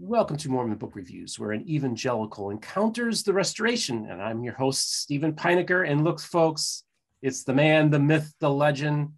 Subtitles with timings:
[0.00, 4.06] Welcome to Mormon Book Reviews, where an evangelical encounters the restoration.
[4.08, 5.90] And I'm your host, Steven Pynakker.
[5.90, 6.84] And look, folks,
[7.20, 9.14] it's the man, the myth, the legend,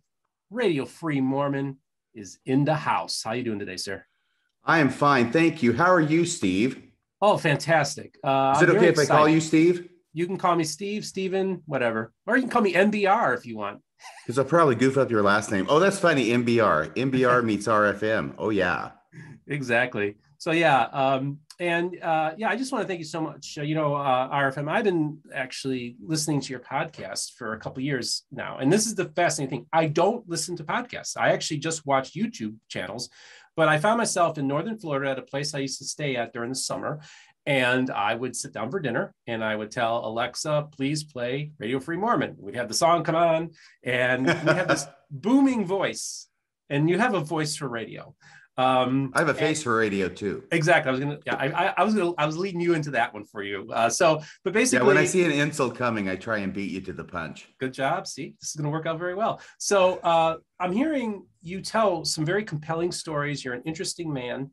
[0.48, 1.76] Radio Free Mormon
[2.14, 3.22] is in the house.
[3.22, 4.02] How you doing today, sir?
[4.64, 5.74] I am fine, thank you.
[5.74, 6.82] How are you, Steve?
[7.20, 8.16] Oh, fantastic!
[8.24, 9.12] Uh, is it okay if excited.
[9.12, 9.86] I call you Steve?
[10.14, 13.58] You can call me Steve, Steven, whatever, or you can call me MBR if you
[13.58, 13.82] want.
[14.24, 15.66] Because I'll probably goof up your last name.
[15.68, 16.28] Oh, that's funny.
[16.28, 16.94] MBR.
[16.94, 18.34] MBR meets RFM.
[18.38, 18.92] Oh yeah.
[19.46, 23.58] Exactly so yeah um, and uh, yeah i just want to thank you so much
[23.58, 27.82] uh, you know uh, rfm i've been actually listening to your podcast for a couple
[27.82, 31.58] years now and this is the fascinating thing i don't listen to podcasts i actually
[31.58, 33.10] just watch youtube channels
[33.54, 36.32] but i found myself in northern florida at a place i used to stay at
[36.32, 37.00] during the summer
[37.46, 41.80] and I would sit down for dinner and I would tell Alexa, please play Radio
[41.80, 42.36] Free Mormon.
[42.38, 46.28] We'd have the song come on and we have this booming voice.
[46.68, 48.14] And you have a voice for radio.
[48.56, 50.44] Um, I have a face and, for radio too.
[50.52, 50.88] Exactly.
[50.88, 51.18] I was gonna.
[51.24, 52.12] Yeah, I, I was gonna.
[52.18, 53.66] I was leading you into that one for you.
[53.72, 56.70] Uh, so, but basically, yeah, when I see an insult coming, I try and beat
[56.70, 57.48] you to the punch.
[57.58, 58.06] Good job.
[58.06, 59.40] See, this is gonna work out very well.
[59.58, 63.44] So, uh, I'm hearing you tell some very compelling stories.
[63.44, 64.50] You're an interesting man,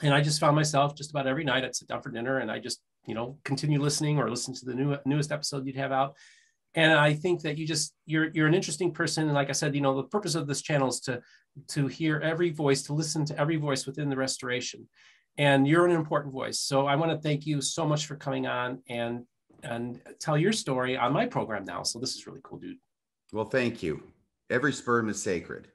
[0.00, 2.50] and I just found myself just about every night I'd sit down for dinner and
[2.50, 5.92] I just you know continue listening or listen to the new newest episode you'd have
[5.92, 6.16] out
[6.74, 9.24] and i think that you just you're you're an interesting person.
[9.24, 11.20] And like i said you know the purpose of this channel is to
[11.68, 14.88] to hear every voice to listen to every voice within the restoration.
[15.36, 16.60] And you're an important voice.
[16.60, 19.24] So i want to thank you so much for coming on and
[19.62, 21.82] and tell your story on my program now.
[21.82, 22.76] So this is really cool dude.
[23.32, 24.02] Well thank you.
[24.50, 25.68] Every sperm is sacred.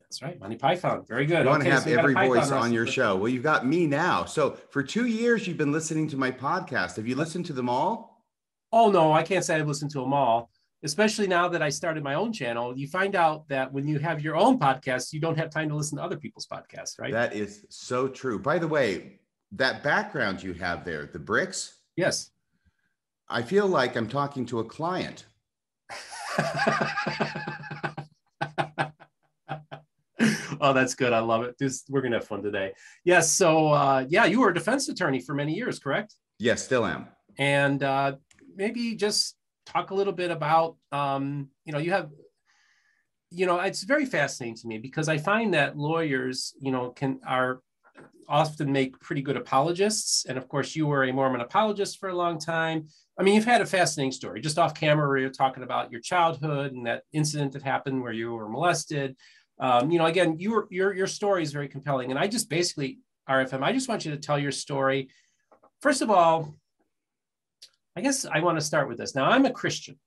[0.00, 0.38] That's right.
[0.38, 1.04] Monty python.
[1.08, 1.44] Very good.
[1.44, 3.16] You want okay, to have so every voice on your show.
[3.16, 4.24] Well you've got me now.
[4.24, 6.96] So for two years you've been listening to my podcast.
[6.96, 8.15] Have you listened to them all
[8.76, 10.50] oh no, I can't say I've listened to them all.
[10.82, 14.20] Especially now that I started my own channel, you find out that when you have
[14.20, 17.10] your own podcast, you don't have time to listen to other people's podcasts, right?
[17.12, 18.38] That is so true.
[18.38, 19.18] By the way,
[19.52, 21.78] that background you have there, the bricks.
[21.96, 22.30] Yes.
[23.28, 25.24] I feel like I'm talking to a client.
[30.60, 31.14] oh, that's good.
[31.14, 31.56] I love it.
[31.58, 32.74] This, we're gonna have fun today.
[33.02, 33.32] Yes.
[33.32, 36.14] So, uh, yeah, you were a defense attorney for many years, correct?
[36.38, 37.08] Yes, still am.
[37.38, 38.16] And uh,
[38.56, 39.36] maybe just
[39.66, 42.10] talk a little bit about, um, you know, you have,
[43.30, 47.20] you know, it's very fascinating to me because I find that lawyers, you know, can
[47.26, 47.60] are
[48.28, 50.24] often make pretty good apologists.
[50.26, 52.88] And of course, you were a Mormon apologist for a long time.
[53.18, 54.40] I mean, you've had a fascinating story.
[54.40, 58.12] Just off camera, where you're talking about your childhood and that incident that happened where
[58.12, 59.16] you were molested.
[59.58, 62.10] Um, you know, again, your your your story is very compelling.
[62.10, 65.08] And I just basically, RFM, I just want you to tell your story.
[65.80, 66.54] First of all,
[67.96, 69.14] I guess I want to start with this.
[69.14, 69.98] Now, I'm a Christian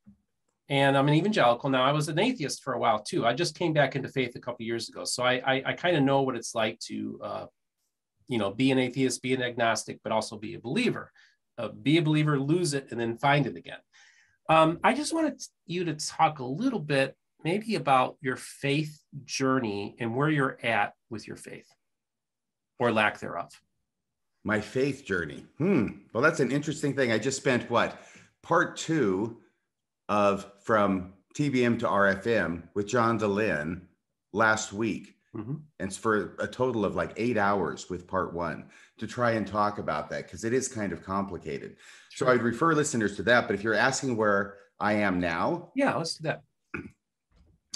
[0.69, 1.69] and I'm an evangelical.
[1.71, 3.25] Now, I was an atheist for a while too.
[3.25, 5.03] I just came back into faith a couple years ago.
[5.03, 7.45] So I, I, I kind of know what it's like to, uh,
[8.27, 11.11] you know, be an atheist, be an agnostic, but also be a believer.
[11.57, 13.79] Uh, be a believer, lose it, and then find it again.
[14.47, 19.95] Um, I just wanted you to talk a little bit maybe about your faith journey
[19.99, 21.67] and where you're at with your faith
[22.77, 23.51] or lack thereof.
[24.49, 25.45] My faith journey.
[25.59, 25.89] Hmm.
[26.11, 27.11] Well, that's an interesting thing.
[27.11, 28.01] I just spent what
[28.41, 29.37] part two
[30.07, 33.81] of from TBM to RFM with John Dehlin
[34.33, 35.17] last week.
[35.35, 35.51] Mm-hmm.
[35.79, 39.45] And it's for a total of like eight hours with part one to try and
[39.45, 41.75] talk about that because it is kind of complicated.
[42.09, 42.29] Sure.
[42.29, 43.45] So I'd refer listeners to that.
[43.45, 46.41] But if you're asking where I am now, yeah, let's do that.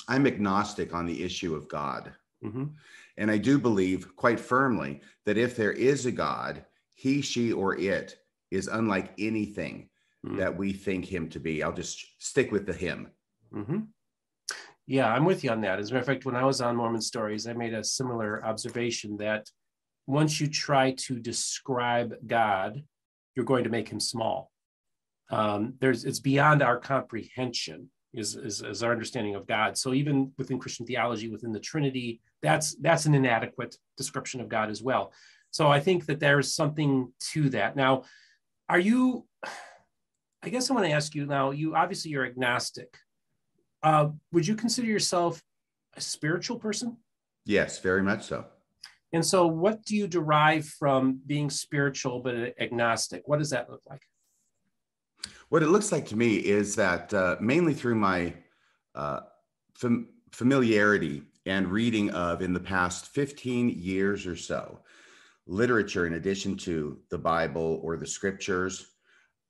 [0.08, 2.14] I'm agnostic on the issue of God.
[2.44, 2.66] Mm-hmm.
[3.18, 6.66] And I do believe quite firmly that if there is a God,
[6.96, 8.18] he, she, or it
[8.52, 9.90] is unlike anything
[10.26, 10.38] mm-hmm.
[10.38, 11.64] that we think him to be.
[11.64, 13.10] I'll just stick with the him.
[13.54, 13.80] Mm-hmm.
[14.86, 15.80] Yeah, I'm with you on that.
[15.80, 18.46] As a matter of fact, when I was on Mormon Stories, I made a similar
[18.46, 19.48] observation that
[20.08, 22.84] once you try to describe God,
[23.36, 24.52] you're going to make him small.
[25.30, 29.78] Um, there's it's beyond our comprehension is, is, is our understanding of God.
[29.78, 34.70] So even within Christian theology, within the Trinity, that's that's an inadequate description of God
[34.70, 35.12] as well.
[35.52, 37.76] So I think that there's something to that.
[37.76, 38.04] Now,
[38.70, 39.26] are you?
[40.44, 41.52] I guess I want to ask you now.
[41.52, 42.98] You obviously you're agnostic.
[43.82, 45.42] Uh, would you consider yourself
[45.96, 46.98] a spiritual person?
[47.46, 48.46] Yes, very much so.
[49.14, 53.24] And so, what do you derive from being spiritual but agnostic?
[53.26, 54.02] What does that look like?
[55.54, 58.34] What it looks like to me is that uh, mainly through my
[58.96, 59.20] uh,
[59.76, 64.80] fam- familiarity and reading of in the past 15 years or so,
[65.46, 68.94] literature in addition to the Bible or the scriptures,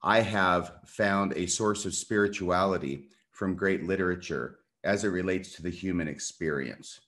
[0.02, 5.72] I have found a source of spirituality from great literature as it relates to the
[5.72, 7.00] human experience.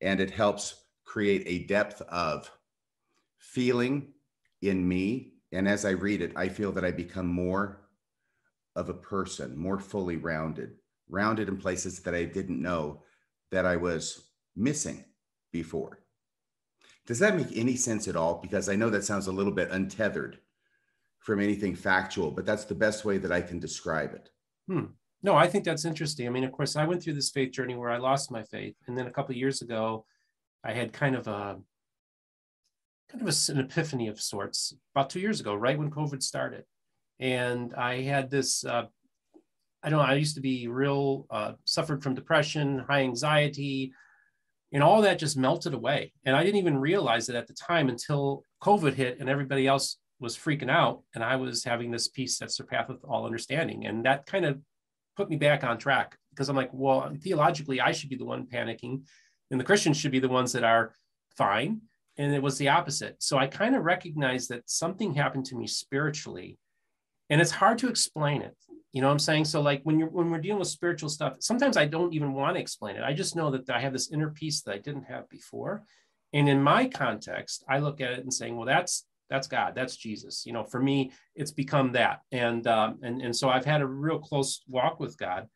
[0.00, 2.48] And it helps create a depth of
[3.40, 4.12] feeling
[4.62, 5.32] in me.
[5.50, 7.87] And as I read it, I feel that I become more
[8.78, 10.76] of a person, more fully rounded,
[11.10, 13.02] rounded in places that I didn't know
[13.50, 15.04] that I was missing
[15.52, 16.00] before.
[17.06, 18.40] Does that make any sense at all?
[18.40, 20.38] Because I know that sounds a little bit untethered
[21.18, 24.30] from anything factual, but that's the best way that I can describe it.
[24.68, 24.92] Hmm.
[25.22, 26.26] No, I think that's interesting.
[26.26, 28.76] I mean, of course, I went through this faith journey where I lost my faith,
[28.86, 30.04] and then a couple years ago,
[30.62, 31.58] I had kind of a
[33.10, 36.64] kind of a, an epiphany of sorts about two years ago, right when COVID started,
[37.20, 38.64] and I had this.
[38.64, 38.86] Uh,
[39.82, 40.04] I don't know.
[40.04, 43.92] I used to be real uh, suffered from depression, high anxiety,
[44.72, 46.12] and all that just melted away.
[46.24, 49.98] And I didn't even realize it at the time until COVID hit and everybody else
[50.20, 51.02] was freaking out.
[51.14, 53.86] And I was having this peace that surpasseth all understanding.
[53.86, 54.60] And that kind of
[55.16, 58.46] put me back on track because I'm like, well, theologically, I should be the one
[58.46, 59.02] panicking,
[59.50, 60.94] and the Christians should be the ones that are
[61.36, 61.80] fine.
[62.16, 63.16] And it was the opposite.
[63.20, 66.58] So I kind of recognized that something happened to me spiritually.
[67.30, 68.56] And it's hard to explain it.
[68.92, 69.44] You know what I'm saying?
[69.44, 72.56] So like when you're when we're dealing with spiritual stuff, sometimes I don't even want
[72.56, 73.02] to explain it.
[73.02, 75.84] I just know that I have this inner peace that I didn't have before.
[76.32, 79.96] And in my context, I look at it and saying, well, that's that's God, that's
[79.96, 80.46] Jesus.
[80.46, 82.20] You know, for me, it's become that.
[82.32, 85.48] And um, and and so I've had a real close walk with God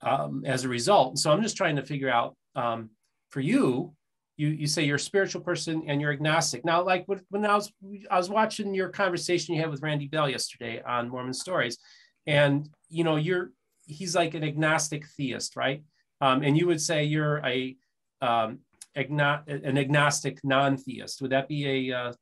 [0.00, 1.18] um, as a result.
[1.18, 2.90] So I'm just trying to figure out um,
[3.30, 3.94] for you,
[4.36, 6.64] you you say you're a spiritual person and you're agnostic.
[6.64, 7.72] Now, like when I was
[8.10, 11.78] I was watching your conversation you had with Randy Bell yesterday on Mormon Stories,
[12.26, 13.52] and you know you're
[13.86, 15.82] he's like an agnostic theist right?
[16.20, 17.76] Um, and you would say you're a
[18.22, 18.60] um,
[18.96, 21.20] agno- an agnostic non-theist.
[21.20, 22.12] Would that be a uh,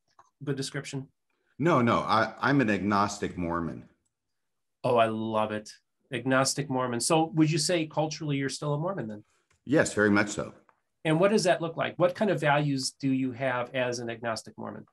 [0.43, 1.09] good description?
[1.59, 3.85] No no I, i'm an agnostic mormon.
[4.85, 5.70] Oh i love it.
[6.12, 7.00] Agnostic mormon.
[7.00, 9.25] So would you say culturally you're still a mormon then?
[9.64, 10.53] Yes very much so
[11.04, 14.10] and what does that look like what kind of values do you have as an
[14.10, 14.87] agnostic mormon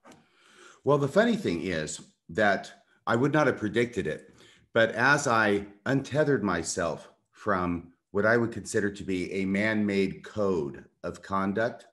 [0.83, 2.71] well the funny thing is that
[3.07, 4.33] i would not have predicted it
[4.73, 10.23] but as I untethered myself from what I would consider to be a man made
[10.23, 11.85] code of conduct,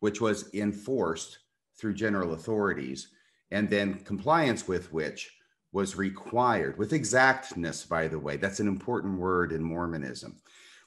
[0.00, 1.38] which was enforced
[1.76, 3.08] through general authorities,
[3.50, 5.36] and then compliance with which
[5.72, 8.36] was required with exactness, by the way.
[8.36, 10.36] That's an important word in Mormonism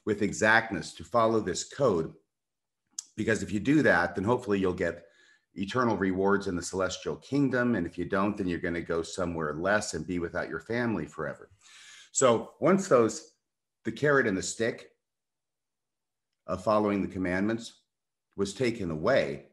[0.04, 2.12] with exactness to follow this code.
[3.16, 5.04] Because if you do that, then hopefully you'll get
[5.54, 7.74] eternal rewards in the celestial kingdom.
[7.74, 10.60] And if you don't, then you're going to go somewhere less and be without your
[10.60, 11.50] family forever.
[12.12, 13.32] So once those,
[13.84, 14.90] the carrot and the stick
[16.46, 17.80] of following the commandments
[18.36, 19.46] was taken away,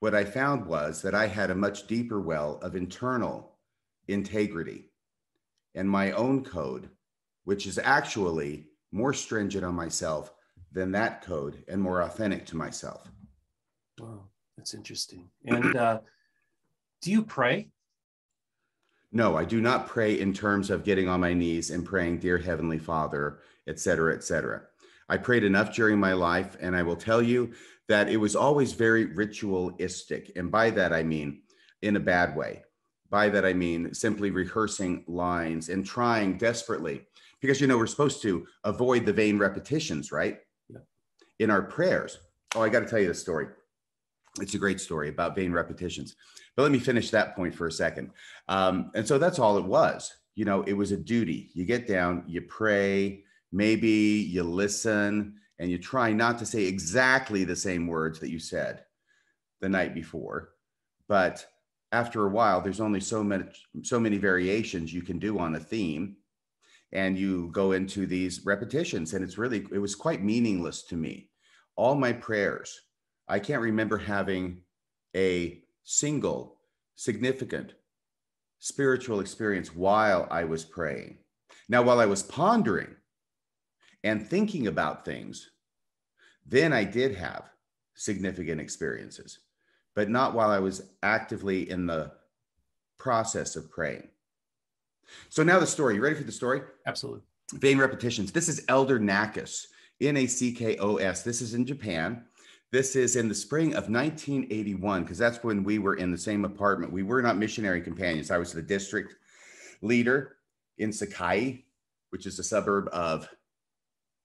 [0.00, 3.56] what I found was that I had a much deeper well of internal
[4.08, 4.90] integrity
[5.74, 6.90] and my own code,
[7.44, 10.32] which is actually more stringent on myself
[10.74, 13.08] than that code and more authentic to myself.
[13.98, 14.24] Wow.
[14.58, 15.30] That's interesting.
[15.46, 16.00] And uh,
[17.00, 17.68] do you pray?
[19.12, 22.38] No, I do not pray in terms of getting on my knees and praying, Dear
[22.38, 24.62] Heavenly Father, et cetera, et cetera.
[25.08, 27.52] I prayed enough during my life, and I will tell you
[27.88, 30.32] that it was always very ritualistic.
[30.34, 31.42] And by that, I mean
[31.82, 32.64] in a bad way.
[33.10, 37.06] By that, I mean simply rehearsing lines and trying desperately,
[37.40, 40.38] because, you know, we're supposed to avoid the vain repetitions, right?
[41.38, 42.18] In our prayers.
[42.54, 43.48] Oh, I got to tell you the story
[44.40, 46.16] it's a great story about vain repetitions.
[46.56, 48.10] But let me finish that point for a second.
[48.48, 50.12] Um, and so that's all it was.
[50.34, 51.50] You know, it was a duty.
[51.54, 53.22] You get down, you pray,
[53.52, 58.40] maybe you listen, and you try not to say exactly the same words that you
[58.40, 58.84] said
[59.60, 60.50] the night before.
[61.06, 61.46] But
[61.92, 63.44] after a while, there's only so many
[63.82, 66.16] so many variations you can do on a theme,
[66.94, 71.30] and you go into these repetitions, and it's really it was quite meaningless to me.
[71.76, 72.80] All my prayers
[73.26, 74.60] I can't remember having
[75.16, 76.58] a single
[76.96, 77.74] significant
[78.58, 81.18] spiritual experience while I was praying.
[81.68, 82.94] Now, while I was pondering
[84.02, 85.50] and thinking about things,
[86.46, 87.44] then I did have
[87.94, 89.38] significant experiences,
[89.94, 92.12] but not while I was actively in the
[92.98, 94.08] process of praying.
[95.28, 95.96] So now the story.
[95.96, 96.62] You ready for the story?
[96.86, 97.22] Absolutely.
[97.54, 98.32] Vain repetitions.
[98.32, 99.66] This is Elder Nackos,
[100.00, 101.22] N A C K O S.
[101.22, 102.24] This is in Japan.
[102.72, 106.44] This is in the spring of 1981, because that's when we were in the same
[106.44, 106.92] apartment.
[106.92, 108.32] We were not missionary companions.
[108.32, 109.14] I was the district
[109.80, 110.36] leader
[110.78, 111.66] in Sakai,
[112.10, 113.28] which is a suburb of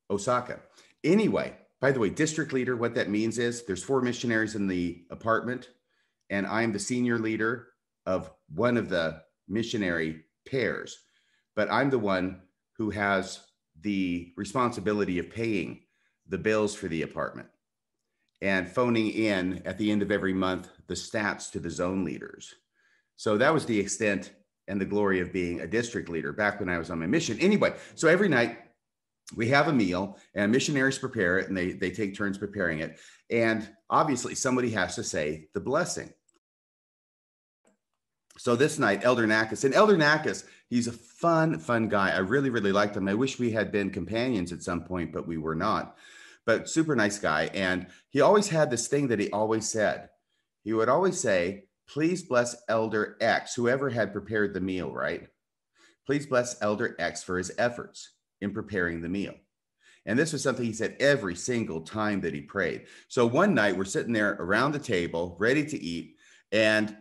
[0.10, 0.62] Osaka.
[1.04, 5.04] Anyway, by the way, district leader, what that means is there's four missionaries in the
[5.12, 5.70] apartment,
[6.30, 7.68] and I'm the senior leader
[8.06, 10.98] of one of the missionary pairs,
[11.56, 12.42] but I'm the one
[12.78, 13.42] who has
[13.82, 15.82] the responsibility of paying
[16.28, 17.48] the bills for the apartment
[18.42, 22.54] and phoning in at the end of every month the stats to the zone leaders.
[23.16, 24.32] So that was the extent
[24.68, 27.38] and the glory of being a district leader back when I was on my mission.
[27.40, 28.60] Anyway, so every night
[29.36, 33.00] we have a meal and missionaries prepare it and they, they take turns preparing it.
[33.30, 36.14] And obviously somebody has to say the blessing.
[38.40, 42.12] So this night, Elder Nackos, and Elder Nackos, he's a fun, fun guy.
[42.12, 43.10] I really, really liked him.
[43.10, 45.98] I wish we had been companions at some point, but we were not.
[46.46, 47.50] But super nice guy.
[47.54, 50.08] And he always had this thing that he always said.
[50.64, 55.28] He would always say, Please bless Elder X, whoever had prepared the meal, right?
[56.06, 59.34] Please bless Elder X for his efforts in preparing the meal.
[60.06, 62.86] And this was something he said every single time that he prayed.
[63.10, 66.16] So one night we're sitting there around the table, ready to eat,
[66.54, 66.96] and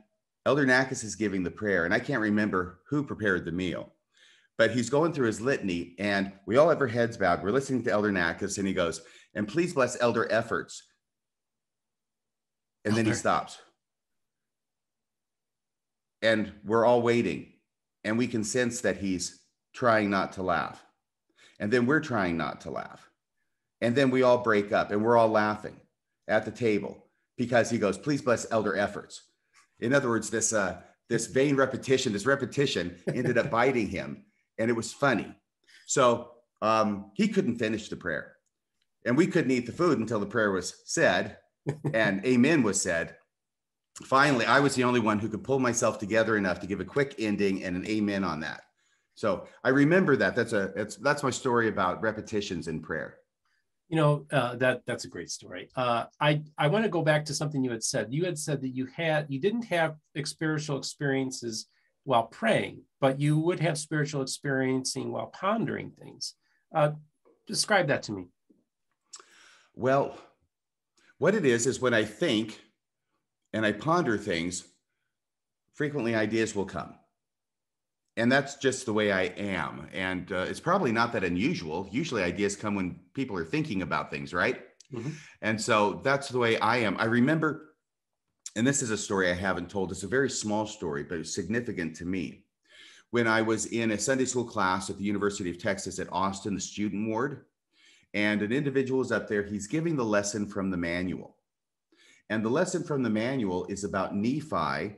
[0.48, 3.92] Elder Nackos is giving the prayer, and I can't remember who prepared the meal,
[4.56, 7.42] but he's going through his litany, and we all have our heads bowed.
[7.42, 9.02] We're listening to Elder Nackos, and he goes,
[9.34, 10.84] "And please bless Elder efforts."
[12.82, 13.02] And Elder.
[13.02, 13.58] then he stops,
[16.22, 17.52] and we're all waiting,
[18.02, 20.82] and we can sense that he's trying not to laugh,
[21.58, 23.10] and then we're trying not to laugh,
[23.82, 25.78] and then we all break up, and we're all laughing
[26.26, 29.27] at the table because he goes, "Please bless Elder efforts."
[29.80, 34.24] In other words, this uh, this vain repetition, this repetition ended up biting him,
[34.58, 35.34] and it was funny.
[35.86, 38.36] So um, he couldn't finish the prayer,
[39.06, 41.38] and we couldn't eat the food until the prayer was said
[41.92, 43.16] and Amen was said.
[44.04, 46.84] Finally, I was the only one who could pull myself together enough to give a
[46.84, 48.62] quick ending and an Amen on that.
[49.16, 50.36] So I remember that.
[50.36, 53.16] That's a that's that's my story about repetitions in prayer
[53.88, 55.68] you know uh, that that's a great story.
[55.76, 58.08] Uh, i i want to go back to something you had said.
[58.10, 61.66] You had said that you had you didn't have spiritual experiences
[62.04, 66.34] while praying but you would have spiritual experiencing while pondering things.
[66.74, 66.90] Uh,
[67.46, 68.26] describe that to me.
[69.74, 70.18] Well
[71.18, 72.60] what it is is when i think
[73.52, 74.64] and i ponder things
[75.74, 76.94] frequently ideas will come
[78.18, 79.88] and that's just the way I am.
[79.92, 81.88] And uh, it's probably not that unusual.
[81.90, 84.60] Usually, ideas come when people are thinking about things, right?
[84.92, 85.10] Mm-hmm.
[85.40, 86.96] And so that's the way I am.
[86.98, 87.74] I remember,
[88.56, 89.92] and this is a story I haven't told.
[89.92, 92.42] It's a very small story, but it's significant to me.
[93.10, 96.56] When I was in a Sunday school class at the University of Texas at Austin,
[96.56, 97.44] the student ward,
[98.14, 101.36] and an individual is up there, he's giving the lesson from the manual.
[102.30, 104.96] And the lesson from the manual is about Nephi.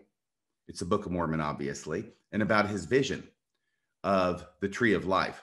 [0.71, 3.27] It's the Book of Mormon, obviously and about his vision
[4.05, 5.43] of the tree of life.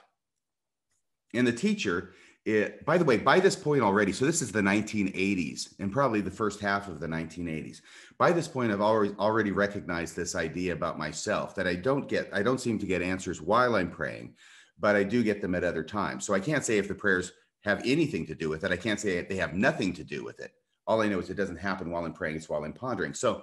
[1.34, 4.62] And the teacher, it, by the way, by this point already, so this is the
[4.62, 7.82] 1980s and probably the first half of the 1980s.
[8.16, 12.30] By this point, I've already already recognized this idea about myself that I don't get,
[12.32, 14.34] I don't seem to get answers while I'm praying,
[14.78, 16.24] but I do get them at other times.
[16.24, 17.32] So I can't say if the prayers
[17.64, 18.72] have anything to do with it.
[18.72, 20.52] I can't say they have nothing to do with it.
[20.86, 23.12] All I know is it doesn't happen while I'm praying, it's while I'm pondering.
[23.12, 23.42] So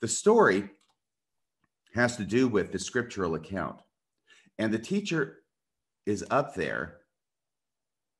[0.00, 0.70] the story
[1.94, 3.80] has to do with the scriptural account.
[4.58, 5.38] And the teacher
[6.06, 6.98] is up there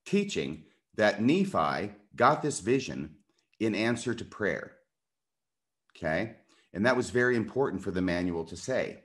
[0.06, 0.64] teaching
[0.96, 3.16] that Nephi got this vision
[3.58, 4.72] in answer to prayer.
[5.96, 6.36] Okay.
[6.72, 9.02] And that was very important for the manual to say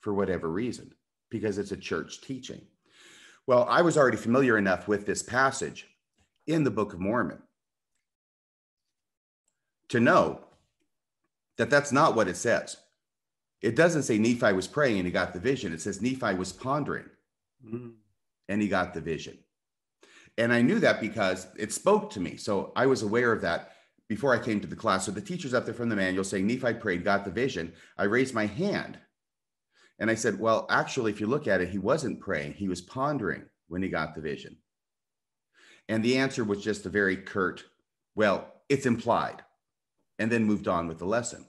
[0.00, 0.92] for whatever reason,
[1.30, 2.62] because it's a church teaching.
[3.46, 5.86] Well, I was already familiar enough with this passage
[6.46, 7.42] in the Book of Mormon
[9.88, 10.44] to know
[11.58, 12.76] that that's not what it says.
[13.62, 15.72] It doesn't say Nephi was praying and he got the vision.
[15.72, 17.10] It says Nephi was pondering
[17.64, 17.92] mm.
[18.48, 19.38] and he got the vision.
[20.38, 22.36] And I knew that because it spoke to me.
[22.36, 23.72] So I was aware of that
[24.08, 25.04] before I came to the class.
[25.04, 27.72] So the teacher's up there from the manual saying Nephi prayed, got the vision.
[27.98, 28.98] I raised my hand
[30.00, 32.80] and I said, Well, actually, if you look at it, he wasn't praying, he was
[32.80, 34.56] pondering when he got the vision.
[35.88, 37.64] And the answer was just a very curt,
[38.14, 39.42] Well, it's implied,
[40.18, 41.44] and then moved on with the lesson.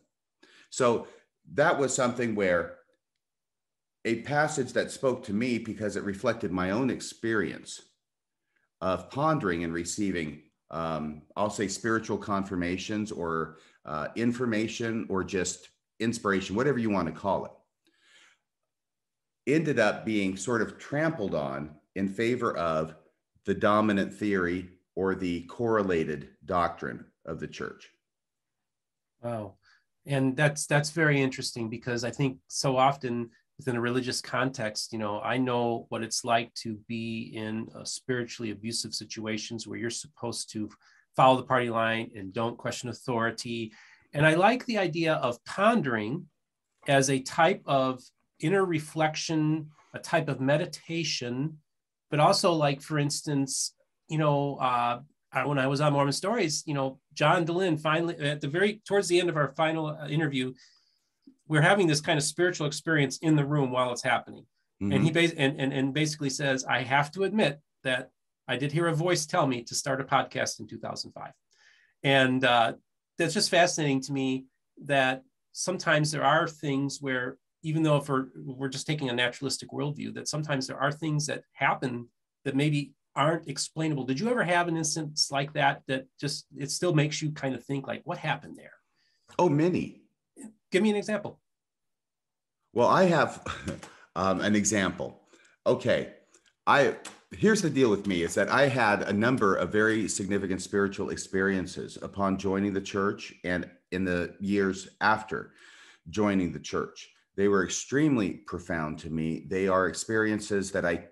[0.69, 1.07] So
[1.53, 2.75] that was something where
[4.05, 7.81] a passage that spoke to me because it reflected my own experience
[8.79, 10.41] of pondering and receiving,
[10.71, 17.13] um, I'll say spiritual confirmations or uh, information or just inspiration, whatever you want to
[17.13, 17.51] call it,
[19.45, 22.95] ended up being sort of trampled on in favor of
[23.45, 27.89] the dominant theory or the correlated doctrine of the church.
[29.21, 29.55] Wow
[30.05, 34.99] and that's that's very interesting because i think so often within a religious context you
[34.99, 40.51] know i know what it's like to be in spiritually abusive situations where you're supposed
[40.51, 40.69] to
[41.15, 43.71] follow the party line and don't question authority.
[44.13, 46.25] And i like the idea of pondering
[46.87, 48.01] as a type of
[48.39, 51.57] inner reflection a type of meditation
[52.09, 53.73] but also like for instance
[54.07, 54.99] you know uh,
[55.45, 59.07] when i was on mormon stories you know John Dehlin finally, at the very towards
[59.07, 60.53] the end of our final uh, interview,
[61.47, 64.45] we're having this kind of spiritual experience in the room while it's happening.
[64.81, 64.91] Mm-hmm.
[64.93, 68.09] And he bas- and, and, and basically says, I have to admit that
[68.47, 71.31] I did hear a voice tell me to start a podcast in 2005.
[72.03, 72.73] And uh,
[73.17, 74.45] that's just fascinating to me
[74.85, 79.69] that sometimes there are things where, even though if we're, we're just taking a naturalistic
[79.69, 82.07] worldview, that sometimes there are things that happen
[82.45, 84.05] that maybe aren't explainable.
[84.05, 87.55] Did you ever have an instance like that that just it still makes you kind
[87.55, 88.73] of think like, what happened there?
[89.37, 90.01] Oh, many.
[90.71, 91.39] Give me an example.
[92.73, 93.45] Well, I have
[94.15, 95.21] um, an example.
[95.65, 96.13] Okay,
[96.65, 96.95] I
[97.31, 101.09] here's the deal with me is that I had a number of very significant spiritual
[101.09, 105.53] experiences upon joining the church and in the years after
[106.09, 107.09] joining the church.
[107.37, 109.45] They were extremely profound to me.
[109.47, 111.07] They are experiences that I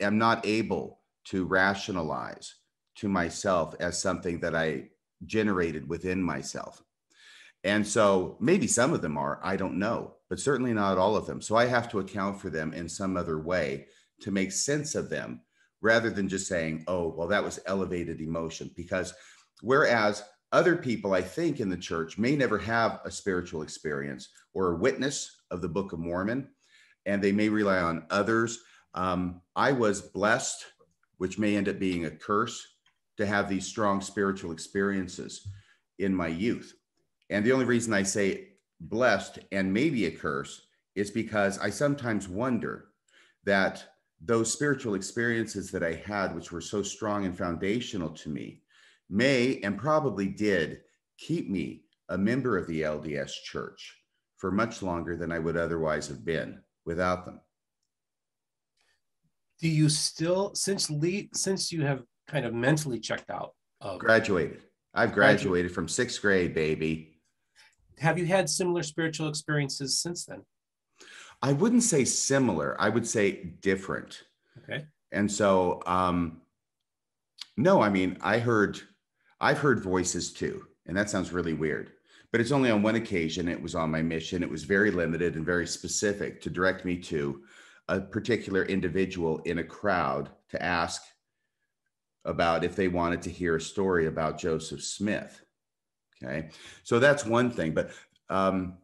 [0.00, 2.54] am not able to rationalize
[2.96, 4.88] to myself as something that I
[5.24, 6.82] generated within myself.
[7.64, 11.26] And so maybe some of them are, I don't know, but certainly not all of
[11.26, 11.40] them.
[11.40, 13.86] So I have to account for them in some other way
[14.20, 15.42] to make sense of them
[15.80, 18.70] rather than just saying, oh, well, that was elevated emotion.
[18.76, 19.14] Because
[19.60, 24.72] whereas other people, I think, in the church may never have a spiritual experience or
[24.72, 26.48] a witness of the Book of Mormon,
[27.06, 28.58] and they may rely on others.
[28.94, 30.64] Um, I was blessed,
[31.22, 32.66] which may end up being a curse,
[33.16, 35.46] to have these strong spiritual experiences
[36.00, 36.74] in my youth.
[37.30, 38.48] And the only reason I say
[38.80, 40.62] blessed and maybe a curse
[40.96, 42.86] is because I sometimes wonder
[43.44, 43.84] that
[44.20, 48.62] those spiritual experiences that I had, which were so strong and foundational to me,
[49.08, 50.80] may and probably did
[51.18, 53.96] keep me a member of the LDS church
[54.38, 57.38] for much longer than I would otherwise have been without them.
[59.62, 64.64] Do you still, since Lee, since you have kind of mentally checked out of graduated,
[64.92, 67.12] I've graduated from sixth grade, baby
[68.02, 70.42] have you had similar spiritual experiences since then?
[71.40, 72.76] I wouldn't say similar.
[72.80, 74.22] I would say different.
[74.58, 74.84] Okay.
[75.12, 76.42] And so, um,
[77.56, 78.80] no, I mean, I heard,
[79.40, 81.92] I've heard voices too, and that sounds really weird.
[82.30, 83.48] But it's only on one occasion.
[83.48, 84.42] It was on my mission.
[84.42, 87.42] It was very limited and very specific to direct me to
[87.88, 91.02] a particular individual in a crowd to ask
[92.24, 95.44] about if they wanted to hear a story about Joseph Smith.
[96.22, 96.50] Okay.
[96.84, 97.72] So that's one thing.
[97.72, 97.90] But
[98.30, 98.78] um,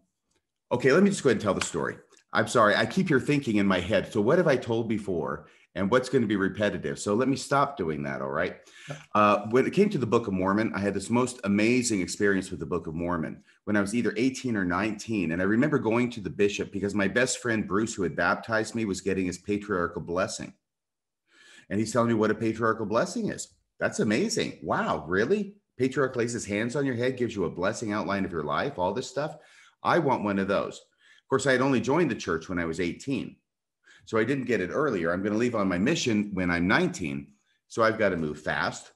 [0.72, 1.96] okay, let me just go ahead and tell the story.
[2.32, 4.12] I'm sorry, I keep your thinking in my head.
[4.12, 5.46] So, what have I told before?
[5.74, 6.98] And what's going to be repetitive?
[6.98, 8.22] So, let me stop doing that.
[8.22, 8.56] All right.
[9.14, 12.50] Uh, when it came to the Book of Mormon, I had this most amazing experience
[12.50, 15.32] with the Book of Mormon when I was either 18 or 19.
[15.32, 18.74] And I remember going to the bishop because my best friend, Bruce, who had baptized
[18.74, 20.52] me, was getting his patriarchal blessing.
[21.70, 23.48] And he's telling me what a patriarchal blessing is.
[23.78, 24.58] That's amazing.
[24.62, 25.54] Wow, really?
[25.78, 28.78] Patriarch lays his hands on your head, gives you a blessing outline of your life,
[28.78, 29.36] all this stuff.
[29.82, 30.78] I want one of those.
[30.78, 33.36] Of course, I had only joined the church when I was 18.
[34.08, 35.12] So I didn't get it earlier.
[35.12, 37.26] I'm going to leave on my mission when I'm 19.
[37.66, 38.90] So I've got to move fast.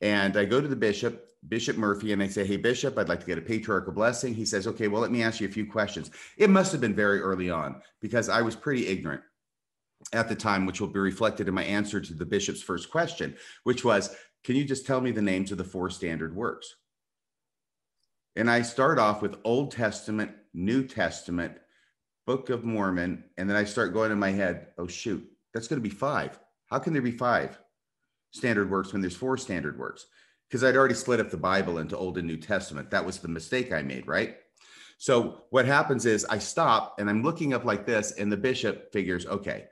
[0.00, 3.20] And I go to the bishop, Bishop Murphy, and I say, Hey, Bishop, I'd like
[3.20, 4.32] to get a patriarchal blessing.
[4.32, 6.10] He says, Okay, well, let me ask you a few questions.
[6.38, 9.20] It must have been very early on because I was pretty ignorant
[10.14, 13.36] at the time, which will be reflected in my answer to the bishop's first question,
[13.64, 16.74] which was, can you just tell me the names of the four standard works?
[18.34, 21.58] And I start off with Old Testament, New Testament,
[22.28, 25.82] Book of Mormon, and then I start going in my head, oh, shoot, that's going
[25.82, 26.38] to be five.
[26.66, 27.58] How can there be five
[28.32, 30.04] standard works when there's four standard works?
[30.46, 32.90] Because I'd already split up the Bible into Old and New Testament.
[32.90, 34.36] That was the mistake I made, right?
[34.98, 38.92] So what happens is I stop and I'm looking up like this, and the bishop
[38.92, 39.64] figures, okay,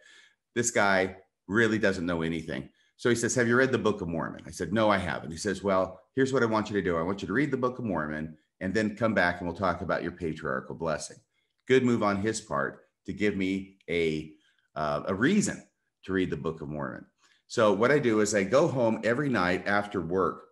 [0.54, 1.16] this guy
[1.48, 2.70] really doesn't know anything.
[2.96, 4.44] So he says, Have you read the Book of Mormon?
[4.46, 5.30] I said, No, I haven't.
[5.30, 7.50] He says, Well, here's what I want you to do I want you to read
[7.50, 11.18] the Book of Mormon and then come back and we'll talk about your patriarchal blessing.
[11.66, 14.32] Good move on his part to give me a,
[14.74, 15.62] uh, a reason
[16.04, 17.06] to read the Book of Mormon.
[17.46, 20.44] So what I do is I go home every night after work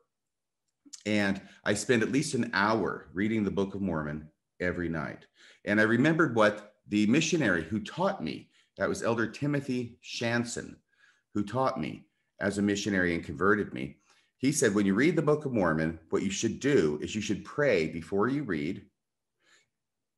[1.07, 4.29] and I spend at least an hour reading the Book of Mormon
[4.61, 5.27] every night.
[5.64, 10.77] And I remembered what the missionary who taught me, that was Elder Timothy Shanson,
[11.35, 12.07] who taught me
[12.40, 13.96] as a missionary and converted me.
[14.38, 17.20] He said, when you read the Book of Mormon, what you should do is you
[17.20, 18.83] should pray before you read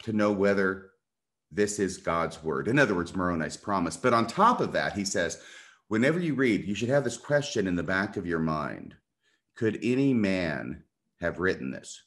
[0.02, 0.90] to know whether
[1.50, 2.68] this is God's word.
[2.68, 3.96] In other words, Moroni's promise.
[3.96, 5.40] But on top of that, he says,
[5.88, 8.94] whenever you read, you should have this question in the back of your mind
[9.54, 10.82] Could any man
[11.20, 12.02] have written this?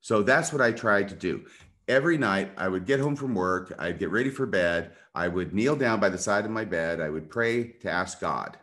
[0.00, 1.44] So that's what I tried to do
[1.88, 5.54] every night I would get home from work, I'd get ready for bed, I would
[5.54, 8.58] kneel down by the side of my bed, I would pray to ask God,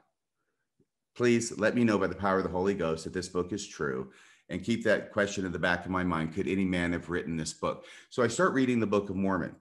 [1.16, 3.68] please let me know by the power of the Holy Ghost that this book is
[3.68, 4.12] true
[4.54, 7.36] and keep that question in the back of my mind could any man have written
[7.36, 7.86] this book?
[8.12, 9.56] So i start reading the book of mormon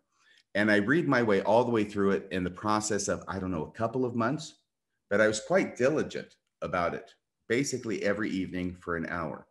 [0.54, 3.38] and i read my way all the way through it in the process of i
[3.38, 4.56] don't know a couple of months
[5.08, 7.14] but i was quite diligent about it
[7.48, 9.46] basically every evening for an hour.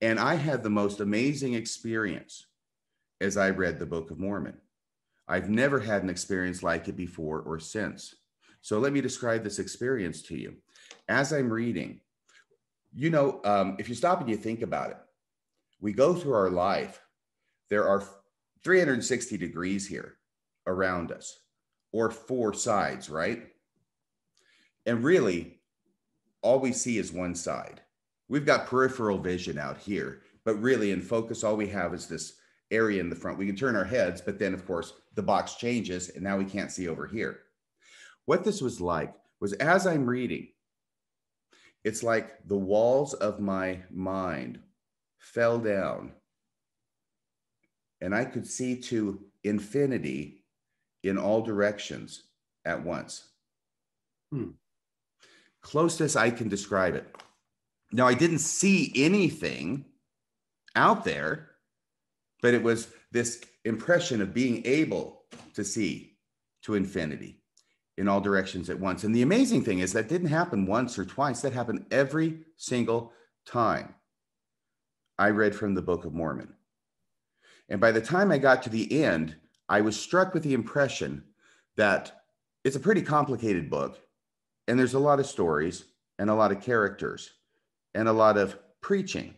[0.00, 2.46] And i had the most amazing experience
[3.20, 4.58] as i read the book of mormon.
[5.26, 8.14] I've never had an experience like it before or since.
[8.60, 10.56] So let me describe this experience to you.
[11.08, 12.00] As i'm reading
[12.94, 14.96] you know, um, if you stop and you think about it,
[15.80, 17.00] we go through our life,
[17.68, 18.04] there are
[18.62, 20.16] 360 degrees here
[20.66, 21.40] around us,
[21.92, 23.48] or four sides, right?
[24.86, 25.60] And really,
[26.42, 27.80] all we see is one side.
[28.28, 32.34] We've got peripheral vision out here, but really, in focus, all we have is this
[32.70, 33.38] area in the front.
[33.38, 36.44] We can turn our heads, but then, of course, the box changes, and now we
[36.44, 37.40] can't see over here.
[38.26, 40.48] What this was like was as I'm reading,
[41.84, 44.58] it's like the walls of my mind
[45.18, 46.12] fell down
[48.00, 50.44] and I could see to infinity
[51.02, 52.24] in all directions
[52.64, 53.28] at once.
[54.30, 54.50] Hmm.
[55.62, 57.06] Closest I can describe it.
[57.92, 59.84] Now, I didn't see anything
[60.74, 61.50] out there,
[62.42, 65.22] but it was this impression of being able
[65.54, 66.16] to see
[66.62, 67.43] to infinity
[67.96, 69.04] in all directions at once.
[69.04, 73.12] And the amazing thing is that didn't happen once or twice, that happened every single
[73.46, 73.94] time
[75.18, 76.54] I read from the Book of Mormon.
[77.68, 79.36] And by the time I got to the end,
[79.68, 81.24] I was struck with the impression
[81.76, 82.24] that
[82.64, 83.98] it's a pretty complicated book,
[84.68, 85.84] and there's a lot of stories
[86.18, 87.30] and a lot of characters
[87.94, 89.34] and a lot of preaching.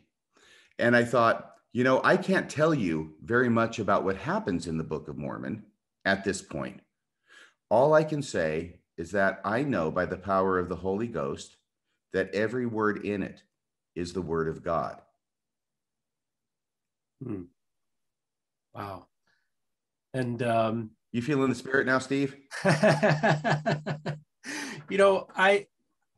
[0.78, 4.78] And I thought, you know, I can't tell you very much about what happens in
[4.78, 5.64] the Book of Mormon
[6.04, 6.80] at this point.
[7.70, 11.56] All I can say is that I know by the power of the Holy Ghost
[12.12, 13.42] that every word in it
[13.94, 15.00] is the word of God.
[17.22, 17.42] Hmm.
[18.74, 19.06] Wow.
[20.14, 22.36] And um, you feel in the spirit now, Steve?
[22.64, 22.70] you
[24.98, 25.66] know, I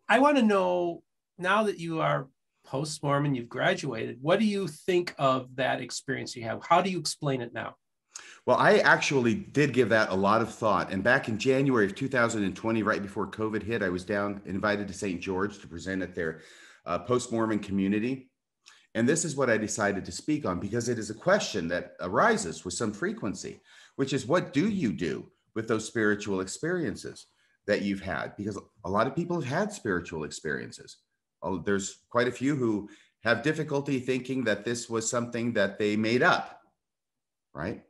[0.09, 1.03] I want to know
[1.39, 2.29] now that you are
[2.65, 4.19] post Mormon, you've graduated.
[4.21, 6.65] What do you think of that experience you have?
[6.65, 7.77] How do you explain it now?
[8.49, 10.91] Well, I actually did give that a lot of thought.
[10.91, 14.95] And back in January of 2020, right before COVID hit, I was down invited to
[14.95, 15.21] St.
[15.21, 16.41] George to present at their
[16.87, 18.31] uh, post Mormon community.
[18.95, 21.93] And this is what I decided to speak on because it is a question that
[22.01, 23.61] arises with some frequency,
[23.97, 27.27] which is what do you do with those spiritual experiences
[27.67, 28.35] that you've had?
[28.39, 30.97] Because a lot of people have had spiritual experiences.
[31.43, 32.89] Oh, there's quite a few who
[33.25, 36.63] have difficulty thinking that this was something that they made up,
[37.53, 37.83] right?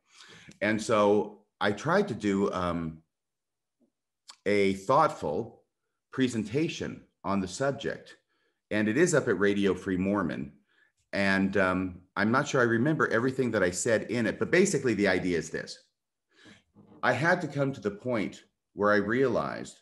[0.61, 2.99] And so I tried to do um,
[4.47, 5.63] a thoughtful
[6.13, 8.17] presentation on the subject.
[8.71, 10.53] And it is up at Radio Free Mormon.
[11.13, 14.95] And um, I'm not sure I remember everything that I said in it, but basically
[14.95, 15.79] the idea is this
[17.03, 18.43] I had to come to the point
[18.75, 19.79] where I realized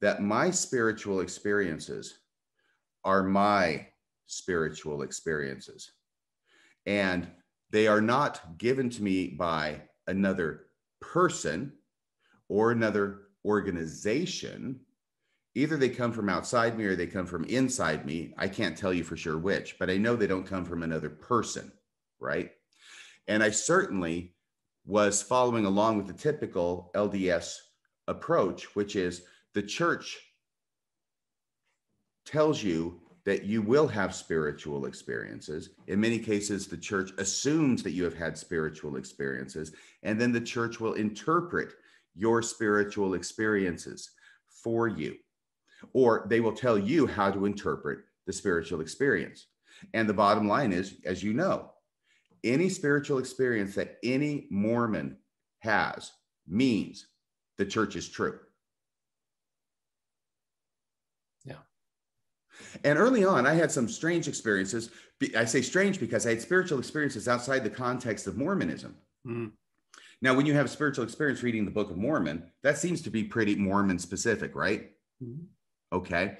[0.00, 2.18] that my spiritual experiences
[3.04, 3.86] are my
[4.26, 5.92] spiritual experiences.
[6.86, 7.28] And
[7.70, 10.66] they are not given to me by another
[11.00, 11.72] person
[12.48, 14.80] or another organization.
[15.54, 18.34] Either they come from outside me or they come from inside me.
[18.36, 21.08] I can't tell you for sure which, but I know they don't come from another
[21.08, 21.72] person,
[22.20, 22.50] right?
[23.26, 24.34] And I certainly
[24.84, 27.56] was following along with the typical LDS
[28.06, 29.22] approach, which is
[29.54, 30.18] the church
[32.24, 35.70] tells you that you will have spiritual experiences.
[35.88, 39.72] In many cases, the church assumes that you have had spiritual experiences,
[40.04, 41.74] and then the church will interpret
[42.14, 44.12] your spiritual experiences
[44.46, 45.16] for you,
[45.92, 49.48] or they will tell you how to interpret the spiritual experience.
[49.92, 51.72] And the bottom line is, as you know,
[52.44, 55.16] any spiritual experience that any Mormon
[55.58, 56.12] has
[56.46, 57.08] means
[57.58, 58.38] the church is true.
[62.84, 64.90] And early on, I had some strange experiences.
[65.36, 68.96] I say strange because I had spiritual experiences outside the context of Mormonism.
[69.26, 69.52] Mm.
[70.22, 73.10] Now, when you have a spiritual experience reading the Book of Mormon, that seems to
[73.10, 74.90] be pretty Mormon specific, right?
[75.22, 75.44] Mm-hmm.
[75.92, 76.36] Okay.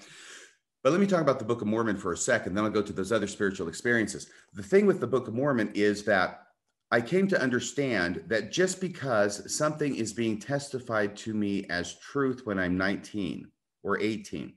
[0.83, 2.83] But let me talk about the Book of Mormon for a second, then I'll go
[2.83, 4.29] to those other spiritual experiences.
[4.55, 6.46] The thing with the Book of Mormon is that
[6.90, 12.42] I came to understand that just because something is being testified to me as truth
[12.44, 13.48] when I'm 19
[13.83, 14.55] or 18,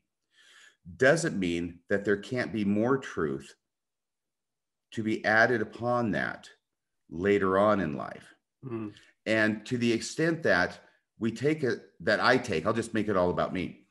[0.98, 3.56] doesn't mean that there can't be more truth
[4.92, 6.50] to be added upon that
[7.10, 8.34] later on in life.
[8.66, 8.94] Mm.
[9.26, 10.80] And to the extent that
[11.20, 13.86] we take it, that I take, I'll just make it all about me.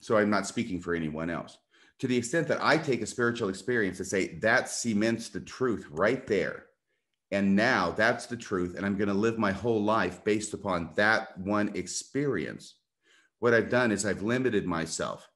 [0.00, 1.58] So I'm not speaking for anyone else.
[2.02, 5.86] to the extent that I take a spiritual experience and say that cements the truth
[5.88, 6.64] right there.
[7.30, 8.74] And now that's the truth.
[8.76, 12.74] And I'm going to live my whole life based upon that one experience.
[13.38, 15.28] What I've done is I've limited myself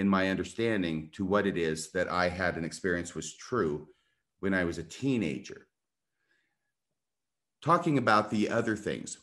[0.00, 3.86] in my understanding to what it is that I had an experience was true
[4.40, 5.66] when I was a teenager.
[7.60, 9.18] Talking about the other things,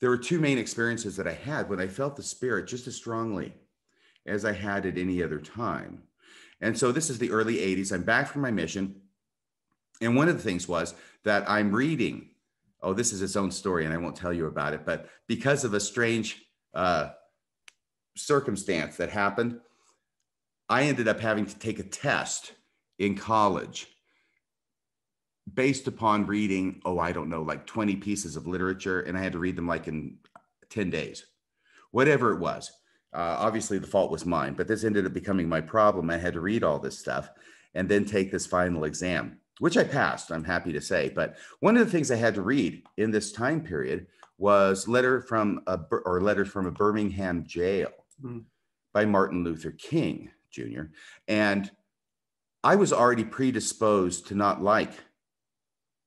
[0.00, 2.96] there were two main experiences that I had when I felt the spirit just as
[2.96, 3.54] strongly
[4.26, 6.02] as I had at any other time.
[6.60, 7.92] And so this is the early 80s.
[7.92, 8.96] I'm back from my mission.
[10.00, 12.30] And one of the things was that I'm reading.
[12.82, 14.84] Oh, this is its own story, and I won't tell you about it.
[14.84, 16.42] But because of a strange
[16.74, 17.10] uh,
[18.16, 19.60] circumstance that happened,
[20.68, 22.52] I ended up having to take a test
[22.98, 23.88] in college
[25.52, 29.32] based upon reading, oh, I don't know, like 20 pieces of literature, and I had
[29.32, 30.18] to read them like in
[30.68, 31.26] 10 days,
[31.90, 32.70] whatever it was.
[33.12, 36.10] Uh, obviously, the fault was mine, but this ended up becoming my problem.
[36.10, 37.30] I had to read all this stuff
[37.74, 41.10] and then take this final exam, which I passed, I'm happy to say.
[41.12, 44.06] But one of the things I had to read in this time period
[44.38, 47.90] was letter from a or letters from a Birmingham jail
[48.22, 48.44] mm.
[48.92, 50.84] by Martin Luther King Jr.
[51.28, 51.70] And
[52.62, 54.92] I was already predisposed to not like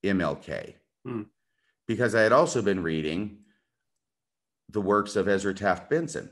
[0.04, 0.76] MLK
[1.08, 1.26] mm.
[1.88, 3.40] because I had also been reading
[4.70, 6.30] the works of Ezra Taft Benson.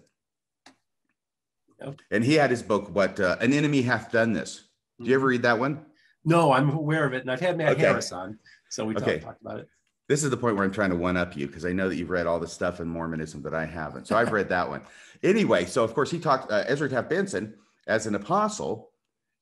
[2.11, 4.67] And he had his book, What uh, An Enemy Hath Done This.
[5.01, 5.83] Do you ever read that one?
[6.23, 7.21] No, I'm aware of it.
[7.21, 7.81] And I've had Matt okay.
[7.81, 8.37] Harris on.
[8.69, 9.13] So we okay.
[9.13, 9.69] talked, talked about it.
[10.11, 11.95] This is the point where I'm trying to one up you because I know that
[11.95, 14.07] you've read all the stuff in Mormonism that I haven't.
[14.07, 14.81] So I've read that one.
[15.23, 17.53] Anyway, so of course he talked, uh, Ezra Taft Benson
[17.87, 18.91] as an apostle,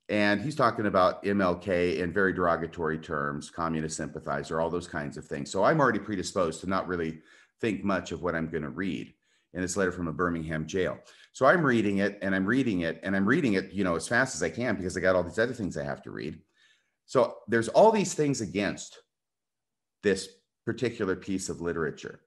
[0.10, 5.26] and he's talking about MLK in very derogatory terms, communist sympathizer, all those kinds of
[5.26, 5.50] things.
[5.50, 7.22] So I'm already predisposed to not really
[7.60, 9.12] think much of what I'm going to read
[9.56, 11.00] in this letter from a Birmingham jail.
[11.34, 14.08] So I'm reading it and I'm reading it and I'm reading it, you know, as
[14.08, 16.38] fast as I can because I got all these other things I have to read.
[17.08, 19.00] So there's all these things against
[20.04, 20.30] this
[20.72, 22.20] particular piece of literature,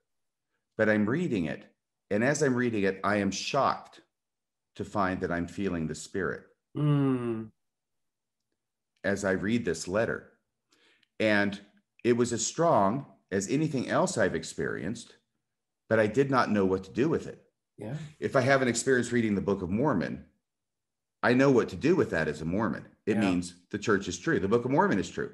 [0.76, 1.64] but I'm reading it.
[2.10, 4.00] And as I'm reading it, I am shocked
[4.76, 6.44] to find that I'm feeling the spirit
[6.76, 7.48] mm.
[9.04, 10.30] as I read this letter.
[11.20, 11.60] And
[12.04, 15.14] it was as strong as anything else I've experienced
[15.92, 17.42] but I did not know what to do with it.
[17.76, 17.92] Yeah.
[18.18, 20.24] If I have an experience reading the Book of Mormon,
[21.22, 22.86] I know what to do with that as a Mormon.
[23.04, 23.20] It yeah.
[23.20, 24.40] means the church is true.
[24.40, 25.32] The Book of Mormon is true.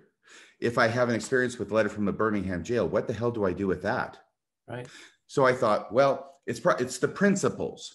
[0.61, 3.31] If I have an experience with a letter from the Birmingham jail, what the hell
[3.31, 4.19] do I do with that?
[4.67, 4.87] Right.
[5.27, 7.95] So I thought, well, it's pro- it's the principles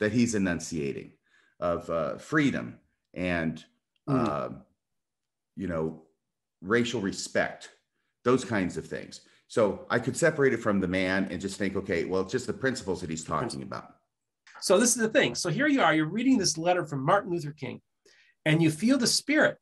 [0.00, 1.12] that he's enunciating
[1.60, 2.78] of uh, freedom
[3.14, 3.64] and
[4.08, 4.28] mm.
[4.28, 4.48] uh,
[5.56, 6.02] you know
[6.62, 7.70] racial respect,
[8.24, 9.20] those kinds of things.
[9.48, 12.46] So I could separate it from the man and just think, okay, well, it's just
[12.46, 13.96] the principles that he's talking about.
[14.60, 15.34] So this is the thing.
[15.34, 17.80] So here you are, you're reading this letter from Martin Luther King,
[18.44, 19.58] and you feel the spirit.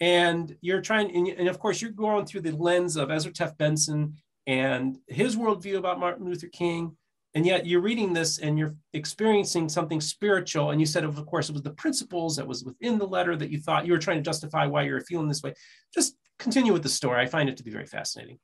[0.00, 3.56] And you're trying, and, and of course, you're going through the lens of Ezra Taft
[3.58, 6.96] Benson and his worldview about Martin Luther King.
[7.34, 10.70] And yet you're reading this and you're experiencing something spiritual.
[10.70, 13.50] And you said, of course, it was the principles that was within the letter that
[13.50, 15.52] you thought you were trying to justify why you're feeling this way.
[15.92, 17.20] Just continue with the story.
[17.20, 18.38] I find it to be very fascinating.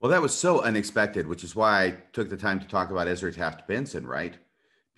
[0.00, 3.08] Well, that was so unexpected, which is why I took the time to talk about
[3.08, 4.36] Ezra Taft Benson, right?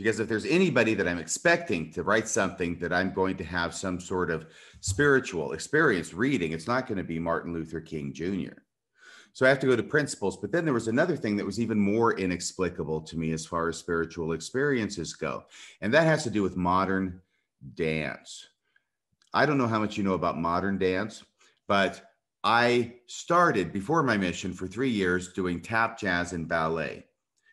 [0.01, 3.75] Because if there's anybody that I'm expecting to write something that I'm going to have
[3.75, 4.47] some sort of
[4.81, 8.55] spiritual experience reading, it's not going to be Martin Luther King Jr.
[9.35, 10.39] So I have to go to principles.
[10.39, 13.69] But then there was another thing that was even more inexplicable to me as far
[13.69, 15.45] as spiritual experiences go.
[15.83, 17.21] And that has to do with modern
[17.75, 18.49] dance.
[19.35, 21.25] I don't know how much you know about modern dance,
[21.69, 22.11] but
[22.43, 27.05] I started before my mission for three years doing tap, jazz, and ballet,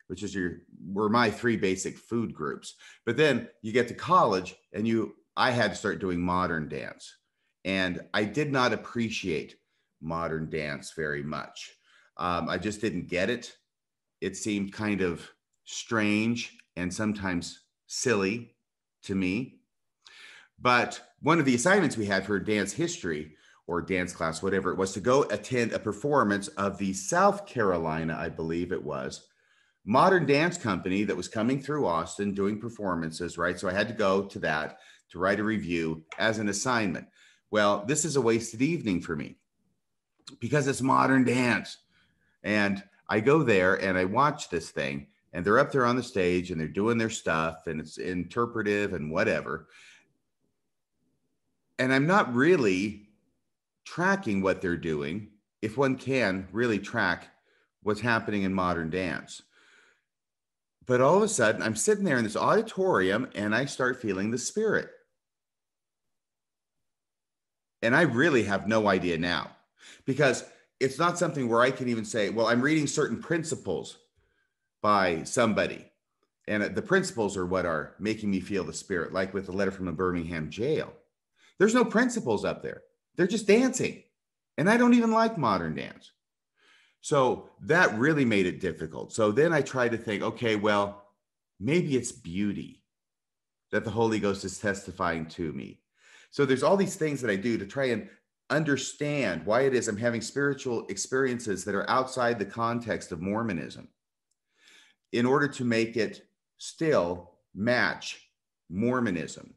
[0.07, 2.75] which is your were my three basic food groups.
[3.05, 7.15] But then you get to college and you I had to start doing modern dance.
[7.63, 9.55] And I did not appreciate
[10.01, 11.73] modern dance very much.
[12.17, 13.55] Um, I just didn't get it.
[14.19, 15.29] It seemed kind of
[15.65, 18.55] strange and sometimes silly
[19.03, 19.59] to me.
[20.59, 23.33] But one of the assignments we had for dance history
[23.67, 28.17] or dance class, whatever it was, to go attend a performance of the South Carolina,
[28.19, 29.27] I believe it was,
[29.87, 33.57] modern dance company that was coming through Austin doing performances, right?
[33.57, 34.79] So I had to go to that
[35.11, 37.07] to write a review as an assignment.
[37.51, 39.37] Well, this is a wasted evening for me
[40.41, 41.77] because it's modern dance.
[42.43, 46.03] And I go there and I watch this thing, and they're up there on the
[46.03, 49.67] stage and they're doing their stuff, and it's interpretive and whatever.
[51.79, 53.07] And I'm not really
[53.85, 55.29] tracking what they're doing,
[55.61, 57.29] if one can really track
[57.83, 59.43] what's happening in modern dance.
[60.87, 64.31] But all of a sudden, I'm sitting there in this auditorium and I start feeling
[64.31, 64.89] the spirit.
[67.81, 69.51] And I really have no idea now
[70.05, 70.45] because
[70.79, 73.97] it's not something where I can even say, well, I'm reading certain principles
[74.81, 75.85] by somebody.
[76.47, 79.71] And the principles are what are making me feel the spirit, like with the letter
[79.71, 80.93] from the Birmingham jail.
[81.59, 82.83] There's no principles up there.
[83.15, 84.03] They're just dancing.
[84.57, 86.11] And I don't even like modern dance.
[87.01, 89.13] So that really made it difficult.
[89.13, 91.05] So then I tried to think, okay, well,
[91.59, 92.83] maybe it's beauty
[93.71, 95.79] that the Holy Ghost is testifying to me.
[96.31, 98.09] So there's all these things that I do to try and
[98.49, 103.89] understand why it is I'm having spiritual experiences that are outside the context of Mormonism
[105.11, 108.29] in order to make it still match
[108.69, 109.53] Mormonism.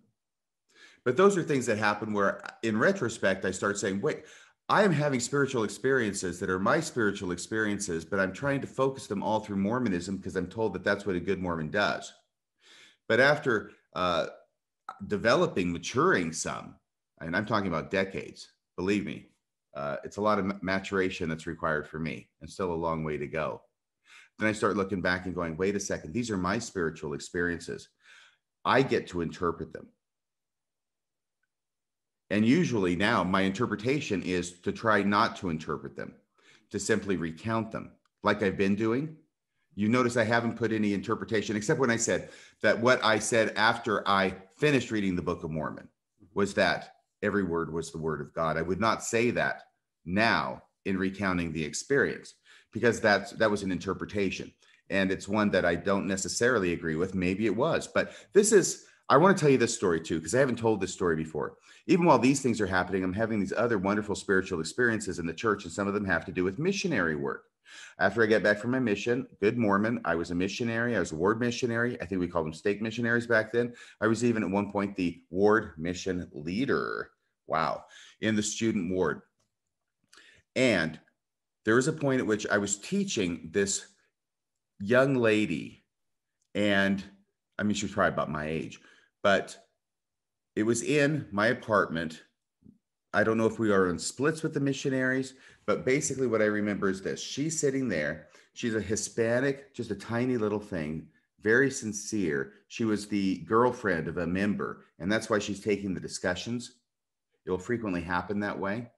[1.05, 4.25] But those are things that happen where, in retrospect, I start saying, wait,
[4.71, 9.09] I am having spiritual experiences that are my spiritual experiences, but I'm trying to focus
[9.09, 12.13] them all through Mormonism because I'm told that that's what a good Mormon does.
[13.09, 14.27] But after uh,
[15.09, 16.77] developing, maturing some,
[17.21, 19.27] and I'm talking about decades, believe me,
[19.75, 23.17] uh, it's a lot of maturation that's required for me and still a long way
[23.17, 23.63] to go.
[24.39, 27.89] Then I start looking back and going, wait a second, these are my spiritual experiences.
[28.65, 29.89] I get to interpret them.
[32.31, 36.15] And usually now my interpretation is to try not to interpret them,
[36.71, 39.17] to simply recount them like I've been doing.
[39.75, 42.31] You notice I haven't put any interpretation except when I said
[42.63, 45.89] that what I said after I finished reading the Book of Mormon
[46.35, 48.57] was that every word was the word of God.
[48.57, 49.63] I would not say that
[50.05, 52.35] now in recounting the experience
[52.73, 54.53] because that's that was an interpretation
[54.91, 57.15] and it's one that I don't necessarily agree with.
[57.15, 60.37] Maybe it was, but this is I want to tell you this story too because
[60.37, 61.57] I haven't told this story before.
[61.89, 65.35] Even while these things are happening, I'm having these other wonderful spiritual experiences in the
[65.35, 67.47] church and some of them have to do with missionary work.
[67.99, 70.97] After I get back from my mission, good Mormon, I was a missionary.
[70.97, 72.01] I was a ward missionary.
[72.01, 73.75] I think we called them stake missionaries back then.
[74.01, 77.11] I was even at one point the ward mission leader.
[77.49, 77.85] Wow.
[78.21, 79.23] In the student ward.
[80.55, 81.01] And
[81.65, 83.87] there was a point at which I was teaching this
[84.79, 85.85] young lady,
[86.55, 87.03] and
[87.59, 88.81] I mean, she was probably about my age,
[89.23, 89.57] but
[90.57, 92.23] it was in my apartment.
[93.13, 95.35] I don't know if we are in splits with the missionaries,
[95.67, 98.29] but basically, what I remember is this she's sitting there.
[98.53, 101.09] She's a Hispanic, just a tiny little thing,
[101.41, 102.53] very sincere.
[102.69, 106.77] She was the girlfriend of a member, and that's why she's taking the discussions.
[107.47, 108.91] It'll frequently happen that way.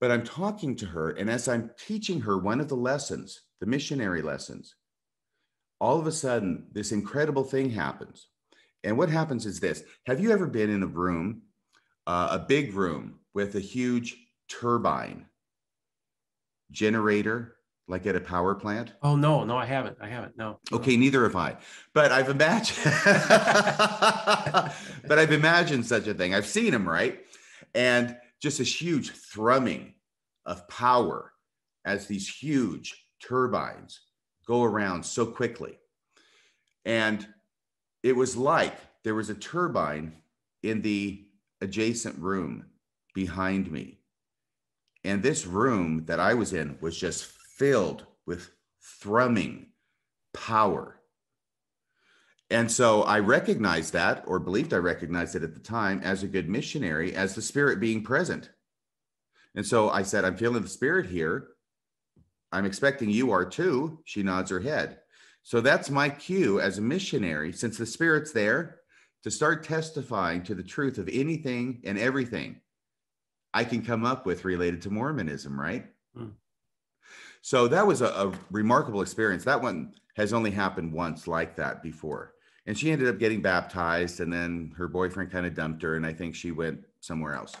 [0.00, 3.66] But I'm talking to her, and as I'm teaching her one of the lessons, the
[3.66, 4.74] missionary lessons,
[5.80, 8.28] all of a sudden, this incredible thing happens.
[8.86, 11.42] And what happens is this Have you ever been in a room,
[12.06, 14.16] uh, a big room with a huge
[14.48, 15.26] turbine
[16.70, 17.56] generator,
[17.88, 18.92] like at a power plant?
[19.02, 19.98] Oh, no, no, I haven't.
[20.00, 20.38] I haven't.
[20.38, 20.60] No.
[20.72, 21.56] Okay, neither have I.
[21.94, 22.78] But I've imagined,
[25.04, 26.32] but I've imagined such a thing.
[26.32, 27.18] I've seen them, right?
[27.74, 29.94] And just this huge thrumming
[30.46, 31.32] of power
[31.84, 34.00] as these huge turbines
[34.46, 35.76] go around so quickly.
[36.84, 37.26] And
[38.06, 40.12] it was like there was a turbine
[40.62, 41.24] in the
[41.60, 42.66] adjacent room
[43.14, 43.98] behind me.
[45.02, 49.66] And this room that I was in was just filled with thrumming
[50.32, 51.00] power.
[52.48, 56.28] And so I recognized that, or believed I recognized it at the time as a
[56.28, 58.50] good missionary, as the spirit being present.
[59.56, 61.48] And so I said, I'm feeling the spirit here.
[62.52, 63.98] I'm expecting you are too.
[64.04, 65.00] She nods her head.
[65.46, 68.80] So that's my cue as a missionary, since the spirit's there,
[69.22, 72.60] to start testifying to the truth of anything and everything
[73.54, 75.86] I can come up with related to Mormonism, right?
[76.16, 76.30] Hmm.
[77.42, 79.44] So that was a, a remarkable experience.
[79.44, 82.32] That one has only happened once like that before
[82.66, 86.04] and she ended up getting baptized and then her boyfriend kind of dumped her and
[86.04, 87.54] i think she went somewhere else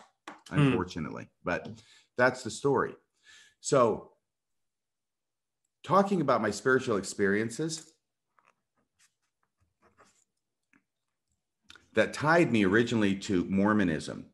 [0.50, 0.58] hmm.
[0.58, 1.28] unfortunately mm.
[1.44, 1.68] but
[2.16, 2.94] that's the story
[3.60, 4.10] so
[5.86, 7.92] talking about my spiritual experiences
[11.94, 14.26] that tied me originally to mormonism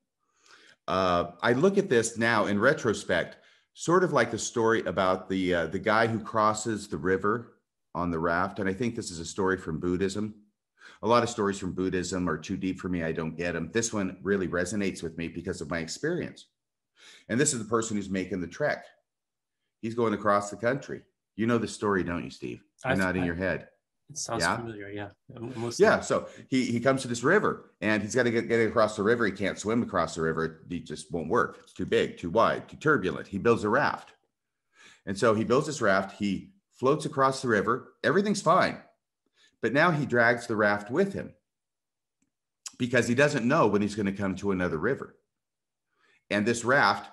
[0.89, 3.37] uh, i look at this now in retrospect
[3.75, 7.59] sort of like the story about the uh, the guy who crosses the river
[7.95, 10.35] on the raft and i think this is a story from buddhism
[11.03, 13.03] a lot of stories from Buddhism are too deep for me.
[13.03, 13.71] I don't get them.
[13.73, 16.47] This one really resonates with me because of my experience.
[17.29, 18.85] And this is the person who's making the trek.
[19.81, 21.03] He's going across the country.
[21.37, 22.63] You know the story, don't you, Steve?
[22.85, 23.69] You're nodding your head.
[24.11, 24.57] It sounds yeah?
[24.57, 24.91] familiar.
[24.91, 25.09] Yeah.
[25.79, 26.01] yeah.
[26.01, 29.03] So he, he comes to this river and he's got to get, get across the
[29.03, 29.25] river.
[29.25, 30.67] He can't swim across the river.
[30.69, 31.61] He just won't work.
[31.63, 33.27] It's too big, too wide, too turbulent.
[33.27, 34.13] He builds a raft.
[35.07, 36.19] And so he builds this raft.
[36.19, 37.95] He floats across the river.
[38.05, 38.79] Everything's fine.
[39.63, 41.33] But now he drags the raft with him
[42.79, 45.17] because he doesn't know when he's going to come to another river.
[46.31, 47.11] And this raft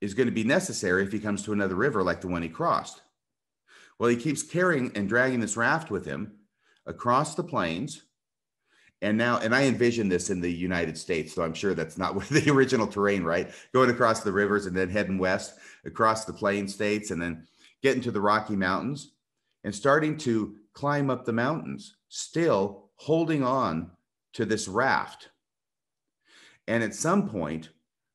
[0.00, 2.48] is going to be necessary if he comes to another river like the one he
[2.48, 3.00] crossed.
[4.00, 6.32] Well, he keeps carrying and dragging this raft with him
[6.86, 8.02] across the plains.
[9.02, 12.18] And now, and I envision this in the United States, so I'm sure that's not
[12.30, 13.50] the original terrain, right?
[13.74, 17.46] Going across the rivers and then heading west across the plain states and then
[17.82, 19.12] getting to the Rocky Mountains
[19.64, 23.90] and starting to climb up the mountains, still holding on
[24.32, 25.28] to this raft.
[26.66, 27.68] And at some point,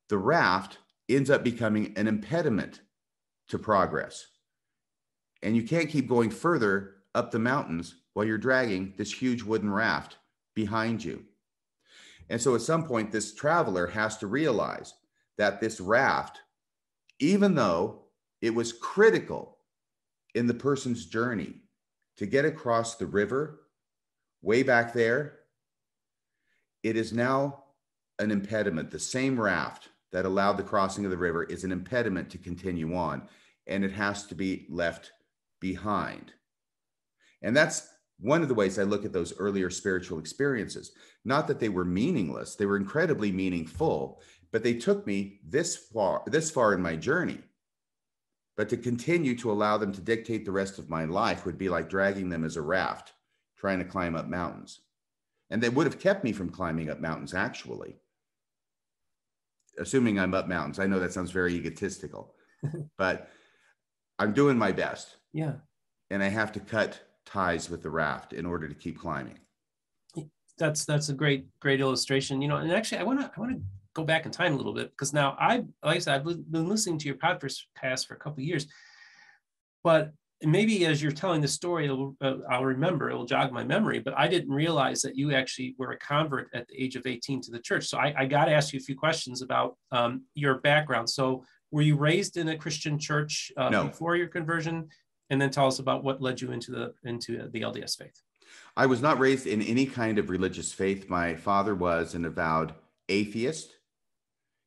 [0.10, 2.82] the raft ends up becoming an impediment
[3.50, 4.26] to progress.
[5.46, 9.72] And you can't keep going further up the mountains while you're dragging this huge wooden
[9.72, 10.18] raft
[10.56, 11.24] behind you.
[12.32, 14.96] And so at some point, this traveler has to realize
[15.38, 16.40] that this raft,
[17.20, 18.06] even though
[18.42, 19.60] it was critical
[20.34, 21.54] in the person's journey
[22.18, 23.68] to get across the river
[24.42, 25.42] way back there,
[26.82, 27.66] it is now
[28.18, 28.90] an impediment.
[28.90, 32.96] The same raft that allowed the crossing of the river is an impediment to continue
[32.96, 33.28] on,
[33.68, 35.12] and it has to be left
[35.60, 36.32] behind.
[37.42, 37.88] And that's
[38.20, 40.92] one of the ways I look at those earlier spiritual experiences.
[41.26, 46.24] Not that they were meaningless, they were incredibly meaningful, but they took me this far,
[46.28, 47.40] this far in my journey.
[48.58, 51.68] But to continue to allow them to dictate the rest of my life would be
[51.68, 53.12] like dragging them as a raft,
[53.58, 54.80] trying to climb up mountains.
[55.50, 57.98] And they would have kept me from climbing up mountains, actually.
[59.78, 60.80] Assuming I'm up mountains.
[60.80, 62.34] I know that sounds very egotistical,
[62.98, 63.30] but
[64.18, 65.18] I'm doing my best.
[65.36, 65.56] Yeah.
[66.10, 69.38] And I have to cut ties with the raft in order to keep climbing.
[70.58, 72.42] That's that's a great great illustration.
[72.42, 73.62] You know, and actually, I want to I want to
[73.94, 76.70] go back in time a little bit because now I, like I said, I've been
[76.70, 78.68] listening to your podcast for a couple years,
[79.84, 84.00] but maybe as you're telling the story, uh, I'll remember, it will jog my memory,
[84.00, 87.42] but I didn't realize that you actually were a convert at the age of 18
[87.44, 87.88] to the church.
[87.88, 91.10] So I, I got to ask you a few questions about um, your background.
[91.10, 93.86] So were you raised in a Christian church uh, no.
[93.86, 94.88] before your conversion?
[95.30, 98.22] And then tell us about what led you into the into the LDS faith.
[98.78, 101.10] I was not raised in any kind of religious faith.
[101.10, 102.74] My father was an avowed
[103.10, 103.76] atheist.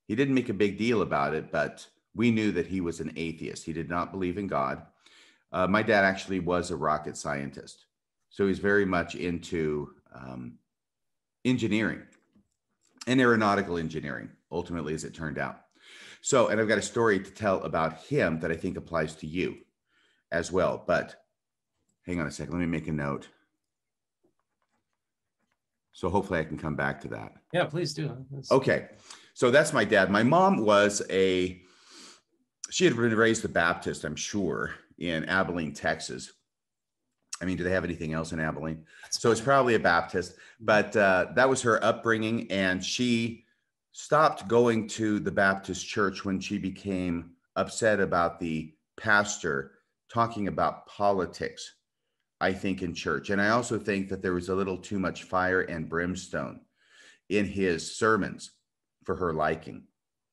[0.07, 3.13] He didn't make a big deal about it, but we knew that he was an
[3.17, 3.65] atheist.
[3.65, 4.83] He did not believe in God.
[5.53, 7.87] Uh, my dad actually was a rocket scientist.
[8.31, 10.55] So he's very much into um,
[11.45, 12.03] engineering
[13.07, 15.61] and aeronautical engineering, ultimately, as it turned out.
[16.21, 19.27] So, and I've got a story to tell about him that I think applies to
[19.27, 19.59] you
[20.33, 20.83] as well.
[20.87, 21.17] But
[22.07, 23.29] hang on a second, let me make a note.
[25.93, 27.33] So hopefully I can come back to that.
[27.53, 28.25] Yeah, please do.
[28.31, 28.53] That's...
[28.53, 28.89] Okay.
[29.35, 30.11] So that's my dad.
[30.11, 31.61] My mom was a,
[32.71, 36.33] she had been raised a Baptist, I'm sure, in Abilene, Texas.
[37.41, 38.85] I mean, do they have anything else in Abilene?
[39.03, 42.51] That's so it's probably a Baptist, but uh, that was her upbringing.
[42.51, 43.45] And she
[43.93, 49.73] stopped going to the Baptist church when she became upset about the pastor
[50.13, 51.75] talking about politics,
[52.41, 53.31] I think, in church.
[53.31, 56.61] And I also think that there was a little too much fire and brimstone
[57.29, 58.53] in his sermons
[59.05, 59.85] for her liking.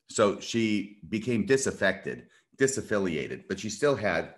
[0.10, 4.36] So she became disaffected, disaffiliated, but she still had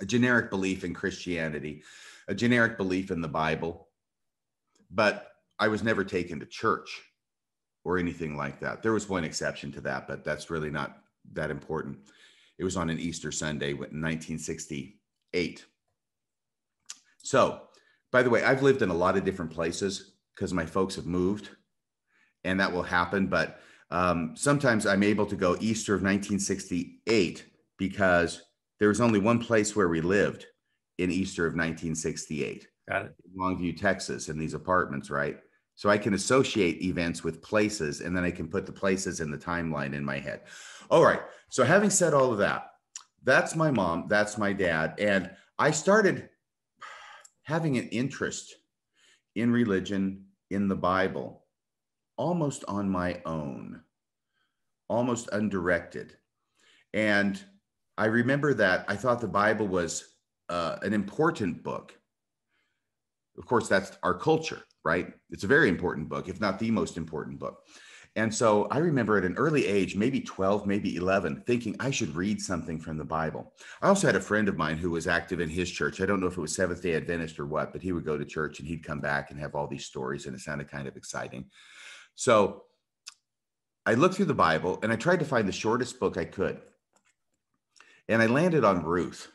[0.00, 1.82] a generic belief in Christianity,
[2.28, 3.88] a generic belief in the Bible.
[4.90, 7.02] But I was never taken to church
[7.84, 8.82] or anything like that.
[8.82, 10.98] There was one exception to that, but that's really not
[11.32, 11.98] that important.
[12.58, 15.64] It was on an Easter Sunday in 1968.
[17.18, 17.62] So,
[18.12, 21.06] by the way, I've lived in a lot of different places because my folks have
[21.06, 21.50] moved,
[22.44, 23.26] and that will happen.
[23.26, 27.44] But um, sometimes I'm able to go Easter of 1968
[27.78, 28.42] because
[28.78, 30.46] there was only one place where we lived
[30.98, 32.68] in Easter of 1968.
[32.88, 33.14] Got it.
[33.38, 35.38] Longview, Texas, in these apartments, right?
[35.76, 39.30] So I can associate events with places and then I can put the places in
[39.30, 40.40] the timeline in my head.
[40.90, 41.20] All right.
[41.48, 42.72] So having said all of that,
[43.22, 44.94] that's my mom, that's my dad.
[44.98, 46.28] And I started
[47.42, 48.56] having an interest
[49.34, 51.44] in religion, in the Bible,
[52.16, 53.82] almost on my own,
[54.88, 56.16] almost undirected.
[56.94, 57.42] And
[57.98, 60.14] I remember that I thought the Bible was
[60.48, 61.98] uh, an important book.
[63.36, 65.12] Of course, that's our culture right?
[65.36, 67.66] It's a very important book, if not the most important book.
[68.16, 72.16] And so I remember at an early age, maybe 12, maybe 11, thinking I should
[72.16, 73.52] read something from the Bible.
[73.82, 76.00] I also had a friend of mine who was active in his church.
[76.00, 78.16] I don't know if it was Seventh day Adventist or what, but he would go
[78.16, 80.88] to church and he'd come back and have all these stories, and it sounded kind
[80.88, 81.50] of exciting.
[82.14, 82.62] So
[83.84, 86.62] I looked through the Bible and I tried to find the shortest book I could.
[88.08, 89.30] And I landed on Ruth.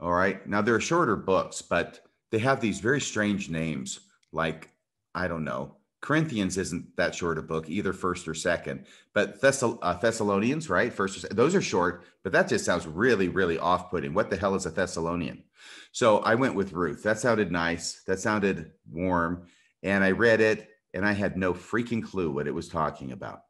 [0.00, 0.46] All right.
[0.46, 2.00] Now, there are shorter books, but
[2.30, 4.00] they have these very strange names
[4.36, 4.70] like,
[5.14, 8.86] I don't know, Corinthians isn't that short a book, either first or second.
[9.12, 10.92] But Thessal- uh, Thessalonians, right?
[10.92, 14.14] First or those are short, but that just sounds really, really off putting.
[14.14, 15.42] What the hell is a Thessalonian?
[15.90, 17.02] So I went with Ruth.
[17.02, 18.02] That sounded nice.
[18.06, 19.46] That sounded warm.
[19.82, 23.42] And I read it and I had no freaking clue what it was talking about.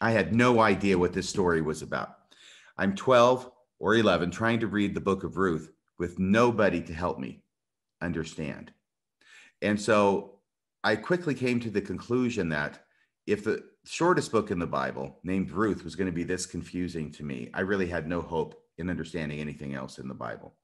[0.00, 2.16] I had no idea what this story was about.
[2.78, 7.18] I'm 12 or 11 trying to read the book of Ruth with nobody to help
[7.18, 7.42] me
[8.00, 8.72] understand.
[9.64, 10.38] And so
[10.84, 12.84] I quickly came to the conclusion that
[13.26, 17.10] if the shortest book in the Bible, named Ruth, was going to be this confusing
[17.12, 20.54] to me, I really had no hope in understanding anything else in the Bible.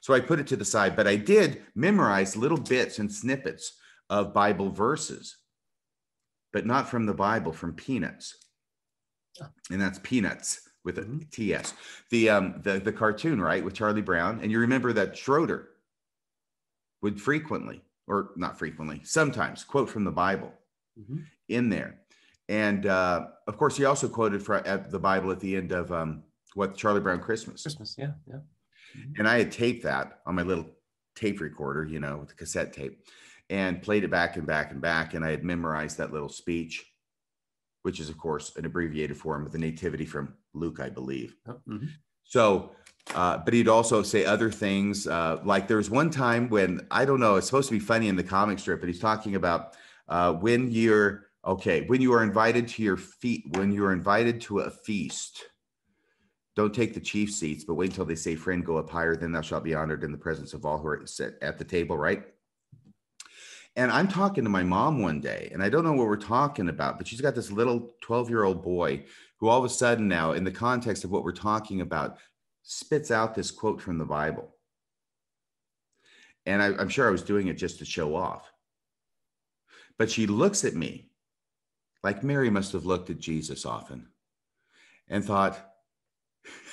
[0.00, 3.72] So I put it to the side, but I did memorize little bits and snippets
[4.08, 5.38] of Bible verses,
[6.52, 8.36] but not from the Bible, from Peanuts.
[9.70, 11.28] And that's Peanuts with a Mhm.
[11.30, 11.74] TS.
[12.10, 14.40] The um the the cartoon, right, with Charlie Brown.
[14.40, 15.70] And you remember that Schroeder
[17.02, 20.52] would frequently, or not frequently, sometimes quote from the Bible
[20.98, 21.24] Mhm.
[21.48, 22.00] in there.
[22.48, 25.90] And uh, of course, he also quoted for, at the Bible at the end of
[25.90, 26.22] um,
[26.54, 27.62] what Charlie Brown Christmas.
[27.62, 27.96] Christmas.
[27.98, 28.12] Yeah.
[28.26, 28.40] Yeah.
[29.18, 30.66] And I had taped that on my little
[31.16, 33.02] tape recorder, you know, with the cassette tape,
[33.50, 35.14] and played it back and back and back.
[35.14, 36.84] And I had memorized that little speech,
[37.82, 41.34] which is, of course, an abbreviated form of the nativity from Luke, I believe.
[41.48, 41.88] Oh, mhm.
[42.24, 42.76] So,
[43.12, 45.06] uh, but he'd also say other things.
[45.06, 48.08] Uh, like there was one time when I don't know, it's supposed to be funny
[48.08, 49.76] in the comic strip, but he's talking about
[50.08, 54.40] uh, when you're okay, when you are invited to your feet, when you are invited
[54.42, 55.44] to a feast,
[56.56, 59.32] don't take the chief seats, but wait until they say, "Friend, go up higher." Then
[59.32, 61.04] thou shalt be honored in the presence of all who are
[61.42, 61.98] at the table.
[61.98, 62.24] Right.
[63.76, 66.68] And I'm talking to my mom one day, and I don't know what we're talking
[66.68, 69.04] about, but she's got this little 12 year old boy
[69.38, 72.18] who all of a sudden now, in the context of what we're talking about,
[72.64, 74.54] spits out this quote from the Bible.
[76.46, 78.50] And I, am sure I was doing it just to show off.
[79.96, 81.10] But she looks at me
[82.02, 84.08] like Mary must have looked at Jesus often
[85.08, 85.70] and thought,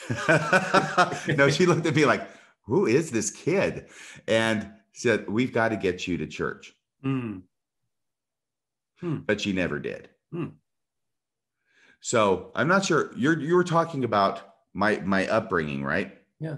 [1.28, 2.28] no, she looked at me like,
[2.64, 3.88] who is this kid?
[4.28, 6.74] And said, we've got to get you to church.
[7.06, 7.44] Mm.
[9.02, 10.10] But she never did.
[10.32, 10.48] Hmm.
[12.02, 13.12] So I'm not sure.
[13.16, 16.18] You're you were talking about my my upbringing, right?
[16.40, 16.58] Yeah.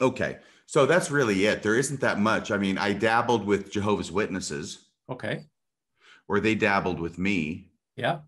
[0.00, 0.38] Okay.
[0.66, 1.62] So that's really it.
[1.62, 2.50] There isn't that much.
[2.50, 5.44] I mean, I dabbled with Jehovah's Witnesses, Okay.
[6.28, 8.20] or they dabbled with me Yeah.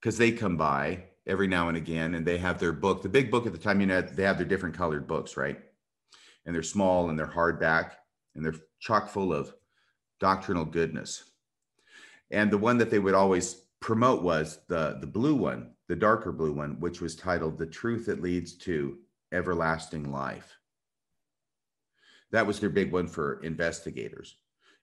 [0.00, 3.02] because they come by every now and again and they have their book.
[3.02, 5.58] The big book at the time, you know, they have their different colored books, right?
[6.46, 7.92] And they're small and they're hardback
[8.36, 9.52] and they're chock full of
[10.20, 11.24] doctrinal goodness.
[12.30, 16.32] And the one that they would always promote was the the blue one, the darker
[16.32, 18.98] blue one, which was titled "The Truth That Leads to
[19.32, 20.58] Everlasting Life."
[22.30, 24.36] That was their big one for investigators.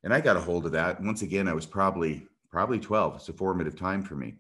[0.04, 1.02] And I got a hold of that.
[1.02, 3.16] Once again, I was probably probably 12.
[3.16, 4.36] It's a formative time for me.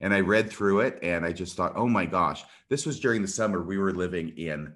[0.00, 3.22] And I read through it and I just thought, oh my gosh, this was during
[3.22, 3.62] the summer.
[3.62, 4.74] We were living in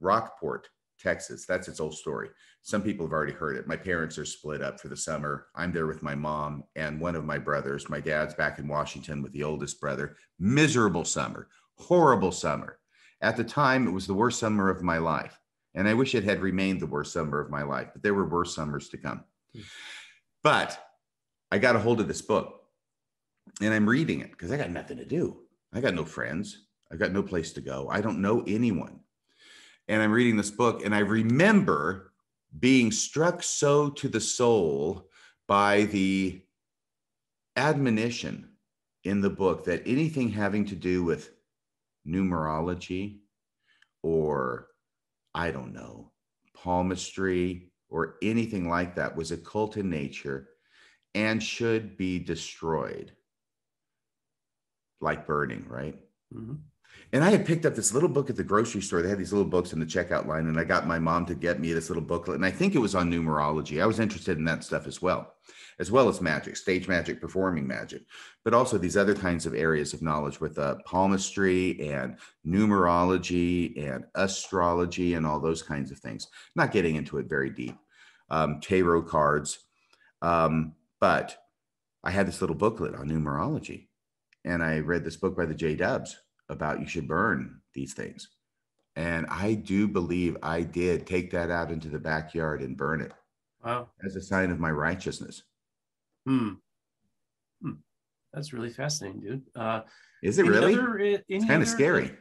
[0.00, 0.68] Rockport,
[0.98, 1.44] Texas.
[1.44, 2.30] That's its old story.
[2.62, 3.66] Some people have already heard it.
[3.66, 5.46] My parents are split up for the summer.
[5.54, 7.88] I'm there with my mom and one of my brothers.
[7.88, 10.16] My dad's back in Washington with the oldest brother.
[10.38, 12.78] Miserable summer, horrible summer.
[13.22, 15.38] At the time, it was the worst summer of my life.
[15.74, 18.28] And I wish it had remained the worst summer of my life, but there were
[18.28, 19.24] worse summers to come.
[19.54, 19.60] Hmm.
[20.42, 20.78] But
[21.50, 22.62] I got a hold of this book
[23.60, 25.38] and I'm reading it because I got nothing to do.
[25.72, 26.66] I got no friends.
[26.92, 27.88] I got no place to go.
[27.90, 29.00] I don't know anyone.
[29.88, 32.09] And I'm reading this book and I remember
[32.58, 35.08] being struck so to the soul
[35.46, 36.42] by the
[37.56, 38.48] admonition
[39.04, 41.30] in the book that anything having to do with
[42.06, 43.20] numerology
[44.02, 44.68] or
[45.34, 46.12] I don't know,
[46.54, 50.48] palmistry or anything like that was occult in nature
[51.14, 53.12] and should be destroyed
[55.00, 55.98] like burning, right?
[56.32, 56.60] Mhm.
[57.12, 59.02] And I had picked up this little book at the grocery store.
[59.02, 61.34] They had these little books in the checkout line, and I got my mom to
[61.34, 62.36] get me this little booklet.
[62.36, 63.82] And I think it was on numerology.
[63.82, 65.34] I was interested in that stuff as well,
[65.80, 68.02] as well as magic, stage magic, performing magic,
[68.44, 72.16] but also these other kinds of areas of knowledge with uh, palmistry and
[72.46, 76.28] numerology and astrology and all those kinds of things.
[76.54, 77.76] Not getting into it very deep,
[78.28, 79.58] um, tarot cards.
[80.22, 81.36] Um, but
[82.04, 83.88] I had this little booklet on numerology,
[84.44, 86.16] and I read this book by the J Dubs
[86.50, 88.28] about you should burn these things.
[88.96, 93.12] And I do believe I did take that out into the backyard and burn it
[93.64, 93.90] Wow.
[94.04, 95.44] as a sign of my righteousness.
[96.26, 96.54] Hmm.
[97.62, 97.72] Hmm.
[98.34, 99.42] That's really fascinating, dude.
[99.54, 99.82] Uh,
[100.22, 100.74] Is it really?
[100.74, 102.16] other- uh, It's kind of scary.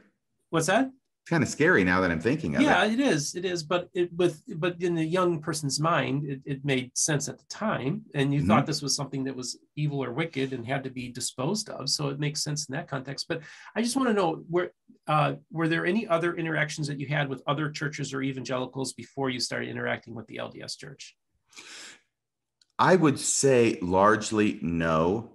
[0.51, 0.91] What's that?
[1.28, 2.88] Kind of scary now that I'm thinking of yeah, it.
[2.88, 3.36] Yeah, it is.
[3.36, 3.63] It is.
[3.63, 7.45] But it with but in the young person's mind, it, it made sense at the
[7.45, 8.47] time, and you Mhm.
[8.47, 11.89] thought this was something that was evil or wicked and had to be disposed of.
[11.89, 13.28] So it makes sense in that context.
[13.28, 13.41] But
[13.76, 14.72] I just want to know where
[15.07, 19.30] uh, were there any other interactions that you had with other churches or evangelicals before
[19.30, 21.15] you started interacting with the LDS Church?
[22.78, 25.32] I would say largely no.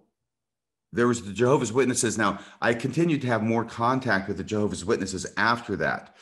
[0.95, 2.17] There was the Jehovah's Witnesses.
[2.17, 6.15] Now, I continued to have more contact with the Jehovah's Witnesses after that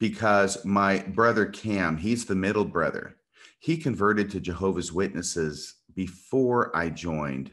[0.00, 3.16] because my brother Cam, he's the middle brother,
[3.60, 7.52] he converted to Jehovah's Witnesses before I joined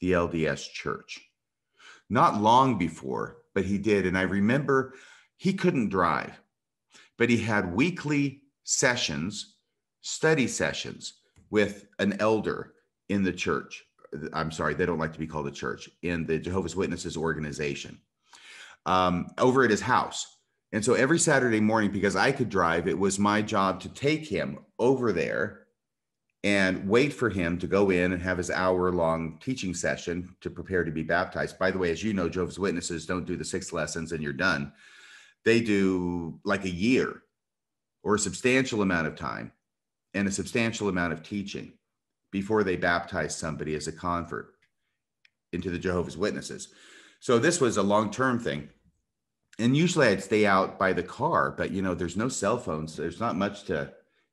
[0.00, 1.18] the LDS church.
[2.10, 4.04] Not long before, but he did.
[4.04, 4.92] And I remember
[5.38, 6.38] he couldn't drive,
[7.16, 9.56] but he had weekly sessions,
[10.02, 11.14] study sessions
[11.48, 12.74] with an elder
[13.08, 13.82] in the church.
[14.32, 17.98] I'm sorry, they don't like to be called a church, in the Jehovah's Witnesses organization
[18.86, 20.38] um, over at his house.
[20.72, 24.26] And so every Saturday morning, because I could drive, it was my job to take
[24.26, 25.66] him over there
[26.44, 30.50] and wait for him to go in and have his hour long teaching session to
[30.50, 31.58] prepare to be baptized.
[31.58, 34.32] By the way, as you know, Jehovah's Witnesses don't do the six lessons and you're
[34.32, 34.72] done.
[35.44, 37.22] They do like a year
[38.02, 39.52] or a substantial amount of time
[40.14, 41.74] and a substantial amount of teaching
[42.32, 44.54] before they baptize somebody as a convert
[45.52, 46.68] into the Jehovah's Witnesses.
[47.20, 48.68] So this was a long term thing.
[49.58, 52.96] And usually I'd stay out by the car, but you know, there's no cell phones.
[52.96, 53.92] There's not much to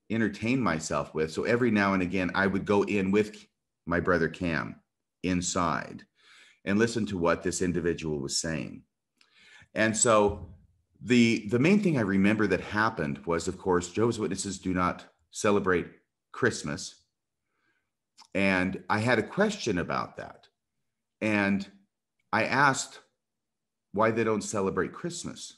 [0.10, 1.32] entertain myself with.
[1.32, 3.46] So every now and again, I would go in with
[3.86, 4.78] my brother Cam
[5.24, 6.04] inside
[6.66, 8.84] and listen to what this individual was saying.
[9.76, 10.50] And so
[11.02, 15.06] the the main thing I remember that happened was, of course, Jehovah's Witnesses do not
[15.32, 15.88] celebrate
[16.32, 16.99] Christmas.
[18.34, 20.48] And I had a question about that.
[21.22, 21.68] And
[22.32, 23.00] I asked
[23.92, 25.58] why they don't celebrate Christmas.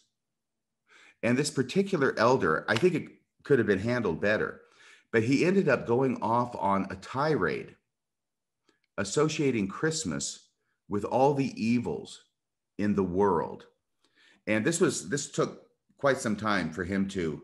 [1.24, 3.08] And this particular elder, I think it
[3.44, 4.62] could have been handled better,
[5.12, 7.76] but he ended up going off on a tirade
[8.98, 10.48] associating Christmas
[10.90, 12.24] with all the evils
[12.78, 13.66] in the world.
[14.48, 17.44] And this was this took quite some time for him to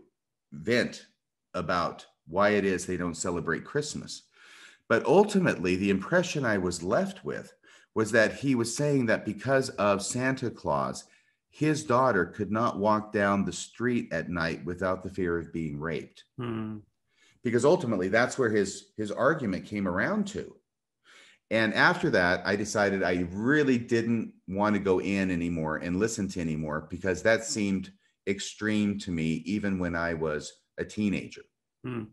[0.52, 1.06] vent
[1.54, 4.24] about why it is they don't celebrate Christmas.
[4.90, 7.54] But ultimately, the impression I was left with
[7.94, 11.06] was that he was saying that because of Santa Claus,
[11.50, 15.80] his daughter could not walk down the street at night without the fear of being
[15.80, 16.24] raped.
[16.38, 16.78] Hmm.
[17.44, 20.56] Because ultimately, that's where his his argument came around to.
[21.50, 26.28] And after that, I decided I really didn't want to go in anymore and listen
[26.30, 27.92] to anymore because that seemed
[28.28, 31.44] extreme to me, even when I was a teenager.
[31.84, 32.04] Hmm.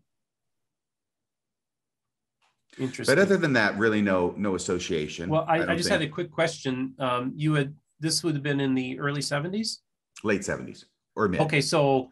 [2.78, 3.14] Interesting.
[3.14, 5.28] But other than that, really no no association.
[5.28, 6.00] well, I, I, don't just think.
[6.00, 6.94] had a quick question.
[6.98, 9.78] Um, you had this would have been in the early 70s.
[10.22, 10.84] late 70s
[11.16, 11.40] or mid.
[11.40, 12.10] Okay, so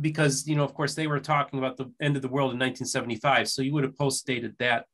[0.00, 2.58] because you know, of course, they were talking about the end of the world in
[2.58, 4.86] 1975, so you would have post dated that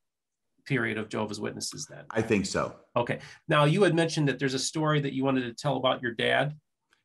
[0.65, 2.05] period of Jehovah's Witnesses then.
[2.11, 2.75] I think so.
[2.95, 3.19] Okay.
[3.47, 6.11] Now you had mentioned that there's a story that you wanted to tell about your
[6.11, 6.55] dad.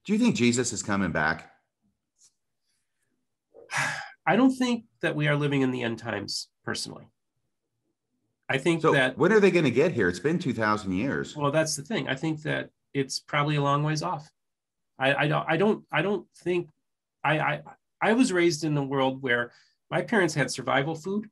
[0.05, 1.51] Do you think Jesus is coming back?
[4.27, 7.07] I don't think that we are living in the end times personally.
[8.49, 10.09] I think So that when are they going to get here?
[10.09, 11.37] It's been 2000 years.
[11.37, 12.09] well, that's the thing.
[12.09, 14.31] I think that it's probably a long ways off.
[14.99, 16.71] I, I don't I don't I don't think
[17.25, 17.63] I, I
[18.01, 19.53] I was raised in a world where
[19.91, 21.29] my parents had survival food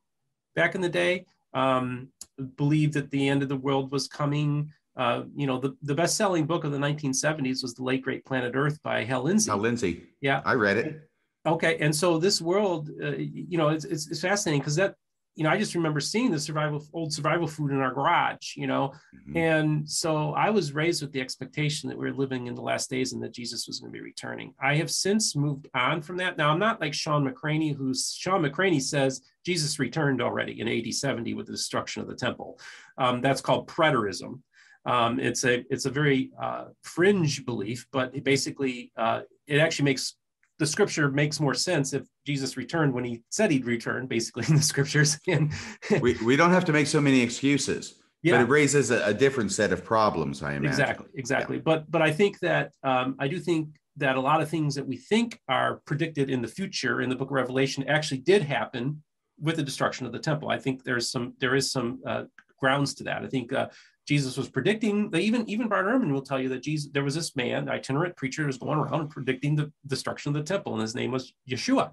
[0.55, 1.25] back in the day.
[1.53, 2.09] Um,
[2.57, 4.71] believed that the end of the world was coming.
[4.97, 8.53] Uh, you know, the, the best-selling book of the 1970s was The Late Great Planet
[8.55, 9.49] Earth by Hal Lindsey.
[9.51, 10.41] Now, Lindsey, yeah.
[10.45, 11.09] I read it.
[11.45, 14.95] Okay, and so this world, uh, you know, it's, it's, it's fascinating because that,
[15.35, 18.67] you know, I just remember seeing the survival old survival food in our garage, you
[18.67, 19.35] know, Mhm.
[19.35, 22.89] and so I was raised with the expectation that we were living in the last
[22.89, 24.53] days and that Jesus was going to be returning.
[24.61, 26.37] I have since moved on from that.
[26.37, 30.91] Now I'm not like Sean McCraney, who's Sean McCraney says Jesus returned already in AD
[30.93, 32.57] 70 with the destruction of the temple.
[32.97, 34.41] Um, that's called preterism.
[34.85, 39.85] Um, it's a it's a very uh, fringe belief, but it basically uh, it actually
[39.85, 40.15] makes
[40.59, 44.55] the scripture makes more sense if Jesus returned when he said he'd return, basically in
[44.55, 45.19] the scriptures.
[45.27, 45.51] And
[46.01, 49.51] we, we don't have to make so many excuses, but it raises a, a different
[49.51, 50.67] set of problems, I imagine.
[50.67, 51.59] exactly, exactly.
[51.59, 54.85] But but I think that um, I do think that a lot of things that
[54.85, 59.01] we think are predicted in the future in the Book of Revelation actually did happen
[59.39, 60.49] with the destruction of the temple.
[60.49, 62.23] I think there's some there is some uh,
[62.59, 63.23] grounds to that.
[63.23, 63.67] I think uh,
[64.07, 65.09] Jesus was predicting.
[65.09, 68.15] That even even Bart Ehrman will tell you that Jesus there was this man, itinerant
[68.15, 71.33] preacher, who was going around predicting the destruction of the temple, and his name was
[71.49, 71.91] Yeshua.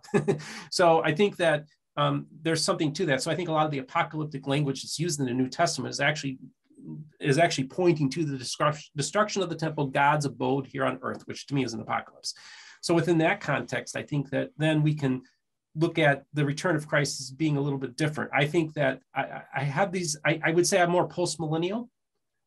[0.70, 1.64] so I think that
[1.96, 3.22] um, there's something to that.
[3.22, 5.92] So I think a lot of the apocalyptic language that's used in the New Testament
[5.92, 6.38] is actually
[7.20, 11.26] is actually pointing to the destruction destruction of the temple, God's abode here on earth,
[11.26, 12.34] which to me is an apocalypse.
[12.82, 15.22] So within that context, I think that then we can
[15.74, 18.30] look at the return of Christ as being a little bit different.
[18.34, 21.88] I think that I, I have these, I, I would say I'm more post millennial,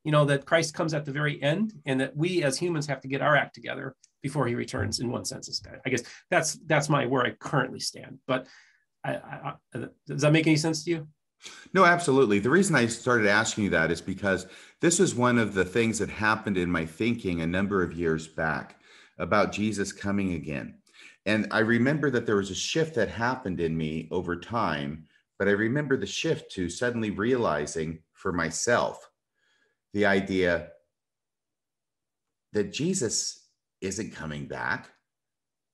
[0.05, 3.01] you know, that Christ comes at the very end and that we as humans have
[3.01, 5.61] to get our act together before he returns in one sense.
[5.83, 8.19] I guess that's, that's my, where I currently stand.
[8.27, 8.47] But
[9.03, 9.53] I, I,
[10.05, 11.07] does that make any sense to you?
[11.73, 12.37] No, absolutely.
[12.37, 14.45] The reason I started asking you that is because
[14.79, 18.27] this was one of the things that happened in my thinking a number of years
[18.27, 18.79] back
[19.17, 20.75] about Jesus coming again.
[21.25, 25.07] And I remember that there was a shift that happened in me over time,
[25.39, 29.09] but I remember the shift to suddenly realizing for myself
[29.95, 30.67] the idea
[32.51, 33.45] that Jesus
[33.79, 34.89] isn't coming back.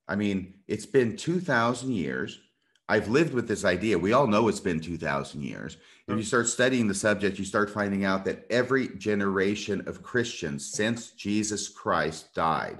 [0.07, 2.39] I mean, it's been 2,000 years.
[2.87, 3.97] I've lived with this idea.
[3.97, 5.77] We all know it's been 2,000 years.
[6.07, 10.71] If you start studying the subject, you start finding out that every generation of Christians
[10.71, 12.79] since Jesus Christ died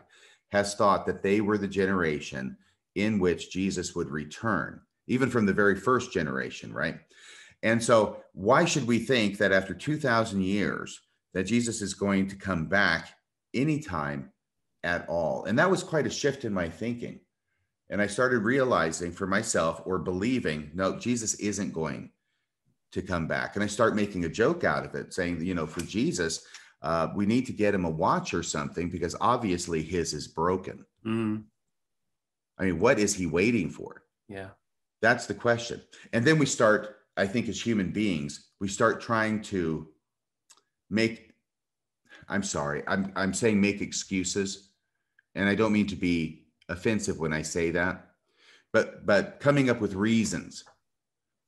[0.49, 2.55] has thought that they were the generation
[2.93, 6.99] in which Jesus would return, even from the very first generation, right?
[7.63, 11.01] And so, why should we think that after 2,000 years,
[11.33, 13.09] that Jesus is going to come back
[13.53, 14.31] anytime
[14.83, 15.45] at all?
[15.45, 17.19] And that was quite a shift in my thinking.
[17.89, 22.11] And I started realizing for myself or believing, no, Jesus isn't going
[22.93, 23.55] to come back.
[23.55, 26.45] And I start making a joke out of it, saying, you know, for Jesus,
[26.81, 30.85] uh, we need to get him a watch or something because obviously his is broken.
[31.05, 31.43] Mm.
[32.57, 34.03] I mean, what is he waiting for?
[34.27, 34.49] Yeah.
[35.01, 35.81] That's the question.
[36.13, 39.89] And then we start, I think, as human beings, we start trying to
[40.91, 41.31] make,
[42.27, 44.69] I'm sorry, I'm, I'm saying make excuses.
[45.33, 48.09] And I don't mean to be offensive when I say that,
[48.73, 50.65] but, but coming up with reasons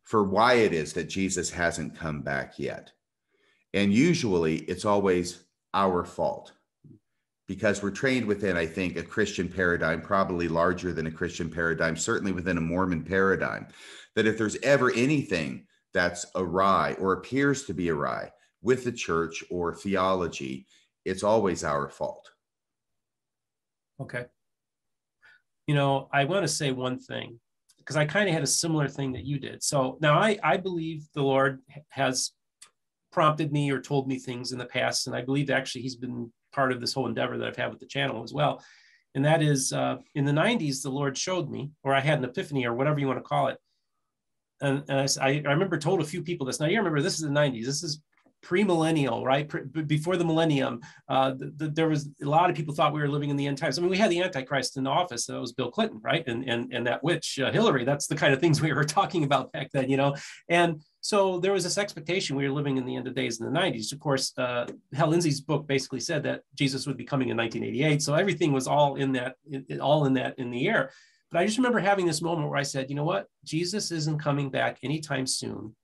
[0.03, 2.91] for why it is that Jesus hasn't come back yet.
[3.73, 6.53] And usually it's always our fault
[7.47, 11.97] because we're trained within, I think, a Christian paradigm, probably larger than a Christian paradigm,
[11.97, 13.67] certainly within a Mormon paradigm,
[14.15, 18.31] that if there's ever anything that's awry or appears to be awry
[18.63, 20.65] with the church or theology,
[21.05, 22.31] it's always our fault.
[24.01, 24.25] Okay.
[25.67, 27.39] You know, I want to say one thing
[27.77, 29.61] because I kind of had a similar thing that you did.
[29.61, 31.59] So now I, I believe the Lord
[31.89, 32.31] has
[33.11, 35.07] prompted me or told me things in the past.
[35.07, 37.79] And I believe actually he's been part of this whole endeavor that I've had with
[37.79, 38.63] the channel as well.
[39.15, 42.25] And that is uh, in the 90s, the Lord showed me, or I had an
[42.25, 43.57] epiphany, or whatever you want to call it.
[44.59, 46.59] And, and I, I, remember told a few people this.
[46.59, 47.65] Now you remember this is the 90s.
[47.65, 48.01] This is
[48.43, 49.47] pre-millennial, right?
[49.47, 53.01] Pre- before the millennium, uh, the, the, there was a lot of people thought we
[53.01, 53.77] were living in the end times.
[53.77, 55.25] I mean, we had the Antichrist in office.
[55.25, 56.23] That was Bill Clinton, right?
[56.27, 57.85] And and and that witch uh, Hillary.
[57.85, 60.15] That's the kind of things we were talking about back then, you know.
[60.49, 63.51] And so there was this expectation we were living in the end of days in
[63.51, 63.91] the 90s.
[63.91, 68.01] Of course, uh, Hal Lindsey's book basically said that Jesus would be coming in 1988.
[68.01, 69.35] So everything was all in that,
[69.81, 70.91] all in that in the air.
[71.29, 73.27] But I just remember having this moment where I said, you know what?
[73.43, 75.75] Jesus isn't coming back anytime soon.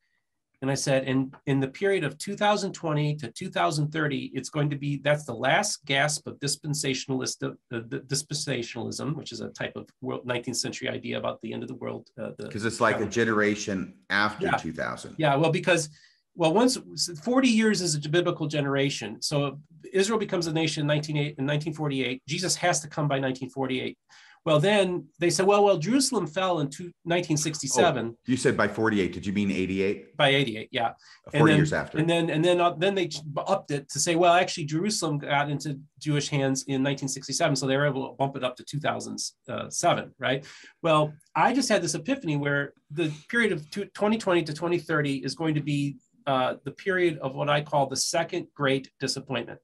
[0.62, 4.98] And I said, in, in the period of 2020 to 2030, it's going to be,
[4.98, 10.28] that's the last gasp of dispensationalist, uh, the dispensationalism, which is a type of world,
[10.28, 12.10] 19th century idea about the end of the world.
[12.38, 14.58] Because uh, it's like a generation after yeah.
[14.58, 15.16] 2000.
[15.18, 15.90] Yeah, well, because,
[16.36, 16.78] well, once
[17.24, 19.22] 40 years is a biblical generation.
[19.22, 19.62] So
[19.94, 22.22] Israel becomes a nation in, 19, in 1948.
[22.28, 23.98] Jesus has to come by 1948.
[24.46, 28.08] Well, then they said, well, well, Jerusalem fell in 1967.
[28.08, 29.12] Oh, you said by 48.
[29.12, 30.16] Did you mean 88?
[30.16, 30.94] By 88, yeah.
[31.32, 31.98] 40 then, years after.
[31.98, 35.50] And then and then uh, then they upped it to say, well, actually, Jerusalem got
[35.50, 40.14] into Jewish hands in 1967, so they were able to bump it up to 2007,
[40.18, 40.46] right?
[40.82, 45.56] Well, I just had this epiphany where the period of 2020 to 2030 is going
[45.56, 49.60] to be uh, the period of what I call the second great disappointment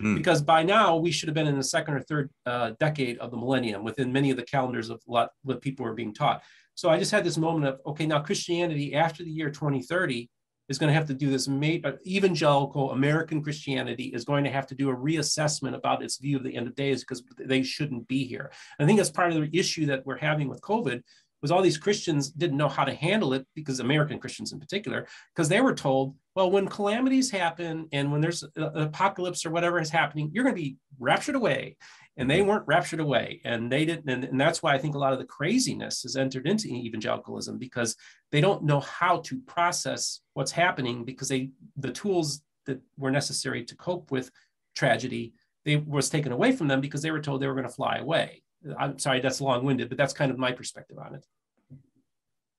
[0.00, 0.16] mm.
[0.16, 3.30] because by now we should have been in the second or third uh, decade of
[3.30, 5.30] the millennium within many of the calendars of what,
[5.60, 6.42] people were being taught.
[6.74, 10.30] So I just had this moment of, okay, now Christianity after the year 2030
[10.70, 14.68] is going to have to do this uh, evangelical American Christianity is going to have
[14.68, 18.06] to do a reassessment about its view of the end of days because they shouldn't
[18.06, 18.52] be here.
[18.78, 21.02] I think that's part of the issue that we're having with COVID
[21.42, 25.06] was all these Christians didn't know how to handle it because American Christians in particular,
[25.34, 29.80] because they were told, well, when calamities happen and when there's an apocalypse or whatever
[29.80, 31.76] is happening, you're going to be raptured away.
[32.16, 33.40] And they weren't raptured away.
[33.44, 34.10] And they didn't.
[34.10, 37.56] And, and that's why I think a lot of the craziness has entered into evangelicalism
[37.56, 37.96] because
[38.30, 43.64] they don't know how to process what's happening because they the tools that were necessary
[43.64, 44.30] to cope with
[44.74, 45.32] tragedy
[45.64, 47.96] they was taken away from them because they were told they were going to fly
[47.96, 48.42] away
[48.78, 51.24] I'm sorry, that's long winded, but that's kind of my perspective on it.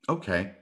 [0.09, 0.53] Okay.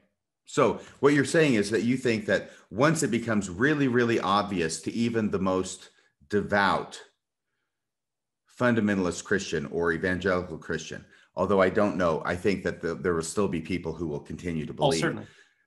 [0.45, 4.81] So, what you're saying is that you think that once it becomes really, really obvious
[4.81, 5.89] to even the most
[6.29, 6.99] devout
[8.59, 11.05] fundamentalist Christian or evangelical Christian.
[11.35, 14.19] Although I don't know, I think that the, there will still be people who will
[14.19, 15.25] continue to Oh, believe, certainly.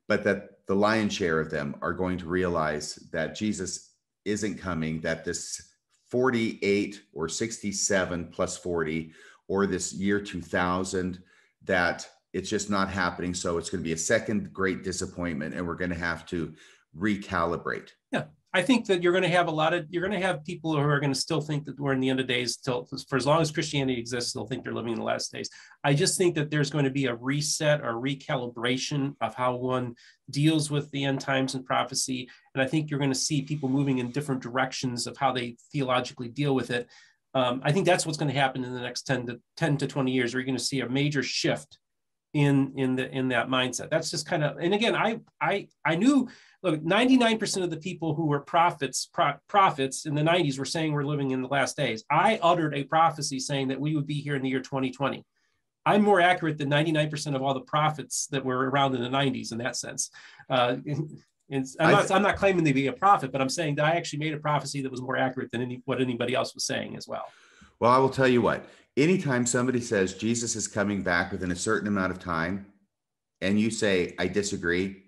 [0.08, 3.94] but that the lion's share of them are going to realize that Jesus
[4.24, 5.70] isn't coming, that this
[6.10, 9.12] 48 or 67 plus 40
[9.52, 11.22] or this year 2000
[11.64, 15.66] that it's just not happening so it's going to be a second great disappointment and
[15.66, 16.54] we're going to have to
[16.96, 18.24] recalibrate Yeah,
[18.54, 20.72] I think that you're going to have a lot of you're going to have people
[20.72, 23.16] who are going to still think that we're in the end of days till for
[23.16, 25.48] as long as Christianity exists, they'll think they're living in the last days.
[25.84, 29.94] I just think that there's going to be a reset or recalibration of how one
[30.28, 32.28] deals with the end times and prophecy.
[32.54, 35.56] And I think you're going to see people moving in different directions of how they
[35.72, 36.88] theologically deal with it.
[37.34, 39.86] Um, I think that's what's going to happen in the next 10 to 10 to
[39.86, 40.32] 20 years.
[40.32, 41.78] You're going to see a major shift
[42.34, 43.90] in in the in that mindset.
[43.90, 46.28] That's just kind of and again, I I I knew
[46.62, 50.92] look 99% of the people who were prophets pro, prophets in the 90s were saying
[50.92, 52.04] we're living in the last days.
[52.10, 55.24] I uttered a prophecy saying that we would be here in the year 2020.
[55.84, 59.50] I'm more accurate than 99% of all the prophets that were around in the 90s
[59.50, 60.10] in that sense.
[60.48, 60.76] Uh,
[61.52, 63.92] and I'm not, I'm not claiming to be a prophet, but I'm saying that I
[63.92, 66.96] actually made a prophecy that was more accurate than any, what anybody else was saying
[66.96, 67.24] as well.
[67.80, 68.64] well i will tell you what
[68.96, 72.66] anytime somebody says jesus is coming back within a certain amount of time
[73.40, 75.02] and you say i disagree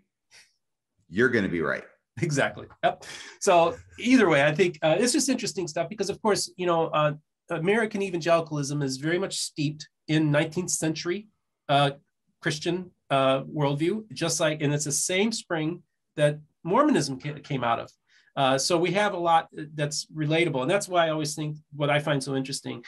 [1.09, 1.85] you're going to be right
[2.23, 2.67] exactly.
[2.83, 3.05] Yep.
[3.41, 6.87] So either way, I think uh, it's just interesting stuff because, of course, you know,
[6.87, 7.13] uh,
[7.51, 11.29] American evangelicalism is very much steeped in 19th century
[11.69, 11.93] uh,
[12.41, 15.83] Christian uh, worldview, just like, and it's the same spring
[16.17, 17.91] that Mormonism came out of.
[18.37, 21.91] Uh, so we have a lot that's relatable, and that's why I always think what
[21.91, 22.83] I find so interesting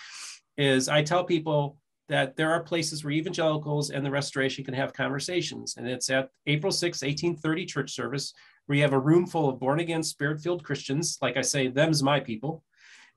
[0.56, 4.92] is I tell people that there are places where evangelicals and the restoration can have
[4.92, 5.74] conversations.
[5.76, 8.32] And it's at April 6, 1830 church service,
[8.66, 11.18] where you have a room full of born again, spirit filled Christians.
[11.20, 12.62] Like I say, them's my people.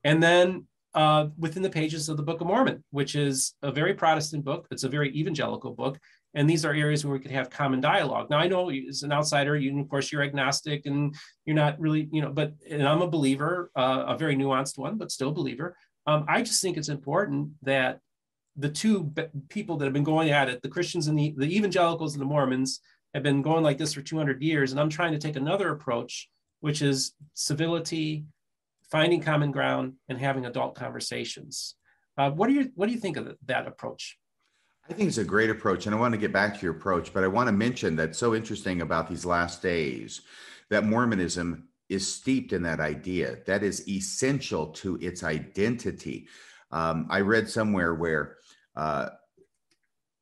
[0.02, 3.94] And then uh, within the pages of the Book of Mormon, which is a very
[3.94, 5.98] Protestant book, it's a very evangelical book.
[6.34, 8.30] And these are areas where we could have common dialogue.
[8.30, 11.14] Now, I know as an outsider, you, of course, you're agnostic and
[11.44, 14.96] you're not really, you know, but and I'm a believer, uh, a very nuanced one,
[14.96, 15.76] but still believer.
[16.06, 17.98] Um, I just think it's important that
[18.56, 19.12] the two
[19.48, 22.26] people that have been going at it, the Christians and the, the evangelicals and the
[22.26, 22.80] Mormons,
[23.14, 24.70] have been going like this for 200 years.
[24.70, 26.28] And I'm trying to take another approach,
[26.60, 28.24] which is civility,
[28.90, 31.74] finding common ground, and having adult conversations.
[32.16, 34.18] Uh, what do you what do you think of that approach?
[34.90, 35.86] I think it's a great approach.
[35.86, 38.18] And I want to get back to your approach, but I want to mention that's
[38.18, 40.22] so interesting about these last days
[40.68, 43.38] that Mormonism is steeped in that idea.
[43.46, 46.26] That is essential to its identity.
[46.72, 48.38] Um, I read somewhere where
[48.74, 49.10] uh,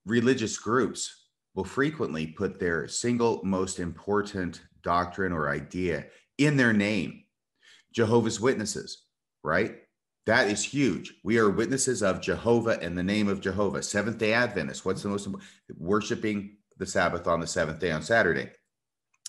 [0.05, 6.05] religious groups will frequently put their single most important doctrine or idea
[6.37, 7.25] in their name.
[7.95, 9.05] Jehovah's Witnesses,
[9.43, 9.77] right?
[10.29, 11.15] That is huge.
[11.25, 13.83] We are witnesses of Jehovah in the name of Jehovah.
[13.83, 14.85] Seventh day Adventists.
[14.85, 15.51] What's the most important?
[15.79, 18.51] Worshiping the Sabbath on the seventh day on Saturday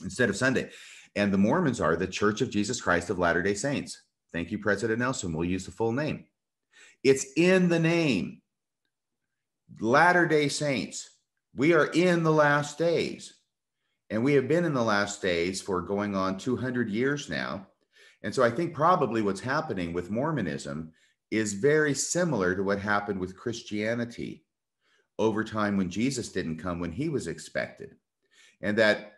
[0.03, 0.71] instead of Sunday.
[1.15, 4.03] And the Mormons are the Church of Jesus Christ of Latter day Saints.
[4.33, 5.31] Thank you, President Nelson.
[5.31, 6.25] We'll use the full name.
[7.01, 8.41] It's in the name.
[9.79, 11.11] Latter day Saints.
[11.55, 13.35] We are in the last days.
[14.09, 17.67] And we have been in the last days for going on 200 years now.
[18.23, 20.91] And so I think probably what's happening with Mormonism
[21.31, 24.43] is very similar to what happened with Christianity
[25.17, 27.95] over time when Jesus didn't come when he was expected.
[28.61, 29.13] And that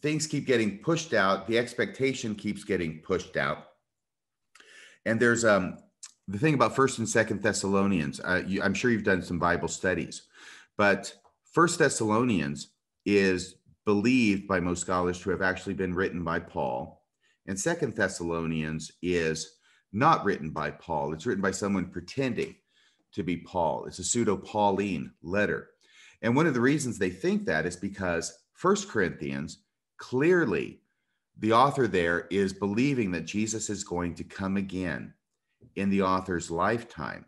[0.00, 3.66] things keep getting pushed out, the expectation keeps getting pushed out.
[5.04, 5.78] And there's um
[6.28, 9.68] the thing about first and second Thessalonians, uh, you, I'm sure you've done some Bible
[9.68, 10.22] studies,
[10.78, 11.12] but
[11.52, 12.68] first Thessalonians
[13.04, 17.01] is believed by most scholars to have actually been written by Paul.
[17.46, 19.58] And second Thessalonians is
[19.92, 21.12] not written by Paul.
[21.12, 22.54] It's written by someone pretending
[23.12, 23.84] to be Paul.
[23.86, 25.70] It's a pseudo Pauline letter.
[26.22, 29.58] And one of the reasons they think that is because First Corinthians
[29.98, 30.80] clearly
[31.38, 35.14] the author there is believing that Jesus is going to come again
[35.76, 37.24] in the author's lifetime.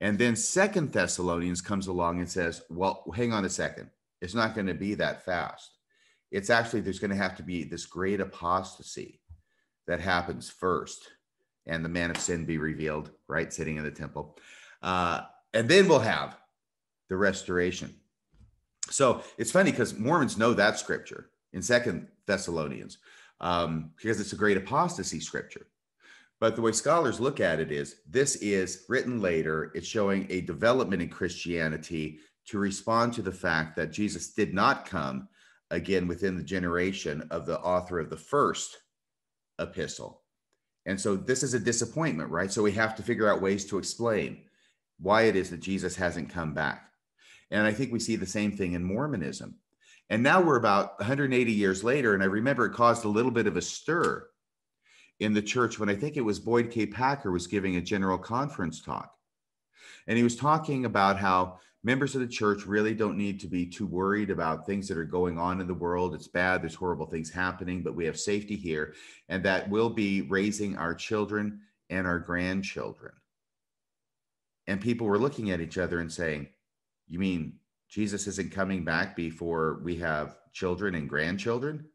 [0.00, 3.90] And then Second Thessalonians comes along and says, well, hang on a second.
[4.20, 5.78] It's not going to be that fast.
[6.30, 9.20] It's actually, there's going to have to be this great apostasy
[9.86, 11.08] that happens first,
[11.66, 13.52] and the man of sin be revealed, right?
[13.52, 14.36] Sitting in the temple.
[14.82, 15.22] Uh,
[15.54, 16.36] and then we'll have
[17.08, 17.94] the restoration.
[18.90, 22.98] So it's funny because Mormons know that scripture in Second Thessalonians
[23.40, 25.66] um, because it's a great apostasy scripture.
[26.38, 29.72] But the way scholars look at it is this is written later.
[29.74, 34.86] It's showing a development in Christianity to respond to the fact that Jesus did not
[34.86, 35.28] come
[35.70, 38.78] again within the generation of the author of the first
[39.58, 40.22] epistle.
[40.86, 42.50] And so this is a disappointment, right?
[42.50, 44.42] So we have to figure out ways to explain
[45.00, 46.90] why it is that Jesus hasn't come back.
[47.50, 49.56] And I think we see the same thing in Mormonism.
[50.08, 52.14] And now we're about 180 years later.
[52.14, 54.26] And I remember it caused a little bit of a stir
[55.18, 56.86] in the church when I think it was Boyd K.
[56.86, 59.12] Packer was giving a general conference talk.
[60.06, 63.64] And he was talking about how members of the church really don't need to be
[63.64, 66.16] too worried about things that are going on in the world.
[66.16, 68.94] It's bad, there's horrible things happening, but we have safety here,
[69.28, 73.12] and that we'll be raising our children and our grandchildren.
[74.66, 76.48] And people were looking at each other and saying,
[77.06, 81.86] You mean Jesus isn't coming back before we have children and grandchildren?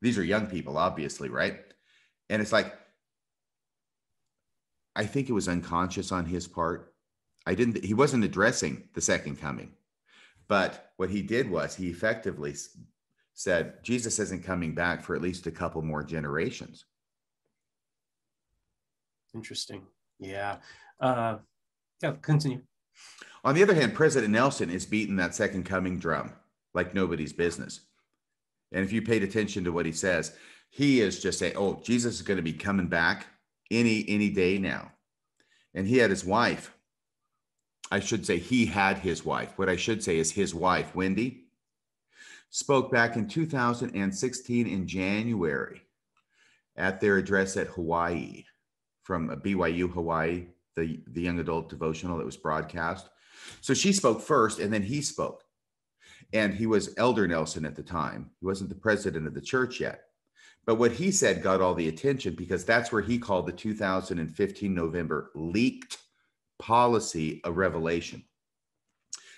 [0.00, 1.58] These are young people, obviously, right?
[2.30, 2.72] And it's like,
[4.96, 6.94] I think it was unconscious on his part.
[7.48, 9.72] I didn't, he wasn't addressing the second coming.
[10.48, 12.54] But what he did was he effectively
[13.32, 16.84] said, Jesus isn't coming back for at least a couple more generations.
[19.34, 19.80] Interesting.
[20.18, 20.56] Yeah.
[21.00, 21.38] Uh,
[22.02, 22.60] yeah, continue.
[23.44, 26.34] On the other hand, President Nelson is beating that second coming drum
[26.74, 27.80] like nobody's business.
[28.72, 30.36] And if you paid attention to what he says,
[30.68, 33.26] he is just saying, "Oh, Jesus is going to be coming back
[33.70, 34.92] any any day now."
[35.72, 36.74] And he had his wife.
[37.90, 39.52] I should say he had his wife.
[39.56, 41.44] What I should say is his wife, Wendy,
[42.50, 45.82] spoke back in 2016 in January
[46.76, 48.44] at their address at Hawaii
[49.02, 53.08] from BYU Hawaii, the, the young adult devotional that was broadcast.
[53.60, 55.44] So she spoke first and then he spoke.
[56.34, 58.30] And he was Elder Nelson at the time.
[58.38, 60.04] He wasn't the president of the church yet.
[60.66, 64.74] But what he said got all the attention because that's where he called the 2015
[64.74, 65.96] November leaked
[66.58, 68.24] policy a revelation.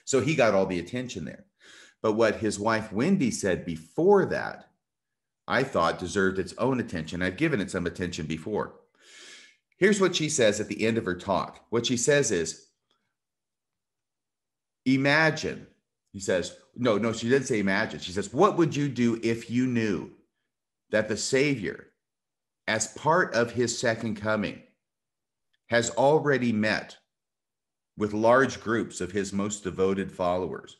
[0.05, 1.45] So he got all the attention there.
[2.03, 4.71] But what his wife Wendy said before that,
[5.47, 7.23] I thought deserved its own attention.
[7.23, 8.75] I've given it some attention before.
[9.79, 11.64] Here's what she says at the end of her talk.
[11.71, 12.66] What she says is,
[14.87, 15.66] Imagine,
[16.12, 18.01] he says, no, no, she didn't say imagine.
[18.01, 20.11] She says, What would you do if you knew
[20.91, 21.89] that the Savior,
[22.66, 24.62] as part of his second coming,
[25.68, 26.97] has already met
[28.01, 30.78] with large groups of his most devoted followers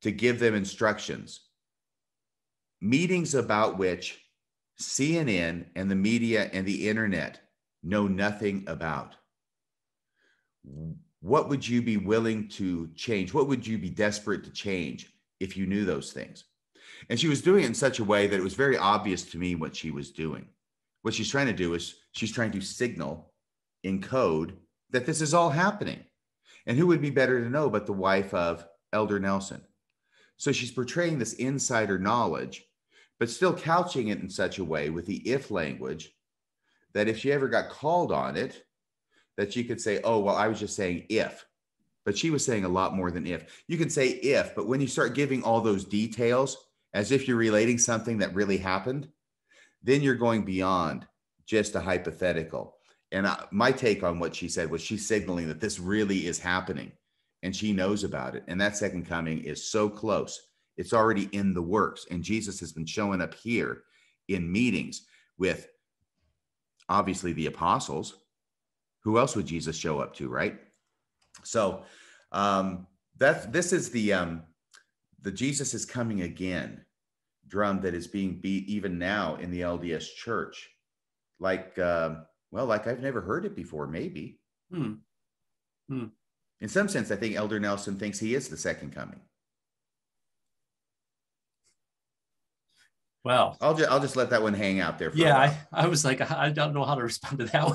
[0.00, 1.40] to give them instructions,
[2.80, 4.18] meetings about which
[4.80, 7.40] CNN and the media and the internet
[7.82, 9.14] know nothing about.
[11.20, 13.34] What would you be willing to change?
[13.34, 16.44] What would you be desperate to change if you knew those things?
[17.10, 19.38] And she was doing it in such a way that it was very obvious to
[19.38, 20.46] me what she was doing.
[21.02, 23.34] What she's trying to do is she's trying to signal
[23.84, 24.56] in code
[24.90, 26.00] that this is all happening.
[26.66, 29.62] And who would be better to know but the wife of Elder Nelson?
[30.36, 32.64] So she's portraying this insider knowledge,
[33.18, 36.12] but still couching it in such a way with the if language
[36.94, 38.64] that if she ever got called on it,
[39.36, 41.46] that she could say, oh, well, I was just saying if.
[42.04, 43.62] But she was saying a lot more than if.
[43.68, 46.56] You can say if, but when you start giving all those details,
[46.94, 49.08] as if you're relating something that really happened,
[49.82, 51.06] then you're going beyond
[51.46, 52.76] just a hypothetical.
[53.12, 56.38] And I, my take on what she said was she's signaling that this really is
[56.38, 56.92] happening
[57.42, 58.44] and she knows about it.
[58.48, 60.48] And that second coming is so close.
[60.76, 62.06] It's already in the works.
[62.10, 63.82] And Jesus has been showing up here
[64.28, 65.06] in meetings
[65.38, 65.68] with
[66.88, 68.14] obviously the apostles.
[69.02, 70.60] Who else would Jesus show up to, right?
[71.42, 71.82] So
[72.32, 72.86] um,
[73.18, 74.42] that's this is the um,
[75.22, 76.84] the Jesus is coming again
[77.50, 80.70] drum that is being beat even now in the LDS church.
[81.38, 82.16] Like, uh,
[82.50, 84.38] well, like I've never heard it before, maybe.
[84.72, 84.94] Hmm.
[85.88, 86.06] Hmm.
[86.60, 89.20] In some sense, I think Elder Nelson thinks he is the second coming.
[93.22, 95.12] Well, I'll just I'll just let that one hang out there.
[95.14, 97.68] yeah, I, I was like, I don't know how to respond to that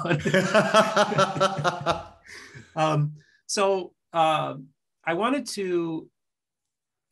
[2.75, 2.83] one.
[2.83, 3.13] um,
[3.45, 4.55] so uh,
[5.05, 6.09] I wanted to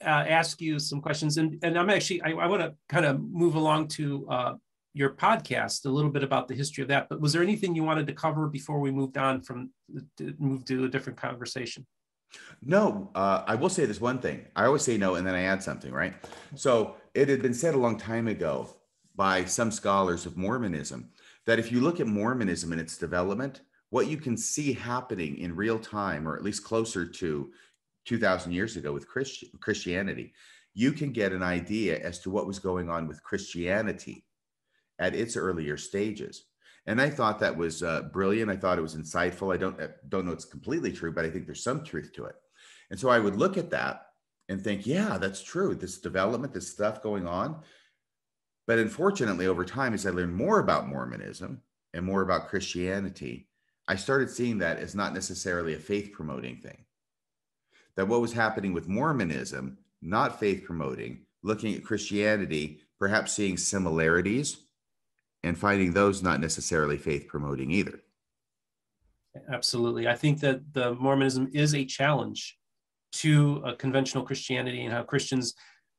[0.04, 3.22] uh, ask you some questions, and and I'm actually I, I want to kind of
[3.22, 4.54] move along to uh,
[4.94, 7.10] your podcast a little bit about the history of that.
[7.10, 9.72] But was there anything you wanted to cover before we moved on from
[10.38, 11.86] move to a different conversation?
[12.62, 14.46] No, uh, I will say this one thing.
[14.56, 16.14] I always say no, and then I add something, right?
[16.56, 18.70] So it had been said a long time ago
[19.16, 21.10] by some scholars of Mormonism
[21.46, 25.56] that if you look at Mormonism and its development, what you can see happening in
[25.56, 27.52] real time, or at least closer to
[28.06, 30.34] 2000 years ago with Christ- Christianity,
[30.74, 34.26] you can get an idea as to what was going on with Christianity
[35.00, 36.46] at its earlier stages.
[36.86, 38.52] And I thought that was uh, brilliant.
[38.52, 39.54] I thought it was insightful.
[39.54, 42.26] I don't uh, don't know it's completely true, but I think there's some truth to
[42.26, 42.36] it.
[42.92, 44.08] And so I would look at that
[44.50, 45.76] and think, yeah, that's true.
[45.76, 47.62] This development, this stuff going on.
[48.68, 51.62] But unfortunately, over time, as I learned more about Mormonism,
[51.94, 53.48] and more about Christianity,
[53.88, 56.86] I started seeing that as not necessarily a faith promoting thing.
[57.96, 64.63] That what was happening with Mormonism, not faith promoting, looking at Christianity, perhaps seeing similarities
[65.44, 68.00] and finding those not necessarily faith promoting either.
[69.52, 70.08] Absolutely.
[70.08, 72.58] I think that the Mormonism is a challenge
[73.14, 75.54] to a conventional Christianity and how Christians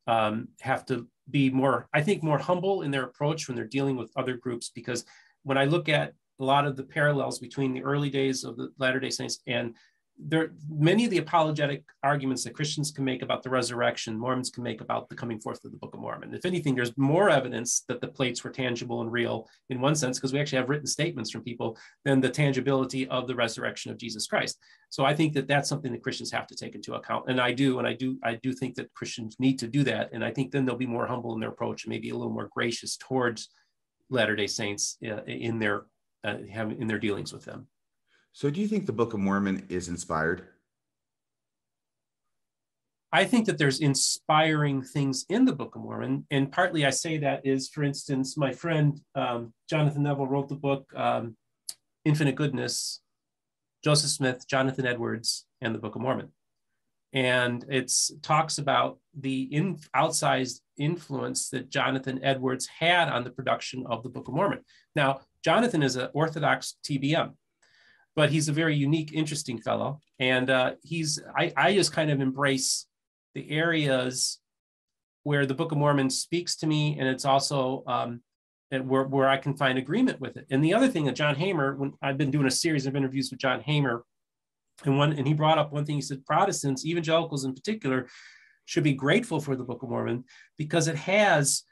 [0.07, 3.97] um, have to be more, I think, more humble in their approach when they're dealing
[3.97, 4.69] with other groups.
[4.73, 5.05] Because
[5.43, 8.69] when I look at a lot of the parallels between the early days of the
[8.77, 9.75] Latter day Saints and
[10.17, 14.63] there many of the apologetic arguments that Christians can make about the resurrection, Mormons can
[14.63, 16.33] make about the coming forth of the Book of Mormon.
[16.33, 20.17] If anything, there's more evidence that the plates were tangible and real in one sense,
[20.17, 23.97] because we actually have written statements from people than the tangibility of the resurrection of
[23.97, 24.57] Jesus Christ.
[24.89, 27.51] So I think that that's something that Christians have to take into account, and I
[27.51, 30.31] do, and I do, I do think that Christians need to do that, and I
[30.31, 32.95] think then they'll be more humble in their approach, and maybe a little more gracious
[32.95, 33.49] towards
[34.09, 35.85] Latter Day Saints uh, in their
[36.25, 36.37] uh,
[36.79, 37.67] in their dealings with them.
[38.35, 40.45] So, do you think the Book of Mormon is inspired?
[43.13, 46.27] I think that there's inspiring things in the Book of Mormon.
[46.29, 50.55] And partly I say that is, for instance, my friend um, Jonathan Neville wrote the
[50.55, 51.37] book um,
[52.03, 52.99] Infinite Goodness,
[53.85, 56.33] Joseph Smith, Jonathan Edwards, and the Book of Mormon.
[57.13, 57.89] And it
[58.21, 64.09] talks about the in, outsized influence that Jonathan Edwards had on the production of the
[64.09, 64.59] Book of Mormon.
[64.93, 67.31] Now, Jonathan is an Orthodox TBM
[68.15, 69.99] but he's a very unique, interesting fellow.
[70.19, 72.85] And uh, he's, I, I just kind of embrace
[73.33, 74.39] the areas
[75.23, 78.21] where the Book of Mormon speaks to me, and it's also um,
[78.69, 80.45] where, where I can find agreement with it.
[80.49, 83.31] And the other thing that John Hamer, when I've been doing a series of interviews
[83.31, 84.03] with John Hamer,
[84.83, 85.95] and one, and he brought up one thing.
[85.95, 88.07] He said Protestants, evangelicals in particular,
[88.65, 90.25] should be grateful for the Book of Mormon
[90.57, 91.63] because it has,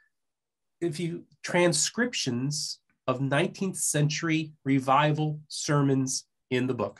[0.79, 6.99] if you transcriptions of 19th century revival sermons in the book.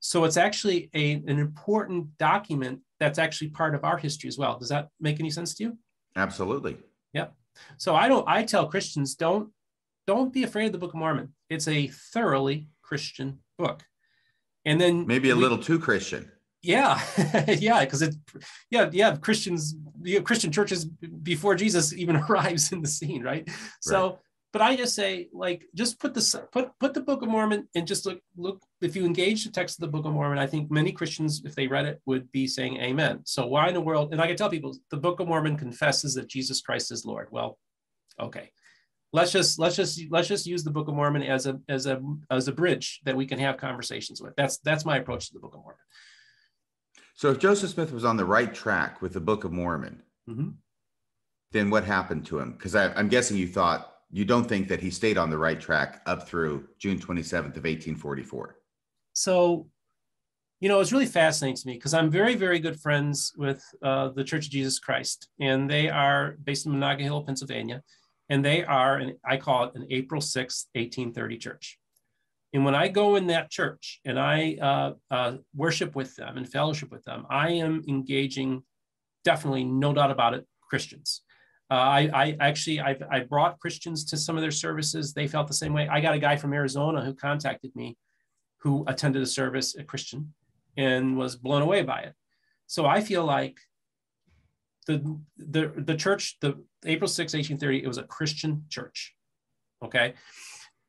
[0.00, 4.58] So it's actually a, an important document that's actually part of our history as well.
[4.58, 5.78] Does that make any sense to you?
[6.16, 6.76] Absolutely.
[7.14, 7.34] Yep.
[7.78, 9.50] So I don't I tell Christians don't
[10.06, 11.34] don't be afraid of the Book of Mormon.
[11.48, 13.84] It's a thoroughly Christian book.
[14.64, 16.30] And then maybe a we, little too Christian.
[16.62, 17.00] Yeah,
[17.48, 18.14] yeah, because it,
[18.70, 23.48] yeah, yeah, Christians, you know, Christian churches before Jesus even arrives in the scene, right?
[23.80, 24.18] So, right
[24.52, 27.86] but I just say, like, just put the put put the Book of Mormon and
[27.86, 28.60] just look look.
[28.82, 31.54] If you engage the text of the Book of Mormon, I think many Christians, if
[31.54, 33.20] they read it, would be saying Amen.
[33.24, 34.12] So why in the world?
[34.12, 37.28] And I can tell people, the Book of Mormon confesses that Jesus Christ is Lord.
[37.30, 37.58] Well,
[38.20, 38.52] okay,
[39.14, 42.02] let's just let's just let's just use the Book of Mormon as a as a
[42.30, 44.36] as a bridge that we can have conversations with.
[44.36, 45.78] That's that's my approach to the Book of Mormon.
[47.14, 50.50] So if Joseph Smith was on the right track with the Book of Mormon, mm-hmm.
[51.52, 52.52] then what happened to him?
[52.52, 56.02] Because I'm guessing you thought you don't think that he stayed on the right track
[56.04, 58.58] up through June 27th of 1844.
[59.14, 59.66] So,
[60.60, 64.10] you know, it's really fascinating to me because I'm very, very good friends with uh,
[64.10, 67.82] the Church of Jesus Christ, and they are based in Monongahela, Pennsylvania,
[68.28, 71.78] and they are, and I call it an April 6th, 1830 church.
[72.52, 76.46] And when I go in that church and I uh, uh, worship with them and
[76.46, 78.62] fellowship with them, I am engaging,
[79.24, 81.22] definitely, no doubt about it, Christians.
[81.72, 85.14] Uh, I, I, actually I, I brought Christians to some of their services.
[85.14, 85.88] They felt the same way.
[85.88, 87.96] I got a guy from Arizona who contacted me,
[88.58, 90.34] who attended a service, a Christian,
[90.76, 92.14] and was blown away by it.
[92.66, 93.56] So I feel like
[94.86, 99.14] the the the church, the April 6, 1830, it was a Christian church.
[99.82, 100.12] Okay.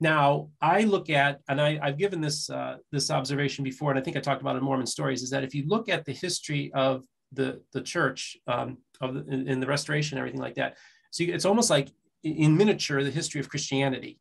[0.01, 4.03] Now I look at, and I, have given this uh, this observation before, and I
[4.03, 6.11] think I talked about it in Mormon stories, is that if you look at the
[6.11, 10.77] history of the the church um, of the, in, in, the restoration everything like that.
[11.11, 11.89] So it's almost like
[12.23, 14.19] in miniature the history of christianity.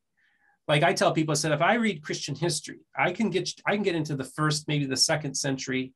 [0.69, 3.75] Like i tell people i said if i read christian history i can get i
[3.75, 5.93] can get into the first maybe the second century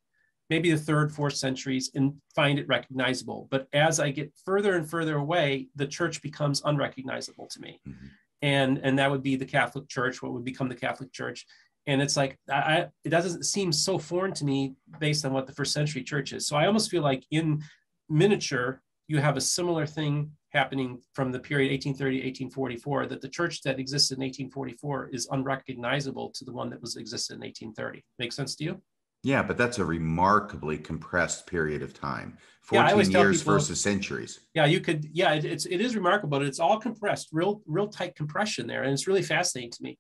[0.51, 3.49] maybe the third fourth centuries and find it recognizable.
[3.51, 7.81] But as i get further and further away the church becomes unrecognizable to me.
[7.89, 8.07] Mm-hmm.
[8.43, 11.47] and and that would be the catholic church what would become the catholic church.
[11.89, 15.55] And it's like I, it doesn't seem so foreign to me based on what the
[15.55, 16.47] first century church is.
[16.47, 17.63] So i almost feel like in
[18.09, 22.17] miniature you have a similar thing happening from the period 1830
[22.49, 26.97] 1844 that the church that existed in 1844 is unrecognizable to the one that was
[26.97, 28.83] existed in 1830 make sense to you?
[29.23, 32.39] Yeah but that's a remarkably compressed period of time.
[32.63, 34.41] 14 yeah, years people, versus centuries.
[34.55, 37.89] Yeah you could yeah it, it's it is remarkable but it's all compressed real real
[37.89, 39.99] tight compression there and it's really fascinating to me.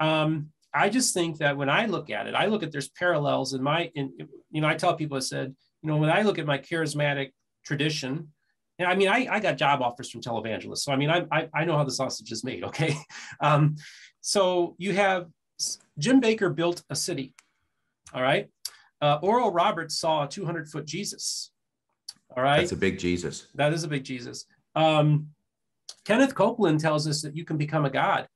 [0.00, 3.52] Um, I just think that when I look at it, I look at there's parallels
[3.52, 4.12] in my, in,
[4.50, 7.32] you know, I tell people, I said, you know, when I look at my charismatic
[7.64, 8.32] tradition,
[8.78, 10.78] and I mean, I, I got job offers from televangelists.
[10.78, 12.64] So, I mean, I, I, I know how the sausage is made.
[12.72, 12.96] Okay.
[13.40, 13.76] Um,
[14.20, 15.26] so you have
[15.98, 17.34] Jim Bakker built a city.
[18.14, 18.48] All right.
[19.00, 21.52] Uh, Oral Roberts saw a 200 foot Jesus.
[22.34, 22.60] All right.
[22.60, 23.48] That's a big Jesus.
[23.54, 24.46] That is a big Jesus.
[24.74, 25.28] Um,
[26.04, 28.26] Kenneth Copeland tells us that you can become a God.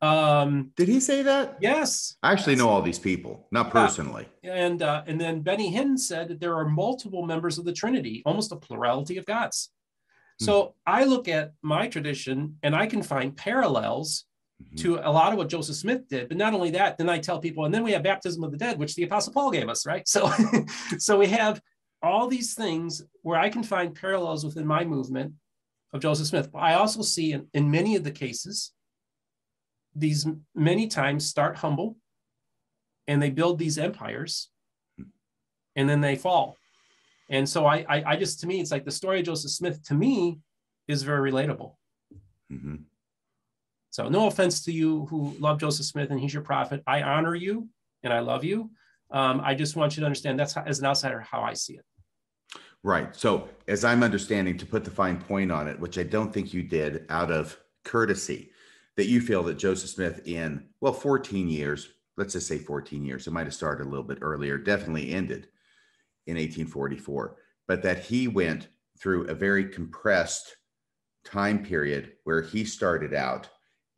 [0.00, 1.58] Um, Did he say that?
[1.60, 2.16] Yes.
[2.22, 4.28] I actually know all these people, not personally.
[4.42, 4.54] Yeah.
[4.54, 8.22] And uh, and then Benny Hinn said that there are multiple members of the Trinity,
[8.24, 9.70] almost a plurality of gods.
[10.38, 10.44] Hmm.
[10.44, 14.24] So I look at my tradition and I can find parallels
[14.62, 14.76] mm-hmm.
[14.76, 16.28] to a lot of what Joseph Smith did.
[16.28, 18.58] But not only that, then I tell people, and then we have baptism of the
[18.58, 20.06] dead, which the Apostle Paul gave us, right?
[20.06, 20.30] So,
[20.98, 21.60] so we have
[22.02, 25.32] all these things where I can find parallels within my movement
[25.92, 26.52] of Joseph Smith.
[26.52, 28.72] But I also see in, in many of the cases
[29.98, 31.96] these many times start humble
[33.06, 34.48] and they build these empires
[35.76, 36.56] and then they fall.
[37.30, 39.82] And so I, I, I just, to me, it's like the story of Joseph Smith
[39.84, 40.40] to me
[40.86, 41.74] is very relatable.
[42.50, 42.76] Mm-hmm.
[43.90, 46.82] So no offense to you who love Joseph Smith and he's your prophet.
[46.86, 47.68] I honor you
[48.02, 48.70] and I love you.
[49.10, 51.74] Um, I just want you to understand that's how, as an outsider how I see
[51.74, 51.84] it.
[52.82, 53.14] Right.
[53.16, 56.54] So as I'm understanding, to put the fine point on it, which I don't think
[56.54, 58.52] you did out of courtesy,
[58.98, 63.28] that you feel that Joseph Smith in, well, 14 years, let's just say 14 years,
[63.28, 65.46] it might have started a little bit earlier, definitely ended
[66.26, 67.36] in 1844,
[67.68, 68.66] but that he went
[69.00, 70.56] through a very compressed
[71.24, 73.48] time period where he started out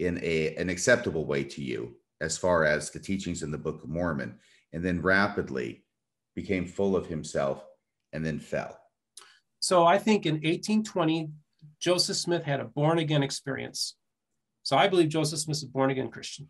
[0.00, 3.82] in a, an acceptable way to you as far as the teachings in the Book
[3.82, 4.38] of Mormon,
[4.74, 5.82] and then rapidly
[6.34, 7.64] became full of himself
[8.12, 8.78] and then fell.
[9.60, 11.30] So I think in 1820,
[11.78, 13.94] Joseph Smith had a born again experience.
[14.62, 16.48] So I believe Joseph Smith is a born again Christian.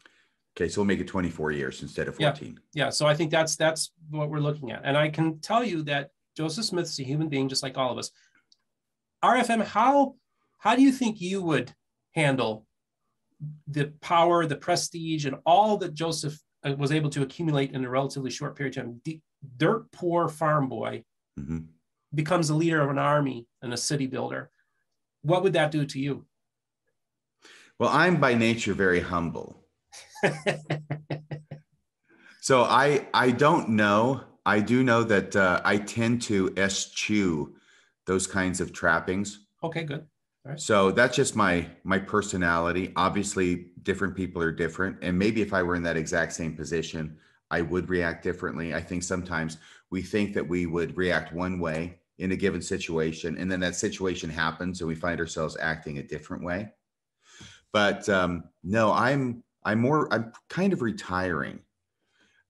[0.57, 2.59] Okay, so we'll make it 24 years instead of 14.
[2.73, 2.91] Yeah, yeah.
[2.91, 4.82] So I think that's that's what we're looking at.
[4.85, 7.93] And I can tell you that Joseph Smith is a human being just like all
[7.93, 8.11] of us.
[9.24, 10.16] RFM, how
[10.59, 11.73] how do you think you would
[12.15, 12.66] handle
[13.66, 17.91] the power, the prestige, and all that Joseph uh, was able to accumulate in a
[17.91, 19.01] relatively short period of time?
[19.05, 19.23] D-
[19.57, 21.05] dirt poor farm boy
[21.39, 21.61] mm-hmm.
[22.15, 24.51] becomes the leader of an army and a city builder.
[25.23, 26.27] What would that do to you?
[27.81, 29.65] Well, I'm by nature very humble.
[32.43, 34.23] so I I don't know.
[34.44, 37.55] I do know that uh, I tend to eschew
[38.05, 39.47] those kinds of trappings.
[39.65, 40.07] Okay, good.
[40.57, 42.93] So that's just my my personality.
[42.97, 47.16] Obviously, different people are different, and maybe if I were in that exact same position,
[47.51, 48.74] I would react differently.
[48.74, 49.57] I think sometimes
[49.89, 53.74] we think that we would react one way in a given situation, and then that
[53.74, 56.74] situation happens, and we find ourselves acting a different way.
[57.73, 61.61] But um, no, I'm I'm more I'm kind of retiring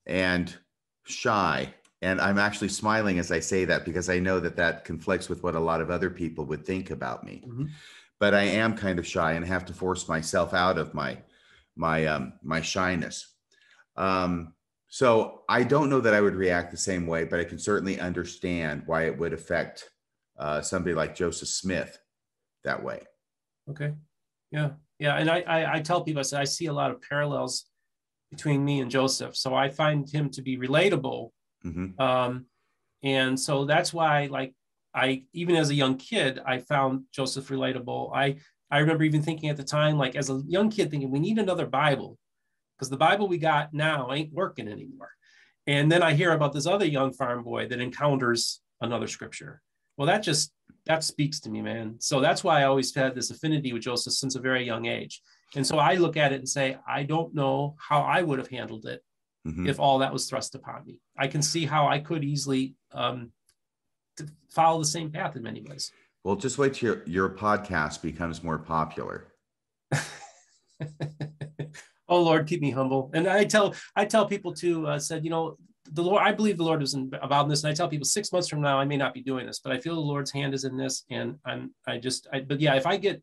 [0.06, 0.56] and
[1.04, 5.28] shy and I'm actually smiling as I say that because I know that that conflicts
[5.28, 7.42] with what a lot of other people would think about me.
[7.46, 7.66] Mm-hmm.
[8.18, 11.18] But I am kind of shy and have to force myself out of my
[11.76, 13.34] my um, my shyness.
[13.96, 14.54] Um,
[14.88, 18.00] so I don't know that I would react the same way, but I can certainly
[18.00, 19.88] understand why it would affect
[20.38, 21.98] uh, somebody like Joseph Smith
[22.64, 23.02] that way.
[23.70, 23.94] Okay.
[24.50, 24.70] Yeah.
[25.00, 27.64] Yeah, and I, I, I tell people I say I see a lot of parallels
[28.30, 31.30] between me and Joseph, so I find him to be relatable,
[31.64, 32.00] mm-hmm.
[32.00, 32.44] um,
[33.02, 34.54] and so that's why like
[34.94, 38.14] I even as a young kid I found Joseph relatable.
[38.14, 38.36] I
[38.70, 41.38] I remember even thinking at the time like as a young kid thinking we need
[41.38, 42.18] another Bible
[42.76, 45.12] because the Bible we got now ain't working anymore,
[45.66, 49.62] and then I hear about this other young farm boy that encounters another scripture.
[49.96, 50.52] Well, that just
[50.86, 51.96] that speaks to me, man.
[51.98, 55.22] So that's why I always had this affinity with Joseph since a very young age.
[55.56, 58.48] And so I look at it and say, I don't know how I would have
[58.48, 59.02] handled it
[59.46, 59.68] mm-hmm.
[59.68, 61.00] if all that was thrust upon me.
[61.18, 63.32] I can see how I could easily um,
[64.48, 65.90] follow the same path in many ways.
[66.24, 69.32] Well, just wait till your, your podcast becomes more popular.
[72.08, 73.10] oh Lord, keep me humble.
[73.14, 74.86] And I tell I tell people too.
[74.86, 75.56] Uh, said you know
[75.92, 77.64] the Lord, I believe the Lord is involved in this.
[77.64, 79.72] And I tell people six months from now, I may not be doing this, but
[79.72, 81.04] I feel the Lord's hand is in this.
[81.10, 83.22] And I'm, I just, I, but yeah, if I get,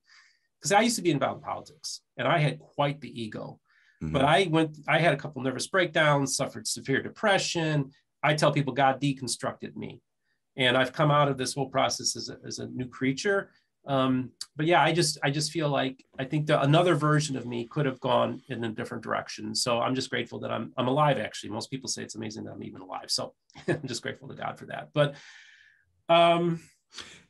[0.60, 3.60] because I used to be involved in politics and I had quite the ego.
[4.04, 4.14] Mm-hmm.
[4.14, 7.92] But I went, I had a couple nervous breakdowns, suffered severe depression.
[8.24, 10.02] I tell people God deconstructed me.
[10.56, 13.52] And I've come out of this whole process as a, as a new creature.
[13.88, 17.46] Um, but yeah, I just I just feel like I think that another version of
[17.46, 19.56] me could have gone in a different direction.
[19.56, 21.18] So I'm just grateful that I'm I'm alive.
[21.18, 23.10] Actually, most people say it's amazing that I'm even alive.
[23.10, 23.34] So
[23.68, 24.90] I'm just grateful to God for that.
[24.94, 25.16] But
[26.10, 26.60] um,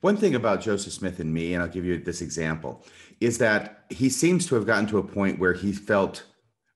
[0.01, 2.85] one thing about Joseph Smith and me, and I'll give you this example,
[3.19, 6.23] is that he seems to have gotten to a point where he felt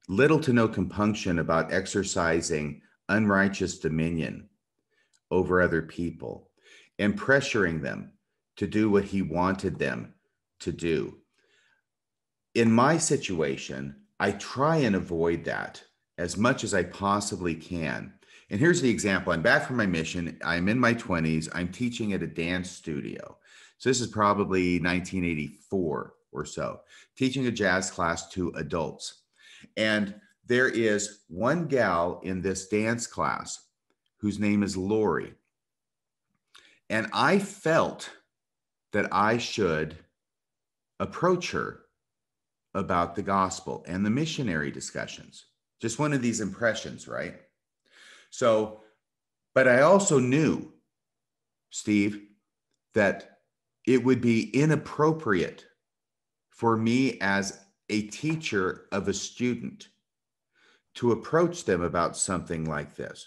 [0.08, 4.50] little to no compunction about exercising unrighteous dominion
[5.30, 6.50] over other people
[7.00, 8.12] and pressuring them
[8.62, 10.14] to do what he wanted them
[10.60, 11.18] to do.
[12.54, 15.82] In my situation, I try and avoid that
[16.20, 18.14] as much as I possibly can.
[18.52, 20.38] And here's the example I'm back from my mission.
[20.46, 21.50] I'm in my 20s.
[21.56, 23.36] I'm teaching at a dance studio.
[23.80, 26.82] So this is probably 1984 or so,
[27.16, 29.24] teaching a jazz class to adults.
[29.76, 30.14] And
[30.46, 33.60] there is one gal in this dance class
[34.18, 35.34] whose name is Lori.
[36.92, 38.12] And I felt
[38.94, 39.98] that I should
[41.00, 41.82] approach her
[42.74, 45.46] about the gospel and the missionary discussions.
[45.82, 47.36] Just one of these impressions, right?
[48.30, 48.82] So,
[49.54, 50.72] but I also knew,
[51.70, 52.22] Steve,
[52.94, 53.40] that
[53.86, 55.66] it would be inappropriate
[56.50, 57.60] for me as
[57.90, 59.90] a teacher of a student
[60.96, 63.26] to approach them about something like this.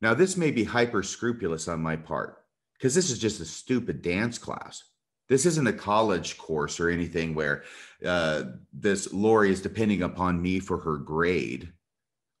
[0.00, 2.38] Now, this may be hyper scrupulous on my part
[2.74, 4.84] because this is just a stupid dance class.
[5.28, 7.64] This isn't a college course or anything where
[8.04, 11.72] uh, this Lori is depending upon me for her grade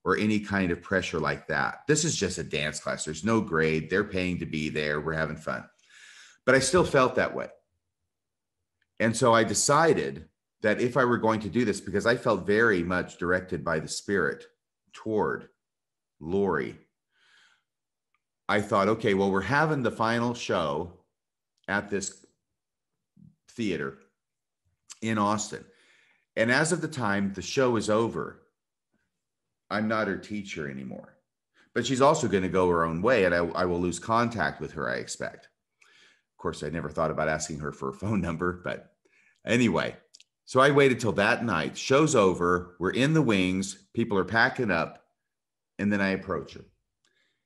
[0.04, 1.82] or any kind of pressure like that.
[1.86, 3.04] This is just a dance class.
[3.04, 3.90] There's no grade.
[3.90, 5.00] They're paying to be there.
[5.00, 5.68] We're having fun.
[6.46, 7.48] But I still felt that way.
[9.00, 10.26] And so I decided
[10.62, 13.80] that if I were going to do this, because I felt very much directed by
[13.80, 14.46] the Spirit
[14.92, 15.48] toward
[16.20, 16.78] Lori,
[18.48, 20.94] I thought, okay, well, we're having the final show
[21.68, 22.24] at this
[23.58, 23.98] theater
[25.02, 25.64] in Austin.
[26.36, 28.40] And as of the time the show is over,
[29.68, 31.18] I'm not her teacher anymore.
[31.74, 34.60] But she's also going to go her own way, and I, I, will lose contact
[34.60, 35.46] with her, I expect.
[35.46, 38.92] Of course, I never thought about asking her for a phone number, but
[39.44, 39.96] anyway.
[40.44, 41.76] So I waited till that night.
[41.76, 42.76] Show's over.
[42.78, 43.86] We're in the wings.
[43.92, 45.04] People are packing up.
[45.78, 46.64] And then I approach her.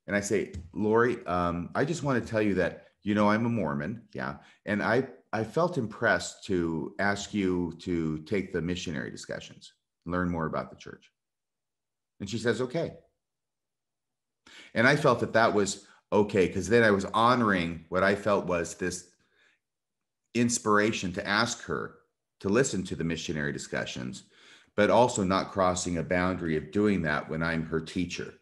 [0.06, 3.44] And I say, Lori, um, I just want to tell you that, you know, I'm
[3.44, 4.02] a Mormon.
[4.12, 4.36] Yeah.
[4.66, 9.72] And I I felt impressed to ask you to take the missionary discussions,
[10.04, 11.10] learn more about the church.
[12.20, 12.92] And she says, okay.
[14.74, 18.46] And I felt that that was okay because then I was honoring what I felt
[18.46, 19.08] was this
[20.34, 21.96] inspiration to ask her
[22.40, 24.24] to listen to the missionary discussions,
[24.76, 28.34] but also not crossing a boundary of doing that when I'm her teacher.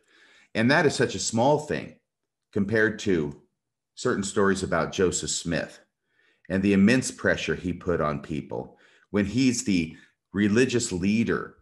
[0.54, 1.96] And that is such a small thing
[2.52, 3.40] compared to
[3.94, 5.78] certain stories about Joseph Smith
[6.50, 8.76] and the immense pressure he put on people
[9.10, 9.96] when he's the
[10.32, 11.56] religious leader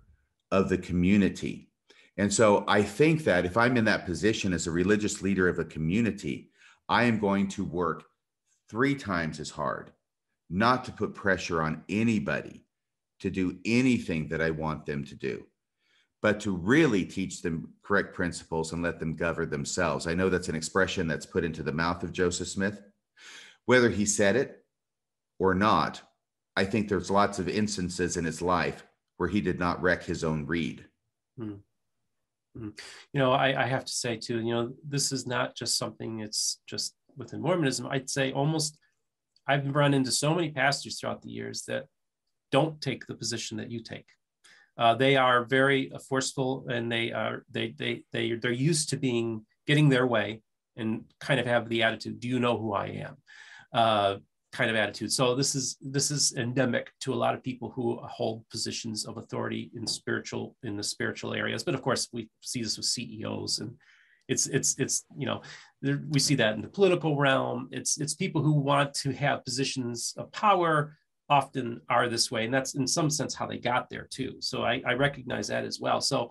[0.50, 1.70] of the community.
[2.16, 5.58] And so I think that if I'm in that position as a religious leader of
[5.58, 6.50] a community,
[6.88, 8.04] I am going to work
[8.68, 9.92] three times as hard
[10.50, 12.64] not to put pressure on anybody
[13.20, 15.44] to do anything that I want them to do,
[16.22, 20.06] but to really teach them correct principles and let them govern themselves.
[20.06, 22.80] I know that's an expression that's put into the mouth of Joseph Smith.
[23.66, 24.64] Whether he said it
[25.38, 26.02] or not,
[26.56, 28.84] I think there's lots of instances in his life
[29.16, 30.84] where he did not reck his own rede.
[31.36, 31.54] Hmm.
[32.56, 32.70] hmm.
[33.12, 36.20] You know, I, I, have to say too, you know, this is not just something
[36.20, 37.86] it's just within Mormonism.
[37.86, 38.78] I'd say almost
[39.46, 41.86] I've run into so many pastors throughout the years that
[42.52, 44.06] don't take the position that you take.
[44.76, 49.44] Uh, they are very forceful and they are they they they they're used to being
[49.66, 50.40] getting their way
[50.76, 53.16] and kind of have the attitude, "Do you know who I am?"
[53.72, 54.16] Uh,
[54.52, 55.12] kind of attitude.
[55.12, 59.18] So this is this is endemic to a lot of people who hold positions of
[59.18, 61.62] authority in spiritual in the spiritual areas.
[61.64, 63.76] But of course, we see this with CEOs and
[64.28, 65.40] it's it's it's you know
[65.82, 67.68] there, we see that in the political realm.
[67.72, 70.96] It's it's people who want to have positions of power
[71.30, 74.36] often are this way, and that's in some sense how they got there too.
[74.40, 76.00] So I, I recognize that as well.
[76.00, 76.30] So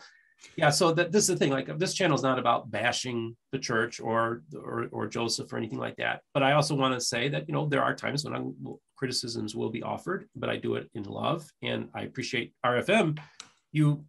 [0.55, 3.59] yeah so that this is the thing like this channel is not about bashing the
[3.59, 7.29] church or, or or joseph or anything like that but i also want to say
[7.29, 8.55] that you know there are times when I'm,
[8.95, 13.19] criticisms will be offered but i do it in love and i appreciate rfm
[13.71, 14.03] you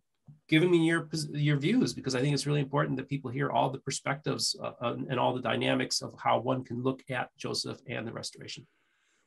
[0.48, 3.70] giving me your your views because i think it's really important that people hear all
[3.70, 7.78] the perspectives uh, uh, and all the dynamics of how one can look at joseph
[7.88, 8.66] and the restoration.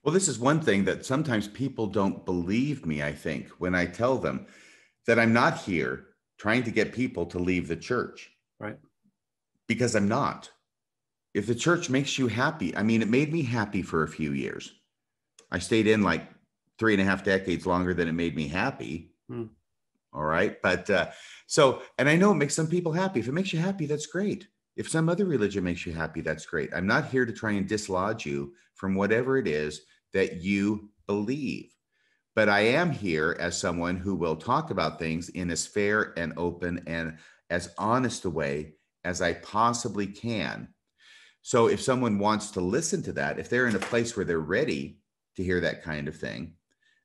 [0.04, 3.86] Well this is one thing that sometimes people don't believe me i think when i
[3.86, 4.48] tell them
[5.06, 6.08] that i'm not here
[6.42, 8.32] trying to get people to leave the church.
[8.60, 8.76] Right.
[9.68, 10.50] Because I'm not.
[11.36, 14.32] If the church makes you happy, I mean, it made me happy for a few
[14.32, 14.74] years.
[15.52, 16.28] I stayed in like
[16.80, 19.14] three and a half decades longer than it made me happy.
[19.30, 19.44] Hmm.
[20.14, 20.60] All right.
[20.64, 21.10] But uh,
[21.46, 23.20] so, and I know it makes some people happy.
[23.20, 24.48] If it makes you happy, that's great.
[24.76, 26.72] If some other religion makes you happy, that's great.
[26.76, 29.82] I'm not here to try and dislodge you from whatever it is
[30.14, 31.71] that you believe
[32.36, 36.34] but I am here as someone who will talk about things in as fair and
[36.38, 37.18] open and
[37.50, 40.70] as honest a way as I possibly can.
[41.42, 44.40] So if someone wants to listen to that, if they're in a place where they're
[44.40, 45.00] ready
[45.36, 46.54] to hear that kind of thing,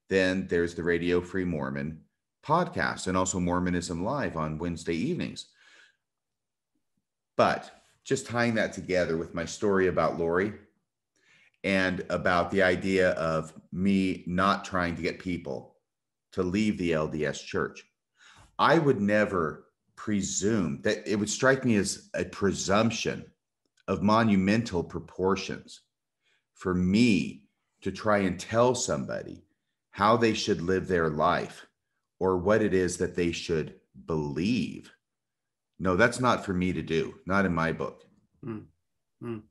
[0.08, 2.02] then there's the Radio Free Mormon
[2.44, 5.46] podcast and also Mormonism Live on Wednesday evenings.
[7.36, 7.70] But
[8.04, 10.52] just tying that together with my story about Lori
[11.66, 15.74] and about the idea of me not trying to get people
[16.30, 17.84] to leave the LDS church.
[18.56, 19.66] I would never
[19.96, 23.26] presume that it would strike me as a presumption
[23.88, 25.80] of monumental proportions
[26.54, 27.42] for me
[27.82, 29.42] to try and tell somebody
[29.90, 31.66] how they should live their life
[32.20, 33.74] or what it is that they should
[34.06, 34.94] believe.
[35.80, 38.04] No, that's not for me to do, not in my book.
[38.44, 38.66] Mm.
[39.20, 39.42] Mm.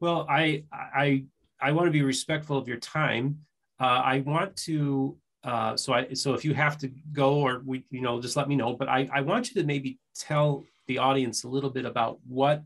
[0.00, 1.26] Well, I, I,
[1.62, 3.38] I want to be respectful of your time.
[3.80, 7.84] Uh, I want to, uh, so I, so if you have to go or we,
[7.90, 8.74] you know, just let me know.
[8.74, 12.62] But I, I want you to maybe tell the audience a little bit about what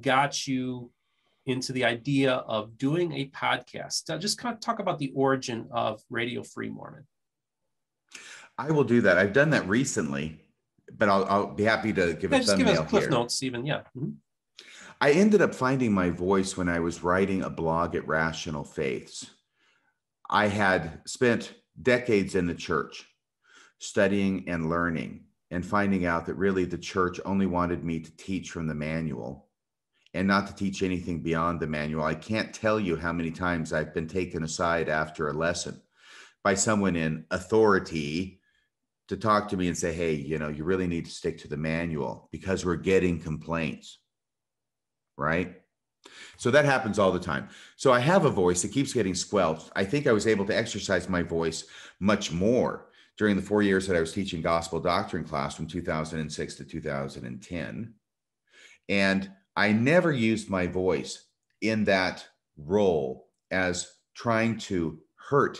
[0.00, 0.90] got you
[1.46, 4.10] into the idea of doing a podcast.
[4.10, 7.06] Uh, just kind of talk about the origin of Radio Free Mormon.
[8.58, 9.18] I will do that.
[9.18, 10.38] I've done that recently,
[10.96, 13.10] but I'll, I'll be happy to give yeah, a just give us cliff here.
[13.10, 13.80] notes, even yeah.
[13.96, 14.10] Mm-hmm.
[15.02, 19.28] I ended up finding my voice when I was writing a blog at Rational Faiths.
[20.30, 23.04] I had spent decades in the church
[23.80, 28.52] studying and learning and finding out that really the church only wanted me to teach
[28.52, 29.48] from the manual
[30.14, 32.04] and not to teach anything beyond the manual.
[32.04, 35.82] I can't tell you how many times I've been taken aside after a lesson
[36.44, 38.38] by someone in authority
[39.08, 41.48] to talk to me and say, hey, you know, you really need to stick to
[41.48, 43.98] the manual because we're getting complaints.
[45.16, 45.56] Right.
[46.36, 47.48] So that happens all the time.
[47.76, 49.70] So I have a voice that keeps getting squelched.
[49.76, 51.64] I think I was able to exercise my voice
[52.00, 52.86] much more
[53.16, 57.94] during the four years that I was teaching gospel doctrine class from 2006 to 2010.
[58.88, 61.26] And I never used my voice
[61.60, 62.26] in that
[62.56, 65.58] role as trying to hurt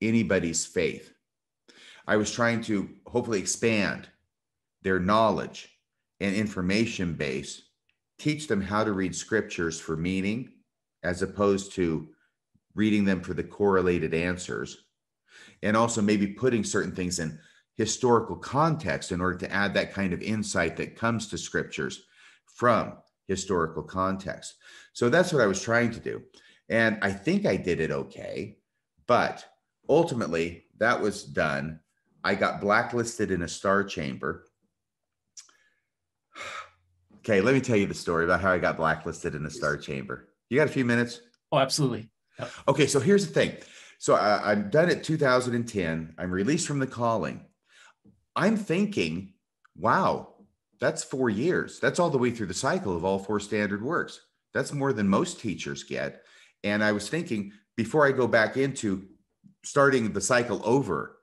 [0.00, 1.12] anybody's faith.
[2.06, 4.08] I was trying to hopefully expand
[4.82, 5.68] their knowledge
[6.20, 7.62] and information base,
[8.18, 10.50] teach them how to read scriptures for meaning
[11.02, 12.08] as opposed to
[12.74, 14.84] reading them for the correlated answers,
[15.62, 17.38] and also maybe putting certain things in
[17.74, 22.04] historical context in order to add that kind of insight that comes to scriptures
[22.46, 22.94] from
[23.28, 24.54] historical context.
[24.92, 26.22] So that's what I was trying to do.
[26.68, 28.56] And I think I did it okay.
[29.06, 29.44] But
[29.88, 31.80] ultimately, that was done.
[32.24, 34.45] I got blacklisted in a star chamber.
[37.26, 39.76] Okay, let me tell you the story about how I got blacklisted in the star
[39.76, 40.28] chamber.
[40.48, 41.20] You got a few minutes?
[41.50, 42.08] Oh, absolutely.
[42.38, 42.50] Yep.
[42.68, 43.56] Okay, so here's the thing.
[43.98, 46.14] So I, I'm done at 2010.
[46.18, 47.44] I'm released from the calling.
[48.36, 49.32] I'm thinking,
[49.76, 50.34] wow,
[50.78, 51.80] that's four years.
[51.80, 54.20] That's all the way through the cycle of all four standard works.
[54.54, 56.22] That's more than most teachers get.
[56.62, 59.04] And I was thinking before I go back into
[59.64, 61.18] starting the cycle over,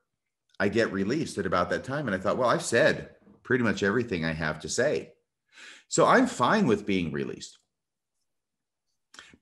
[0.59, 2.07] I get released at about that time.
[2.07, 3.11] And I thought, well, I've said
[3.43, 5.12] pretty much everything I have to say.
[5.93, 7.59] So I'm fine with being released.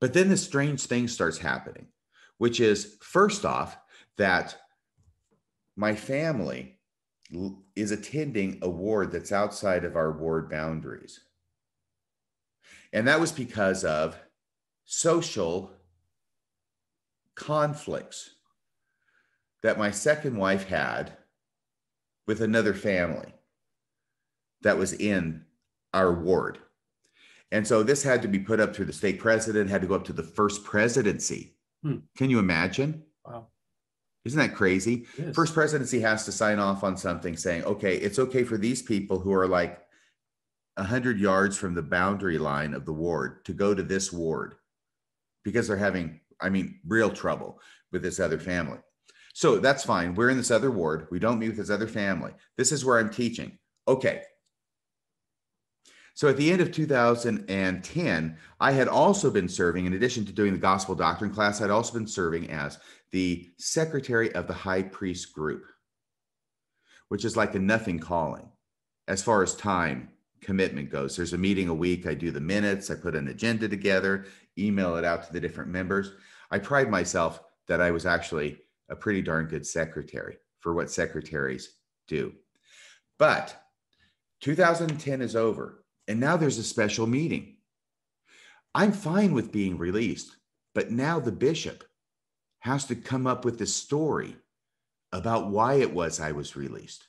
[0.01, 1.87] But then this strange thing starts happening,
[2.39, 3.77] which is first off,
[4.17, 4.57] that
[5.77, 6.77] my family
[7.77, 11.21] is attending a ward that's outside of our ward boundaries.
[12.91, 14.17] And that was because of
[14.83, 15.71] social
[17.33, 18.29] conflicts
[19.63, 21.15] that my second wife had
[22.27, 23.33] with another family
[24.63, 25.45] that was in
[25.93, 26.59] our ward.
[27.51, 29.95] And so this had to be put up through the state president, had to go
[29.95, 31.55] up to the first presidency.
[31.83, 31.97] Hmm.
[32.15, 33.03] Can you imagine?
[33.25, 33.47] Wow.
[34.23, 35.05] Isn't that crazy?
[35.33, 39.19] First presidency has to sign off on something saying, okay, it's okay for these people
[39.19, 39.81] who are like
[40.75, 44.55] 100 yards from the boundary line of the ward to go to this ward
[45.43, 47.59] because they're having, I mean, real trouble
[47.91, 48.77] with this other family.
[49.33, 50.13] So that's fine.
[50.13, 51.07] We're in this other ward.
[51.09, 52.31] We don't meet with this other family.
[52.57, 53.57] This is where I'm teaching.
[53.87, 54.21] Okay.
[56.13, 60.53] So at the end of 2010, I had also been serving, in addition to doing
[60.53, 62.77] the gospel doctrine class, I'd also been serving as
[63.11, 65.65] the secretary of the high priest group,
[67.09, 68.49] which is like a nothing calling
[69.07, 70.09] as far as time
[70.41, 71.15] commitment goes.
[71.15, 72.07] There's a meeting a week.
[72.07, 74.25] I do the minutes, I put an agenda together,
[74.57, 76.11] email it out to the different members.
[76.49, 78.59] I pride myself that I was actually
[78.89, 81.77] a pretty darn good secretary for what secretaries
[82.07, 82.33] do.
[83.17, 83.55] But
[84.41, 85.80] 2010 is over,
[86.11, 87.55] and now there's a special meeting.
[88.75, 90.35] I'm fine with being released,
[90.75, 91.85] but now the bishop
[92.59, 94.35] has to come up with a story
[95.13, 97.07] about why it was I was released.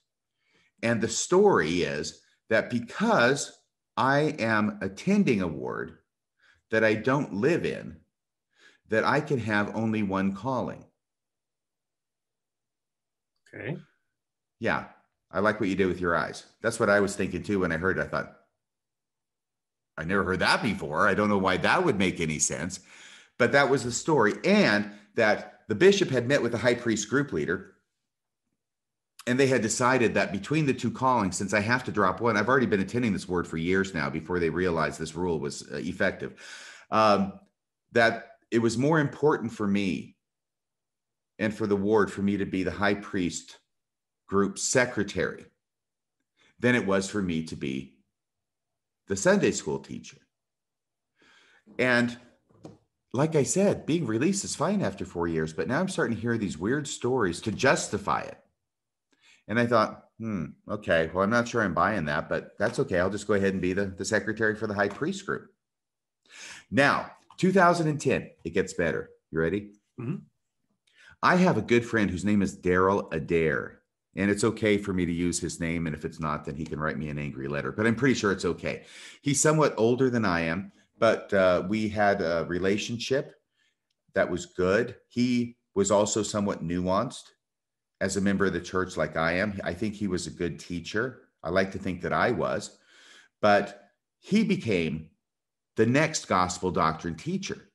[0.85, 3.59] And the story is that because
[3.97, 5.99] I am attending a ward
[6.71, 7.97] that I don't live in,
[8.89, 10.85] that I can have only one calling.
[13.53, 13.77] Okay.
[14.61, 14.85] Yeah,
[15.29, 16.45] I like what you did with your eyes.
[16.61, 18.03] That's what I was thinking too when I heard it.
[18.03, 18.37] I thought,
[19.97, 21.07] I never heard that before.
[21.07, 22.81] I don't know why that would make any sense.
[23.39, 24.35] But that was the story.
[24.45, 27.75] And that the bishop had met with the high priest group leader.
[29.27, 32.37] And they had decided that between the two callings, since I have to drop one,
[32.37, 35.63] I've already been attending this word for years now before they realized this rule was
[35.71, 36.35] uh, effective,
[36.91, 37.35] um,
[37.93, 40.17] that it was more important for me
[41.39, 43.59] and for the ward for me to be the high priest
[44.27, 45.45] group secretary
[46.59, 47.95] than it was for me to be
[49.09, 50.19] the Sunday school teacher.
[51.79, 52.17] And
[53.13, 56.23] like I said, being released is fine after four years, but now I'm starting to
[56.23, 58.39] hear these weird stories to justify it.
[59.49, 62.99] And I thought, hmm, okay, well, I'm not sure I'm buying that, but that's okay.
[62.99, 65.51] I'll just go ahead and be the, the secretary for the high priest group.
[66.71, 69.11] Now, 2010, it gets better.
[69.31, 69.73] You ready?
[70.01, 70.17] Mm-hmm.
[71.23, 73.82] I have a good friend whose name is Daryl Adair
[74.17, 75.87] and it's okay for me to use his name.
[75.87, 77.73] And if it's not, then he can write me an angry letter.
[77.73, 78.85] But I'm pretty sure it's okay.
[79.23, 83.35] He's somewhat older than I am, but uh, we had a relationship
[84.15, 84.97] that was good.
[85.09, 87.31] He was also somewhat nuanced
[88.01, 89.59] as a member of the church, like I am.
[89.65, 91.23] I think he was a good teacher.
[91.43, 92.79] I like to think that I was,
[93.41, 95.09] but he became
[95.77, 97.69] the next gospel doctrine teacher.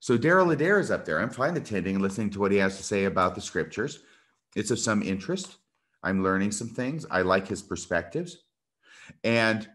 [0.00, 1.20] So Daryl Adair is up there.
[1.20, 4.00] I'm fine attending and listening to what he has to say about the scriptures
[4.54, 5.56] it's of some interest.
[6.02, 7.06] I'm learning some things.
[7.10, 8.38] I like his perspectives.
[9.22, 9.68] And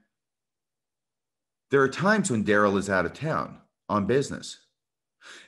[1.72, 3.58] there are times when Daryl is out of town
[3.88, 4.60] on business.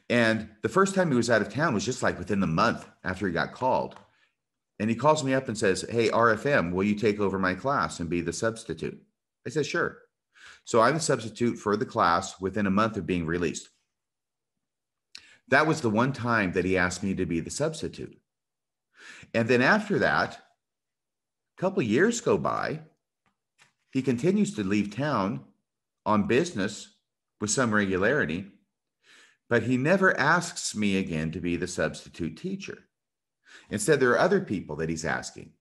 [0.09, 2.87] And the first time he was out of town was just like within the month
[3.03, 3.95] after he got called.
[4.79, 7.99] And he calls me up and says, Hey, RFM, will you take over my class
[7.99, 9.01] and be the substitute?
[9.45, 9.99] I said, Sure.
[10.65, 13.69] So I'm the substitute for the class within a month of being released.
[15.47, 18.20] That was the one time that he asked me to be the substitute.
[19.33, 20.33] And then after that,
[21.57, 22.81] a couple years go by.
[23.91, 25.41] He continues to leave town
[26.05, 26.95] on business
[27.39, 28.47] with some regularity,
[29.49, 32.85] but he never asks me again to be the substitute teacher.
[33.69, 35.51] Instead, there are other people that he's asking.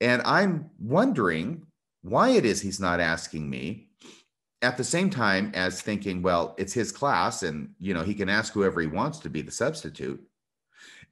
[0.00, 1.66] And I'm wondering
[2.02, 3.88] why it is he's not asking me
[4.62, 8.28] at the same time as thinking, well, it's his class and, you know, he can
[8.28, 10.20] ask whoever he wants to be the substitute.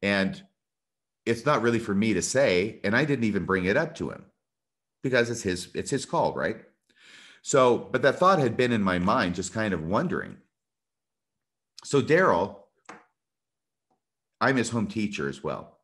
[0.03, 0.43] And
[1.31, 4.11] it's not really for me to say and i didn't even bring it up to
[4.11, 4.25] him
[5.03, 6.57] because it's his it's his call right?
[7.43, 10.37] So but that thought had been in my mind just kind of wondering.
[11.85, 12.57] So daryl
[14.41, 15.79] i'm his home teacher as well.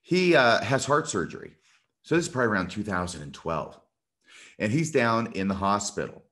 [0.00, 1.56] He uh, has heart surgery.
[2.02, 3.80] So this is probably around 2012
[4.58, 6.22] and he's down in the hospital.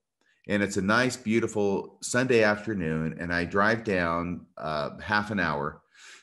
[0.49, 3.17] And it's a nice beautiful sunday afternoon.
[3.21, 5.83] And i drive down uh, half an hour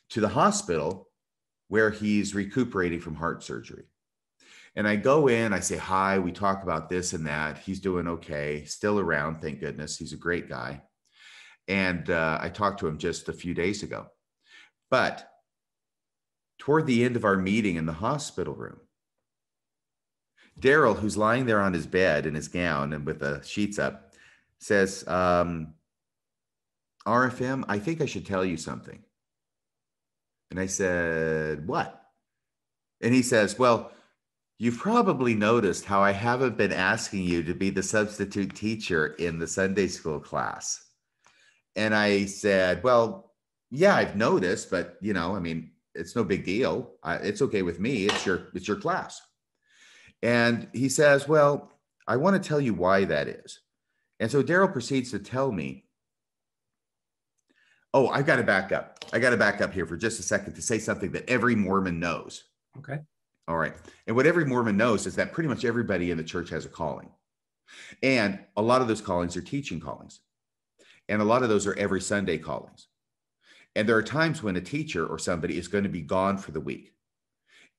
[0.09, 1.09] to the hospital
[1.67, 3.85] where he's recuperating from heart surgery.
[4.75, 7.59] And I go in, I say hi, we talk about this and that.
[7.59, 9.97] He's doing okay, still around, thank goodness.
[9.97, 10.81] He's a great guy.
[11.67, 14.07] And uh, I talked to him just a few days ago.
[14.89, 15.29] But
[16.57, 18.79] toward the end of our meeting in the hospital room,
[20.59, 24.13] Daryl, who's lying there on his bed in his gown and with the sheets up,
[24.59, 25.73] says, um,
[27.05, 29.03] RFM, I think I should tell you something.
[30.53, 31.99] And I said, What?
[33.01, 33.91] And he says, Well,
[34.59, 39.39] you've probably noticed how I haven't been asking you to be the substitute teacher in
[39.39, 40.85] the Sunday school class.
[41.75, 43.31] And I said, Well,
[43.71, 46.91] yeah, I've noticed, but you know, I mean, it's no big deal.
[47.01, 48.05] I, it's okay with me.
[48.05, 49.19] It's your it's your class.
[50.21, 51.71] And he says, Well,
[52.07, 53.59] I want to tell you why that is.
[54.19, 55.85] And so Daryl proceeds to tell me
[57.93, 59.05] Oh, I've got to back up.
[59.13, 61.55] I got to back up here for just a second to say something that every
[61.55, 62.45] Mormon knows.
[62.77, 62.99] Okay.
[63.47, 63.73] All right.
[64.07, 66.69] And what every Mormon knows is that pretty much everybody in the church has a
[66.69, 67.09] calling.
[68.01, 70.21] And a lot of those callings are teaching callings.
[71.09, 72.87] And a lot of those are every Sunday callings.
[73.75, 76.51] And there are times when a teacher or somebody is going to be gone for
[76.51, 76.93] the week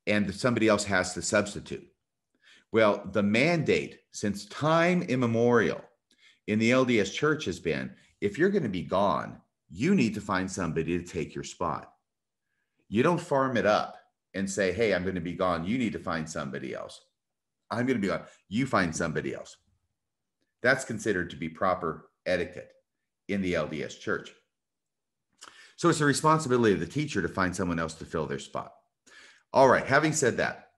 [0.06, 1.86] and somebody else has to substitute.
[2.72, 5.80] Well, the mandate since time immemorial
[6.46, 9.38] in the LDS church has been if you're going to be gone,
[9.70, 11.92] you need to find somebody to take your spot.
[12.88, 13.96] You don't farm it up
[14.34, 15.64] and say, hey, I'm going to be gone.
[15.64, 17.00] You need to find somebody else.
[17.70, 18.22] I'm going to be gone.
[18.48, 19.56] You find somebody else.
[20.62, 22.72] That's considered to be proper etiquette
[23.28, 24.32] in the LDS church.
[25.76, 28.72] So it's the responsibility of the teacher to find someone else to fill their spot.
[29.52, 30.68] All right, having said that,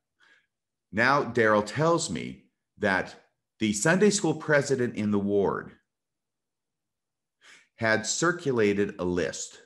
[0.92, 2.44] now Daryl tells me
[2.78, 3.14] that
[3.58, 5.72] the Sunday school president in the ward
[7.76, 9.60] had circulated a list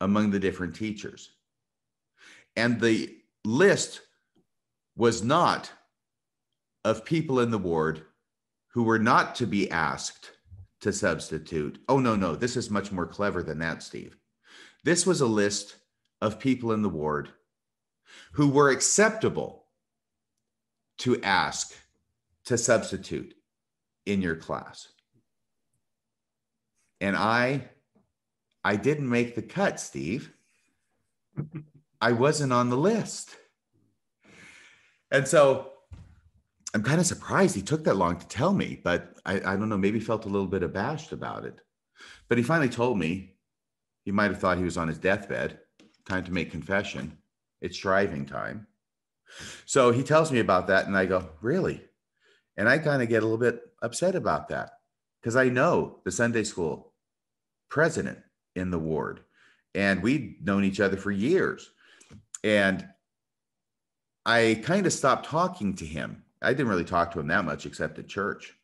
[0.00, 1.30] among the different teachers.
[2.56, 4.00] And the list
[4.96, 5.70] was not
[6.84, 8.02] of people in the ward
[8.68, 10.32] who were not to be asked
[10.80, 11.78] to substitute.
[11.88, 14.16] Oh, no, no, this is much more clever than that, Steve.
[14.82, 15.76] This was a list
[16.20, 17.30] of people in the ward
[18.32, 19.64] who were acceptable
[20.98, 21.74] to ask
[22.44, 23.34] to substitute
[24.06, 24.88] in your class.
[27.04, 27.68] And I
[28.64, 30.32] I didn't make the cut, Steve.
[32.00, 33.36] I wasn't on the list.
[35.10, 35.72] And so
[36.72, 39.68] I'm kind of surprised he took that long to tell me, but I, I don't
[39.68, 41.60] know, maybe felt a little bit abashed about it.
[42.30, 43.36] But he finally told me
[44.06, 45.58] he might have thought he was on his deathbed,
[46.06, 47.18] time to make confession.
[47.60, 48.66] It's striving time.
[49.66, 51.84] So he tells me about that, and I go, Really?
[52.56, 54.70] And I kind of get a little bit upset about that
[55.20, 56.93] because I know the Sunday school
[57.68, 58.18] president
[58.54, 59.20] in the ward,
[59.74, 61.70] and we'd known each other for years.
[62.42, 62.86] And
[64.26, 66.24] I kind of stopped talking to him.
[66.42, 68.54] I didn't really talk to him that much except at church,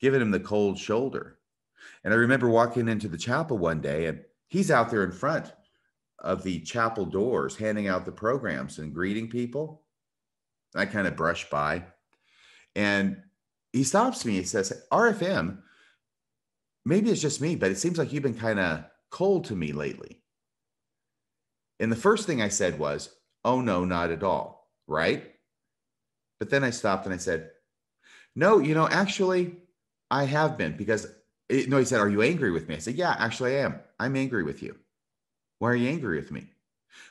[0.00, 1.38] giving him the cold shoulder.
[2.04, 5.52] And I remember walking into the chapel one day, and he's out there in front
[6.18, 9.82] of the chapel doors handing out the programs and greeting people.
[10.74, 11.84] I kind of brushed by.
[12.74, 13.22] And
[13.72, 14.34] he stops me.
[14.34, 15.58] He says, RFM,
[16.86, 19.72] maybe it's just me, but it seems like you've been kind of cold to me
[19.72, 20.22] lately.
[21.80, 23.10] And the first thing I said was,
[23.44, 24.70] Oh, no, not at all.
[24.88, 25.32] Right.
[26.38, 27.50] But then I stopped and I said,
[28.34, 29.56] No, you know, actually,
[30.10, 31.06] I have been because,
[31.48, 32.76] it, no, he said, Are you angry with me?
[32.76, 33.80] I said, Yeah, actually, I am.
[33.98, 34.76] I'm angry with you.
[35.58, 36.50] Why are you angry with me?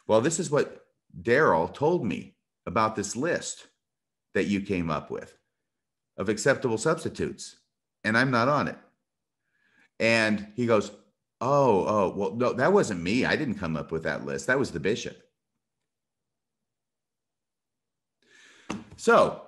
[0.07, 0.85] Well, this is what
[1.21, 2.35] Daryl told me
[2.65, 3.67] about this list
[4.33, 5.37] that you came up with
[6.17, 7.57] of acceptable substitutes,
[8.03, 8.77] and I'm not on it.
[9.99, 10.91] And he goes,
[11.41, 13.25] Oh, oh, well, no, that wasn't me.
[13.25, 14.47] I didn't come up with that list.
[14.47, 15.21] That was the bishop.
[18.95, 19.41] So,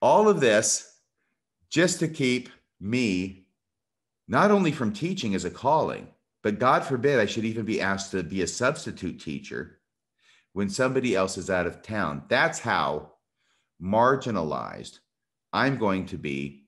[0.00, 0.98] all of this
[1.68, 2.48] just to keep
[2.80, 3.46] me
[4.28, 6.08] not only from teaching as a calling,
[6.42, 9.80] but God forbid I should even be asked to be a substitute teacher
[10.52, 12.22] when somebody else is out of town.
[12.28, 13.12] That's how
[13.82, 15.00] marginalized
[15.52, 16.64] I'm going to be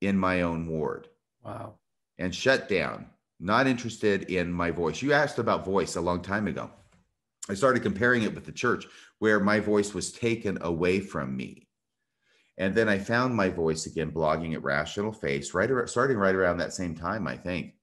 [0.00, 1.08] in my own ward.
[1.42, 1.74] Wow.
[2.18, 3.06] And shut down,
[3.40, 5.02] not interested in my voice.
[5.02, 6.70] You asked about voice a long time ago.
[7.48, 8.86] I started comparing it with the church
[9.18, 11.68] where my voice was taken away from me.
[12.56, 16.34] And then I found my voice again blogging at Rational Faiths, right around, starting right
[16.34, 17.74] around that same time, I think.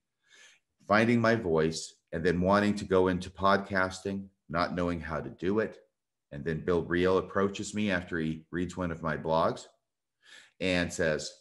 [0.88, 5.60] Finding my voice and then wanting to go into podcasting, not knowing how to do
[5.60, 5.78] it.
[6.32, 9.66] And then Bill Reel approaches me after he reads one of my blogs
[10.60, 11.32] and says,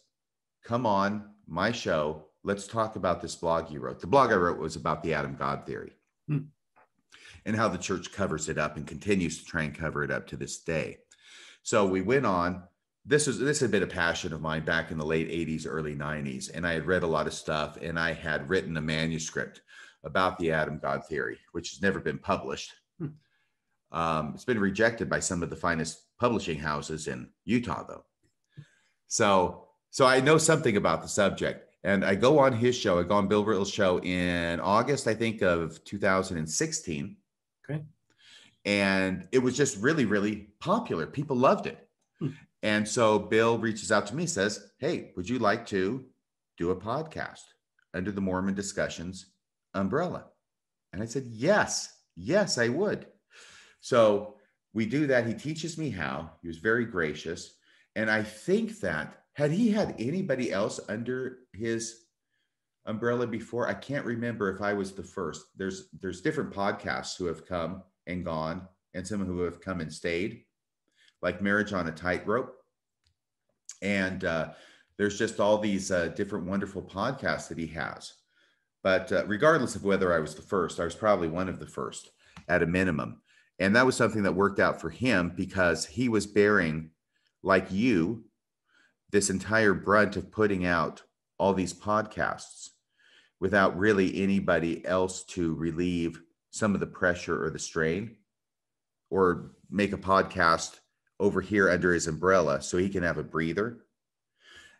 [0.65, 2.27] Come on, my show.
[2.43, 3.99] Let's talk about this blog you wrote.
[3.99, 5.93] The blog I wrote was about the Adam God theory.
[6.27, 6.39] Hmm
[7.45, 10.27] and how the church covers it up and continues to try and cover it up
[10.27, 10.99] to this day.
[11.63, 12.63] So we went on.
[13.05, 15.95] This was this had been a passion of mine back in the late 80s, early
[15.95, 16.51] 90s.
[16.53, 19.61] And I had read a lot of stuff and I had written a manuscript
[20.03, 22.73] about the Adam God theory, which has never been published.
[22.99, 23.07] Hmm.
[23.91, 28.05] Um, it's been rejected by some of the finest publishing houses in Utah, though.
[29.07, 31.70] So, so I know something about the subject.
[31.83, 32.99] And I go on his show.
[32.99, 37.17] I go on Bill Reel's show in August, I think, of 2016.
[37.69, 37.81] Okay.
[38.65, 41.07] And it was just really, really popular.
[41.07, 41.87] People loved it.
[42.19, 42.29] Hmm.
[42.61, 46.05] And so Bill reaches out to me, says, Hey, would you like to
[46.57, 47.41] do a podcast
[47.93, 49.27] under the Mormon Discussions
[49.73, 50.25] umbrella?
[50.93, 53.07] And I said, Yes, yes, I would.
[53.79, 54.35] So
[54.73, 55.25] we do that.
[55.25, 56.31] He teaches me how.
[56.41, 57.55] He was very gracious.
[57.95, 62.05] And I think that had he had anybody else under his
[62.85, 63.67] umbrella before.
[63.67, 65.45] I can't remember if I was the first.
[65.55, 69.91] There's there's different podcasts who have come and gone, and some who have come and
[69.91, 70.43] stayed,
[71.21, 72.55] like Marriage on a Tightrope.
[73.81, 74.49] And uh,
[74.97, 78.13] there's just all these uh, different wonderful podcasts that he has.
[78.83, 81.67] But uh, regardless of whether I was the first, I was probably one of the
[81.67, 82.11] first
[82.47, 83.21] at a minimum.
[83.59, 86.89] And that was something that worked out for him because he was bearing,
[87.43, 88.25] like you,
[89.11, 91.03] this entire brunt of putting out
[91.41, 92.69] all these podcasts
[93.39, 98.15] without really anybody else to relieve some of the pressure or the strain
[99.09, 100.81] or make a podcast
[101.19, 103.79] over here under his umbrella so he can have a breather.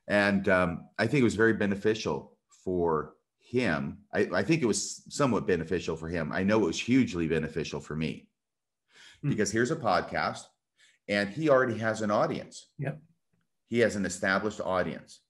[0.07, 3.97] And um, I think it was very beneficial for him.
[4.13, 6.31] I, I, think it was somewhat beneficial for him.
[6.31, 8.27] I know it was hugely beneficial for me
[9.23, 9.29] hmm.
[9.29, 10.43] because here's a podcast
[11.07, 12.67] and he already has an audience.
[12.77, 13.01] Yep.
[13.67, 15.21] He has an established audience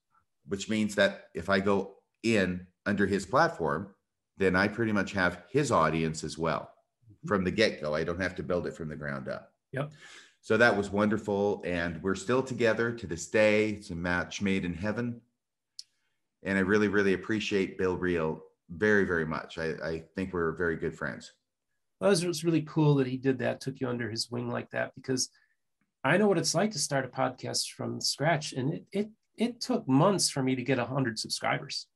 [0.48, 3.94] which means that if I go in under his platform,
[4.38, 6.70] then I pretty much have his audience as well
[7.04, 7.28] mm-hmm.
[7.28, 7.94] from the get go.
[7.94, 9.52] I don't have to build it from the ground up.
[9.72, 9.90] Yep.
[10.42, 11.62] so that was wonderful.
[11.64, 13.70] And we're still together to this day.
[13.70, 15.20] It's a match made in heaven.
[16.42, 19.58] And I really, really appreciate Bill Reel very, very much.
[19.58, 21.32] I, I think we're very good friends.
[22.00, 24.70] Well, it was really cool that he did that, took you under his wing like
[24.70, 25.30] that, because
[26.02, 28.52] I know what it's like to start a podcast from scratch.
[28.54, 31.86] And it, it, it took months for me to get 100 subscribers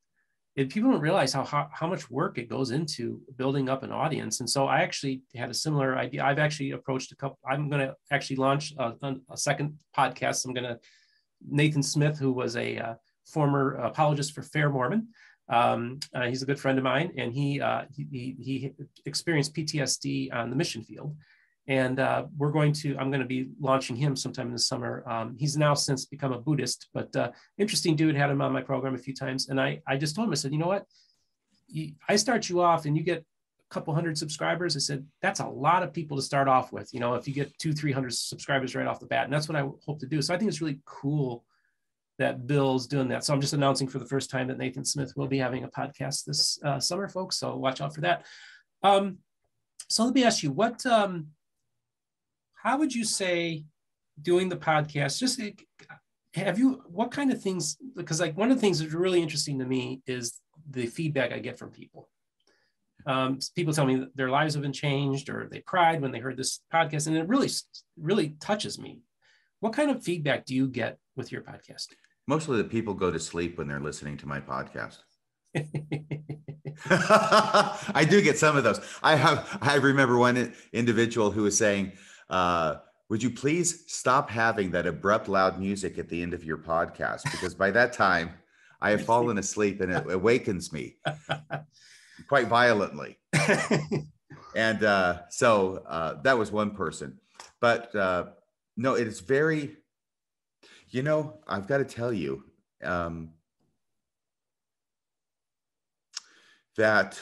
[0.56, 3.92] it, people don't realize how, how, how much work it goes into building up an
[3.92, 4.40] audience.
[4.40, 6.24] And so I actually had a similar idea.
[6.24, 7.38] I've actually approached a couple.
[7.46, 8.94] I'm going to actually launch a,
[9.30, 10.46] a, second podcast.
[10.46, 10.80] I'm going to
[11.46, 12.94] Nathan Smith, who was a uh,
[13.26, 15.08] former apologist for Fair Mormon.
[15.48, 18.72] Um, uh, he's a good friend of mine, and he, uh, he he
[19.04, 21.14] experienced PTSD on the mission field,
[21.68, 25.02] and uh, we're going to i'm going to be launching him sometime in the summer.
[25.06, 28.62] Um, he's now since become a buddhist but uh, interesting dude had him on my
[28.62, 29.48] program a few times.
[29.48, 30.84] And i i just told him i said you know what?
[32.08, 34.76] I start you off and you get a couple hundred subscribers.
[34.76, 37.34] I said that's a lot of people to start off with you know if you
[37.34, 39.24] get two three hundred subscribers right off the bat.
[39.24, 40.22] And that's what i hope to do.
[40.22, 41.44] So i think it's really cool
[42.18, 43.24] that bill's doing that.
[43.24, 45.68] So i'm just announcing for the first time that nathan smith will be having a
[45.68, 47.38] podcast this uh, summer folks.
[47.38, 48.24] So watch out for that.
[48.82, 49.18] Um,
[49.88, 51.28] so let me ask you what um,
[52.66, 53.64] how would you say
[54.20, 55.40] doing the podcast just
[56.34, 59.60] have you what kind of things because like one of the things that's really interesting
[59.60, 60.40] to me is
[60.70, 62.08] the feedback i get from people.
[63.06, 66.36] Um, people tell me their lives have been changed or they cried when they heard
[66.36, 67.48] this podcast and it really
[67.96, 69.00] really touches me.
[69.60, 71.86] What kind of feedback do you get with your podcast?
[72.26, 74.98] Mostly the people go to sleep when they're listening to my podcast.
[76.90, 78.80] I do get some of those.
[79.02, 81.92] I have I remember one individual who was saying,
[82.28, 82.76] uh,
[83.08, 87.22] would you please stop having that abrupt, loud music at the end of your podcast?
[87.24, 88.30] Because by that time,
[88.80, 90.96] I have fallen asleep and it awakens me
[92.28, 93.18] quite violently.
[94.56, 97.18] and uh, so uh, that was one person.
[97.60, 98.26] But uh,
[98.76, 99.76] no, it is very,
[100.90, 102.42] you know, I've got to tell you
[102.82, 103.30] um,
[106.76, 107.20] that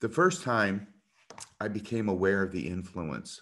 [0.00, 0.86] the first time
[1.60, 3.40] I became aware of the influence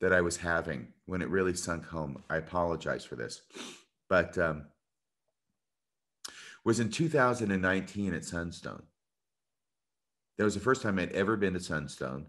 [0.00, 2.22] that I was having when it really sunk home.
[2.30, 3.42] I apologize for this,
[4.08, 4.66] but um,
[6.64, 8.82] was in 2019 at Sunstone.
[10.36, 12.26] That was the first time I'd ever been to Sunstone.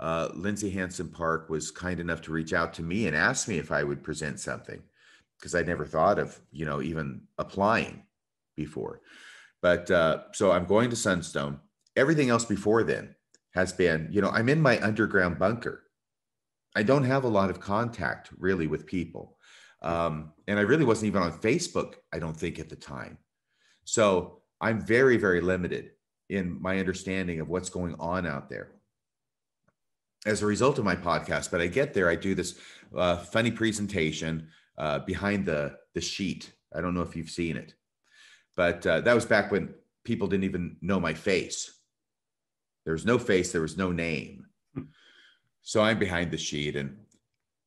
[0.00, 3.58] Uh, Lindsay Hansen Park was kind enough to reach out to me and ask me
[3.58, 4.82] if I would present something
[5.38, 8.02] because I'd never thought of, you know, even applying
[8.56, 9.00] before.
[9.60, 11.60] But uh, so I'm going to Sunstone.
[11.94, 13.14] Everything else before then
[13.54, 15.84] has been, you know, I'm in my underground bunker.
[16.74, 19.36] I don't have a lot of contact really with people.
[19.82, 23.18] Um, and I really wasn't even on Facebook, I don't think, at the time.
[23.84, 25.90] So I'm very, very limited
[26.28, 28.70] in my understanding of what's going on out there
[30.24, 31.50] as a result of my podcast.
[31.50, 32.58] But I get there, I do this
[32.96, 36.52] uh, funny presentation uh, behind the, the sheet.
[36.74, 37.74] I don't know if you've seen it,
[38.56, 39.74] but uh, that was back when
[40.04, 41.80] people didn't even know my face.
[42.84, 44.46] There was no face, there was no name.
[45.62, 46.96] So I'm behind the sheet, and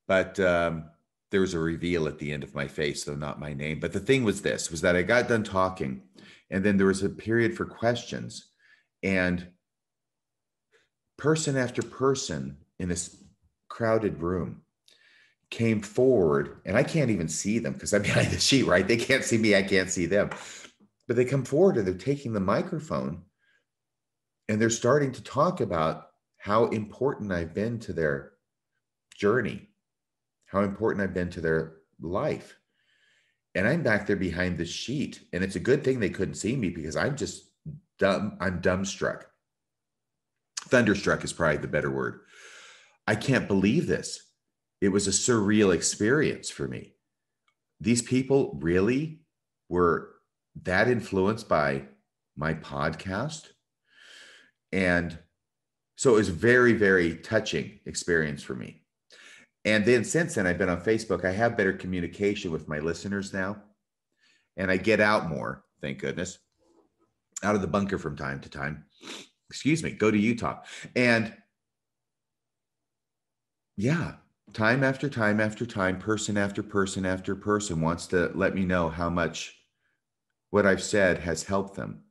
[0.08, 0.86] but um,
[1.32, 3.80] there was a reveal at the end of my face, though not my name.
[3.80, 6.02] But the thing was this: was that I got done talking,
[6.50, 8.52] and then there was a period for questions,
[9.02, 9.48] and
[11.18, 13.24] person after person in this
[13.70, 14.62] crowded room
[15.50, 18.88] came forward, and I can't even see them because I'm behind the sheet, right?
[18.88, 20.30] They can't see me, I can't see them.
[21.08, 23.22] But they come forward and they're taking the microphone
[24.50, 26.08] and they're starting to talk about
[26.46, 28.34] how important I've been to their
[29.16, 29.68] journey,
[30.46, 32.56] how important I've been to their life.
[33.56, 35.22] And I'm back there behind the sheet.
[35.34, 37.50] And it's a good thing they couldn't see me because I'm just
[37.98, 38.38] dumb.
[38.40, 39.24] I'm dumbstruck.
[40.70, 42.20] Thunderstruck is probably the better word.
[43.08, 44.20] I can't believe this.
[44.82, 46.94] It was a surreal experience for me.
[47.80, 49.22] These people really
[49.68, 50.12] were
[50.62, 51.86] that influenced by
[52.38, 53.48] my podcast.
[54.72, 55.18] And
[55.96, 58.84] so it was very, very touching experience for me.
[59.64, 61.26] And then since then, I've been on Facebook.
[61.26, 63.64] I have better communication with my listeners now.
[64.58, 66.38] And I get out more, thank goodness,
[67.44, 68.86] out of the bunker from time to time.
[69.50, 70.62] Excuse me, go to Utah.
[70.96, 71.36] And
[73.76, 74.14] yeah,
[74.54, 78.90] time after time after time, person after person after person wants to let me know
[78.90, 79.56] how much
[80.52, 82.04] what I've said has helped them.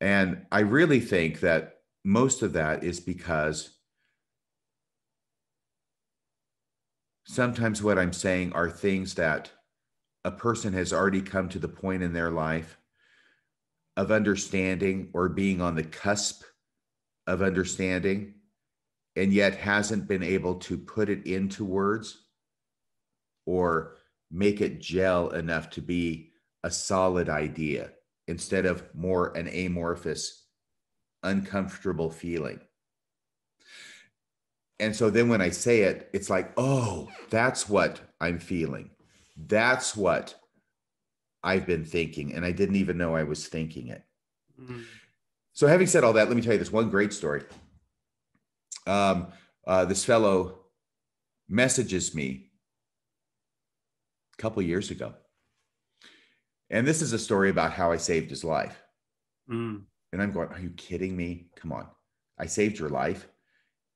[0.00, 1.77] And I really think that
[2.08, 3.76] most of that is because
[7.26, 9.52] sometimes what I'm saying are things that
[10.24, 12.78] a person has already come to the point in their life
[13.98, 16.44] of understanding or being on the cusp
[17.26, 18.36] of understanding.
[19.14, 22.24] and yet hasn't been able to put it into words
[23.44, 23.96] or
[24.30, 26.30] make it gel enough to be
[26.64, 27.90] a solid idea
[28.28, 30.47] instead of more an amorphous,
[31.22, 32.60] uncomfortable feeling.
[34.80, 38.90] And so then when I say it, it's like, oh, that's what I'm feeling.
[39.36, 40.36] That's what
[41.42, 42.34] I've been thinking.
[42.34, 44.04] And I didn't even know I was thinking it.
[44.60, 44.82] Mm-hmm.
[45.52, 47.42] So, having said all that, let me tell you this one great story.
[48.86, 49.28] Um,
[49.66, 50.60] uh, this fellow
[51.48, 52.50] messages me
[54.38, 55.14] a couple years ago.
[56.70, 58.80] And this is a story about how I saved his life.
[59.50, 59.82] Mm.
[60.12, 61.48] And I'm going, Are you kidding me?
[61.56, 61.86] Come on.
[62.38, 63.28] I saved your life.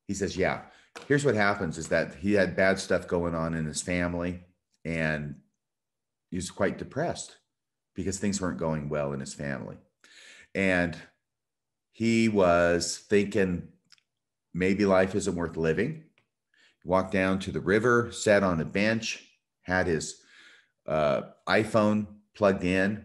[0.08, 0.62] He says, Yeah.
[1.08, 4.40] Here's what happens is that he had bad stuff going on in his family
[4.84, 5.36] and
[6.30, 7.36] he was quite depressed
[7.94, 9.76] because things weren't going well in his family.
[10.54, 10.96] And
[11.92, 13.68] he was thinking
[14.54, 16.04] maybe life isn't worth living.
[16.82, 19.26] He walked down to the river, sat on a bench,
[19.62, 20.22] had his
[20.86, 23.04] uh, iPhone plugged in,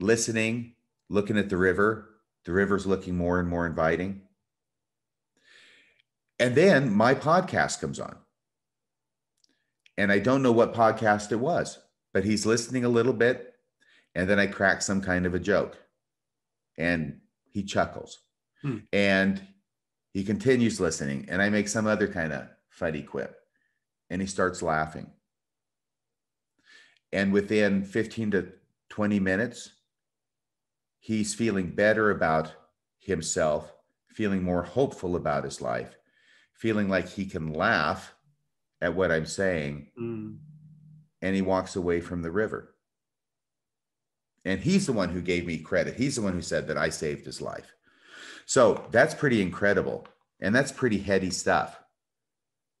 [0.00, 0.74] listening,
[1.10, 2.08] looking at the river.
[2.46, 4.22] The river's looking more and more inviting.
[6.38, 8.16] And then my podcast comes on.
[9.98, 11.78] And I don't know what podcast it was,
[12.14, 13.52] but he's listening a little bit.
[14.14, 15.76] And then I crack some kind of a joke.
[16.78, 17.20] And
[17.50, 18.20] he chuckles
[18.62, 18.78] hmm.
[18.92, 19.42] and
[20.14, 23.36] he continues listening and i make some other kind of funny quip
[24.08, 25.10] and he starts laughing
[27.12, 28.48] and within 15 to
[28.88, 29.70] 20 minutes
[31.00, 32.52] he's feeling better about
[33.00, 33.72] himself
[34.08, 35.96] feeling more hopeful about his life
[36.52, 38.14] feeling like he can laugh
[38.80, 40.36] at what i'm saying mm.
[41.20, 42.74] and he walks away from the river
[44.44, 45.96] and he's the one who gave me credit.
[45.96, 47.74] He's the one who said that I saved his life.
[48.46, 50.06] So that's pretty incredible.
[50.40, 51.78] And that's pretty heady stuff.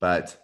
[0.00, 0.36] But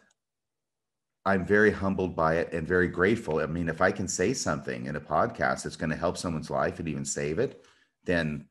[1.26, 3.40] I'm very humbled by it and very grateful.
[3.40, 6.50] I mean, if I can say something in a podcast that's going to help someone's
[6.50, 7.66] life and even save it,
[8.04, 8.46] then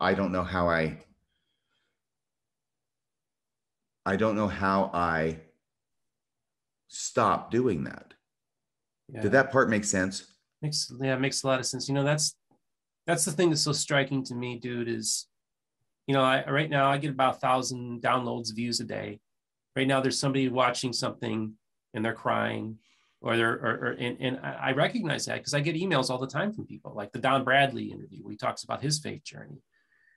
[0.00, 1.00] I don't know how I
[4.06, 5.40] I don't know how I
[6.88, 8.14] stop doing that.
[9.12, 9.20] Yeah.
[9.20, 10.34] Did that part make sense?
[10.62, 11.88] Makes yeah, makes a lot of sense.
[11.88, 12.36] You know, that's
[13.06, 15.26] that's the thing that's so striking to me, dude, is
[16.06, 19.20] you know, I right now I get about a thousand downloads, views a day.
[19.76, 21.54] Right now there's somebody watching something
[21.94, 22.78] and they're crying
[23.20, 26.26] or they're or, or and, and I recognize that because I get emails all the
[26.26, 29.62] time from people like the Don Bradley interview where he talks about his faith journey.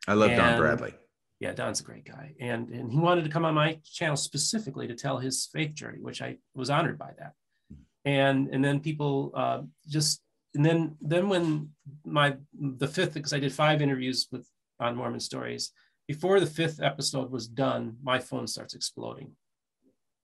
[0.07, 0.93] I love and, Don Bradley.
[1.39, 2.33] Yeah, Don's a great guy.
[2.39, 5.99] And and he wanted to come on my channel specifically to tell his faith journey,
[6.01, 7.33] which I was honored by that.
[7.69, 7.81] Hmm.
[8.05, 10.21] And and then people uh, just
[10.53, 11.69] and then then when
[12.03, 14.47] my the fifth because I did five interviews with
[14.79, 15.71] on Mormon stories
[16.07, 19.31] before the fifth episode was done, my phone starts exploding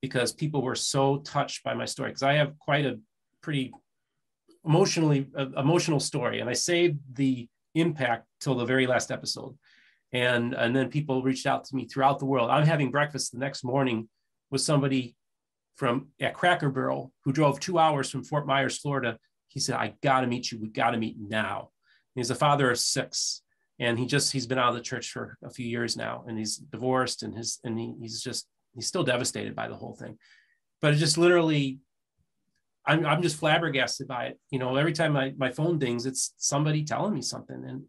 [0.03, 2.99] because people were so touched by my story because I have quite a
[3.41, 3.71] pretty
[4.63, 9.57] emotionally uh, emotional story and I saved the impact till the very last episode
[10.11, 13.39] and and then people reached out to me throughout the world i'm having breakfast the
[13.39, 14.07] next morning
[14.51, 15.15] with somebody
[15.75, 19.17] from at cracker barrel who drove two hours from fort myers florida
[19.53, 20.59] he said, I got to meet you.
[20.59, 21.69] We got to meet now.
[22.15, 23.43] And he's a father of six.
[23.79, 26.37] And he just, he's been out of the church for a few years now and
[26.37, 30.17] he's divorced and his, and he, he's just, he's still devastated by the whole thing.
[30.81, 31.79] But it just literally,
[32.85, 34.39] I'm, I'm just flabbergasted by it.
[34.51, 37.63] You know, every time my, my phone dings, it's somebody telling me something.
[37.67, 37.83] And,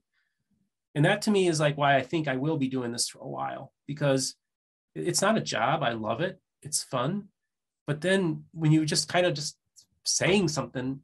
[0.94, 3.19] and that to me is like why I think I will be doing this for
[3.19, 4.36] a while because
[4.94, 5.82] it's not a job.
[5.82, 6.40] I love it.
[6.62, 7.28] It's fun.
[7.86, 9.59] But then when you just kind of just
[10.05, 11.01] saying something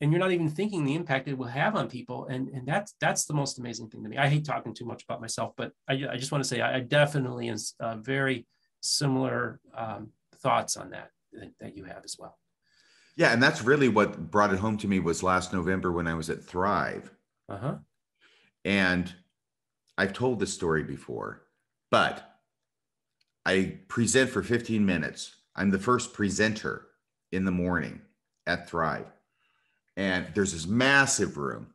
[0.00, 2.94] and you're not even thinking the impact it will have on people and and that's
[3.00, 5.72] that's the most amazing thing to me i hate talking too much about myself but
[5.88, 8.46] i, I just want to say i, definitely is uh, very
[8.84, 11.10] similar um, thoughts on that,
[11.60, 12.38] that you have as well
[13.16, 16.14] yeah and that's really what brought it home to me was last november when i
[16.14, 17.10] was at thrive
[17.48, 17.76] uh-huh
[18.64, 19.14] and
[19.98, 21.42] i've told this story before
[21.90, 22.38] but
[23.46, 26.86] i present for 15 minutes i'm the first presenter
[27.32, 28.00] in the morning
[28.46, 29.10] at thrive
[29.96, 31.68] and there's this massive room.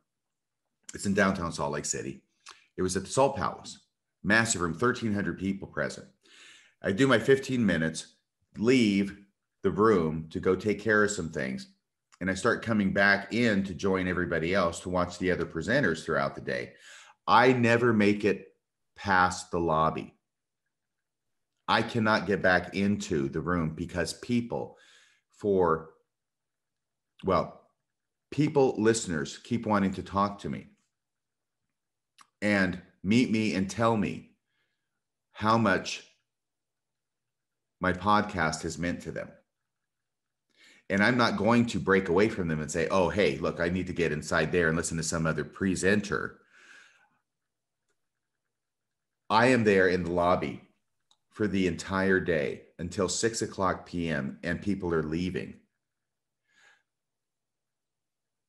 [0.94, 2.22] It's in downtown Salt Lake City.
[2.76, 3.78] It was at the Salt Palace,
[4.22, 6.06] massive room, 1,300 people present.
[6.82, 8.14] I do my 15 minutes,
[8.56, 9.18] leave
[9.62, 11.68] the room to go take care of some things.
[12.20, 16.04] And I start coming back in to join everybody else to watch the other presenters
[16.04, 16.72] throughout the day.
[17.26, 18.48] I never make it
[18.96, 20.14] past the lobby.
[21.68, 24.76] I cannot get back into the room because people,
[25.32, 25.90] for,
[27.24, 27.60] well,
[28.30, 30.66] people, listeners, keep wanting to talk to me
[32.42, 34.32] and meet me and tell me
[35.32, 36.09] how much
[37.80, 39.30] my podcast has meant to them.
[40.88, 43.68] And I'm not going to break away from them and say, oh, hey, look, I
[43.68, 46.40] need to get inside there and listen to some other presenter.
[49.28, 50.62] I am there in the lobby
[51.30, 55.54] for the entire day until six o'clock p.m., and people are leaving.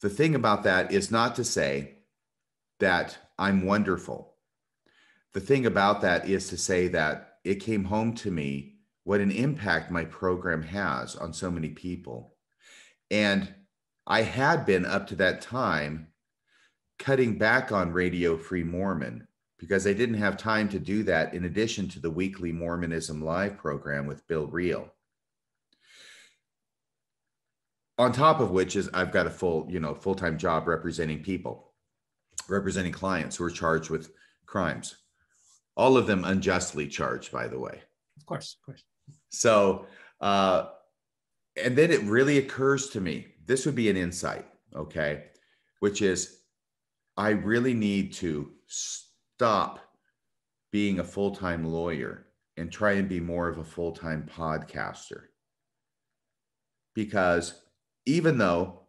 [0.01, 1.99] The thing about that is not to say
[2.79, 4.33] that I'm wonderful.
[5.33, 8.70] The thing about that is to say that it came home to me
[9.03, 12.35] what an impact my program has on so many people.
[13.09, 13.53] And
[14.05, 16.07] I had been up to that time
[16.99, 21.45] cutting back on Radio Free Mormon because I didn't have time to do that in
[21.45, 24.91] addition to the weekly Mormonism Live program with Bill Reel.
[27.97, 31.73] On top of which is I've got a full, you know, full-time job representing people,
[32.49, 34.11] representing clients who are charged with
[34.47, 34.95] crimes.
[35.75, 37.81] All of them unjustly charged, by the way.
[38.17, 38.83] Of course, of course.
[39.31, 39.87] So,
[40.19, 40.67] uh,
[41.61, 44.45] and then it really occurs to me this would be an insight,
[44.75, 45.25] okay,
[45.79, 46.41] which is
[47.17, 49.79] I really need to stop
[50.71, 52.27] being a full time lawyer
[52.57, 55.23] and try and be more of a full time podcaster.
[56.93, 57.61] Because
[58.05, 58.83] even though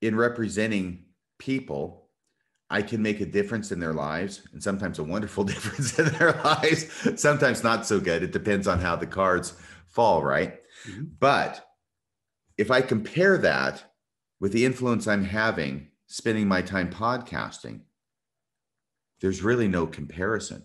[0.00, 1.04] in representing
[1.38, 2.07] people,
[2.70, 6.32] I can make a difference in their lives and sometimes a wonderful difference in their
[6.44, 6.86] lives,
[7.20, 8.22] sometimes not so good.
[8.22, 9.54] It depends on how the cards
[9.86, 10.60] fall, right?
[10.86, 11.04] Mm-hmm.
[11.18, 11.66] But
[12.56, 13.84] if I compare that
[14.40, 17.80] with the influence I'm having spending my time podcasting,
[19.20, 20.64] there's really no comparison.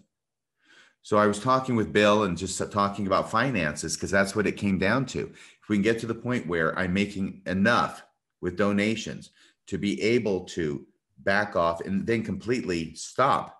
[1.01, 4.53] So I was talking with Bill and just talking about finances because that's what it
[4.53, 5.31] came down to.
[5.61, 8.03] If we can get to the point where I'm making enough
[8.39, 9.31] with donations
[9.67, 10.85] to be able to
[11.23, 13.57] back off and then completely stop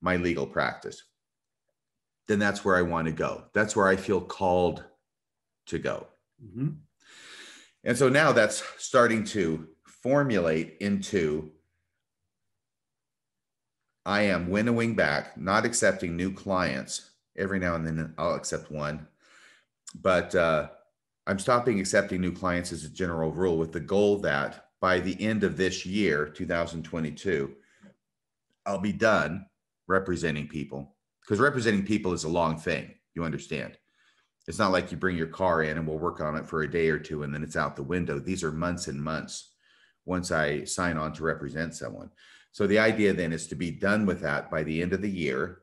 [0.00, 1.02] my legal practice,
[2.26, 3.44] then that's where I want to go.
[3.54, 4.84] That's where I feel called
[5.66, 6.06] to go.
[6.44, 6.68] Mm-hmm.
[7.84, 11.52] And so now that's starting to formulate into
[14.04, 17.10] I am winnowing back, not accepting new clients.
[17.36, 19.06] Every now and then I'll accept one,
[20.00, 20.68] but uh,
[21.26, 25.20] I'm stopping accepting new clients as a general rule with the goal that by the
[25.20, 27.54] end of this year, 2022,
[28.66, 29.46] I'll be done
[29.86, 32.94] representing people because representing people is a long thing.
[33.14, 33.78] You understand?
[34.46, 36.70] It's not like you bring your car in and we'll work on it for a
[36.70, 38.18] day or two and then it's out the window.
[38.18, 39.54] These are months and months
[40.04, 42.10] once I sign on to represent someone.
[42.52, 45.10] So the idea then is to be done with that by the end of the
[45.10, 45.60] year,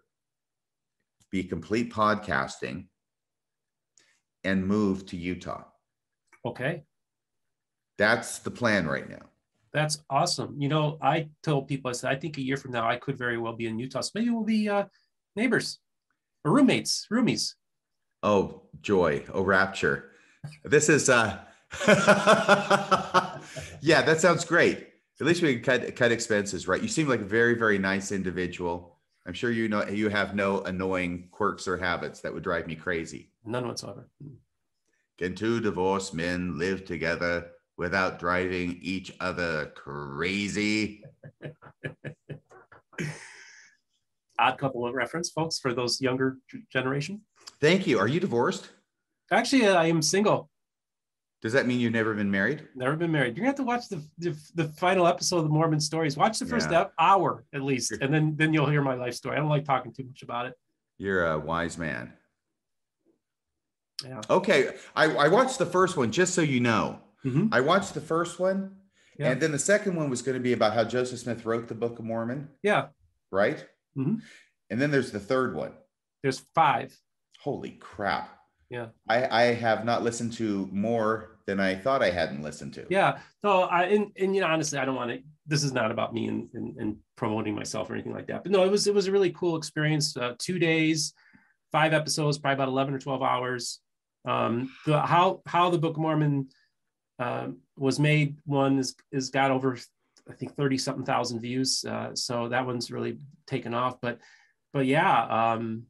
[1.31, 2.85] be complete podcasting,
[4.43, 5.63] and move to Utah.
[6.45, 6.83] Okay.
[7.97, 9.25] That's the plan right now.
[9.73, 10.55] That's awesome.
[10.57, 13.17] You know, I told people, I said, I think a year from now, I could
[13.17, 14.01] very well be in Utah.
[14.01, 14.85] So maybe we'll be uh,
[15.35, 15.79] neighbors
[16.45, 17.55] or roommates, roomies.
[18.23, 19.25] Oh, joy.
[19.33, 20.11] Oh, rapture.
[20.63, 21.39] This is, uh,
[23.81, 24.87] yeah, that sounds great.
[25.19, 26.81] At least we can cut cut expenses, right?
[26.81, 28.99] You seem like a very very nice individual.
[29.25, 32.75] I'm sure you know you have no annoying quirks or habits that would drive me
[32.75, 33.31] crazy.
[33.45, 34.09] None whatsoever.
[35.17, 37.47] Can two divorced men live together
[37.77, 41.03] without driving each other crazy?
[44.37, 46.37] Odd couple of reference, folks, for those younger
[46.71, 47.21] generation.
[47.61, 47.97] Thank you.
[47.99, 48.69] Are you divorced?
[49.31, 50.49] Actually, uh, I am single.
[51.41, 52.67] Does that mean you've never been married?
[52.75, 53.37] Never been married.
[53.37, 56.17] You're gonna have to watch the the, the final episode of the Mormon Stories.
[56.17, 56.87] Watch the first yeah.
[56.99, 59.37] hour at least, and then then you'll hear my life story.
[59.37, 60.55] I don't like talking too much about it.
[60.97, 62.13] You're a wise man.
[64.03, 64.21] Yeah.
[64.29, 66.99] Okay, I, I watched the first one just so you know.
[67.25, 67.47] Mm-hmm.
[67.51, 68.75] I watched the first one,
[69.17, 69.31] yeah.
[69.31, 71.75] and then the second one was going to be about how Joseph Smith wrote the
[71.75, 72.49] Book of Mormon.
[72.61, 72.87] Yeah.
[73.31, 73.65] Right.
[73.97, 74.17] Mm-hmm.
[74.69, 75.71] And then there's the third one.
[76.21, 76.97] There's five.
[77.39, 78.29] Holy crap!
[78.69, 78.87] Yeah.
[79.07, 82.85] I I have not listened to more than I thought I hadn't listened to.
[82.89, 83.19] Yeah.
[83.43, 85.19] So I and, and you know honestly I don't want to.
[85.47, 88.43] This is not about me and, and, and promoting myself or anything like that.
[88.43, 90.17] But no, it was it was a really cool experience.
[90.17, 91.13] Uh, two days,
[91.71, 93.79] five episodes, probably about eleven or twelve hours.
[94.27, 96.49] Um, the how how the Book of Mormon
[97.19, 99.77] um, was made one is is got over
[100.29, 101.85] I think thirty something thousand views.
[101.85, 103.17] Uh, so that one's really
[103.47, 103.99] taken off.
[104.01, 104.19] But
[104.73, 105.53] but yeah.
[105.53, 105.87] Um,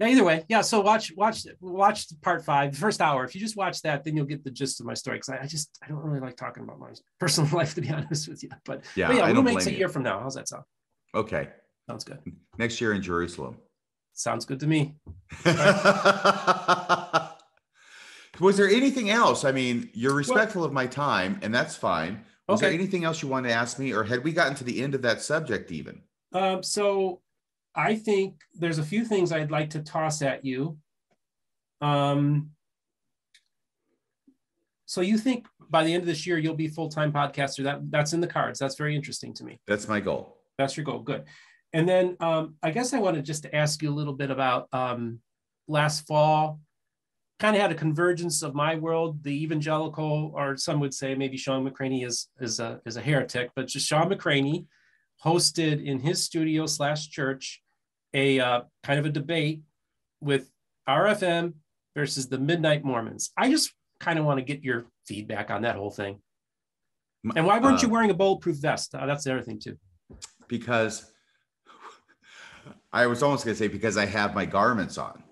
[0.00, 3.24] yeah either way yeah so watch watch watch part five the first hour.
[3.24, 5.42] If you just watch that then you'll get the gist of my story because I,
[5.42, 6.88] I, just i don't really like talking about my
[7.20, 10.02] personal life to be honest with you but yeah, but yeah roommates a year from
[10.02, 10.18] now?
[10.20, 10.64] How's that sound?
[11.14, 11.48] Okay.
[11.88, 12.18] Sounds good.
[12.58, 13.58] Next year in jerusalem.
[14.14, 14.94] Sounds good to me
[18.40, 22.24] was there anything else i mean you're respectful well, of my time and that's fine
[22.48, 22.70] was okay.
[22.70, 24.94] there anything else you wanted to ask me or had we gotten to the end
[24.94, 26.00] of that subject even
[26.32, 27.20] um, so
[27.74, 30.78] I think there's a few things I'd like to toss at you.
[31.80, 32.50] Um,
[34.86, 37.62] so you think by the end of this year you'll be full-time podcaster?
[37.62, 38.58] That that's in the cards.
[38.58, 39.60] That's very interesting to me.
[39.66, 40.38] That's my goal.
[40.58, 41.00] That's your goal.
[41.00, 41.24] Good.
[41.72, 44.68] And then um, I guess I wanted just to ask you a little bit about
[44.72, 45.20] um,
[45.68, 46.60] last fall.
[47.40, 51.36] Kind of had a convergence of my world, the evangelical, or some would say maybe
[51.36, 54.66] Shawn McCraney is is a is a heretic, but just Shawn McCraney
[55.24, 57.62] hosted in his studio slash church
[58.14, 59.62] a uh, kind of a debate
[60.20, 60.50] with
[60.88, 61.54] RFM
[61.96, 63.30] versus the Midnight Mormons.
[63.36, 66.20] I just kind of want to get your feedback on that whole thing.
[67.36, 68.94] And why weren't uh, you wearing a bulletproof vest?
[68.94, 69.76] Uh, that's the other thing too.
[70.48, 71.10] Because
[72.92, 75.22] I was almost going to say because I have my garments on,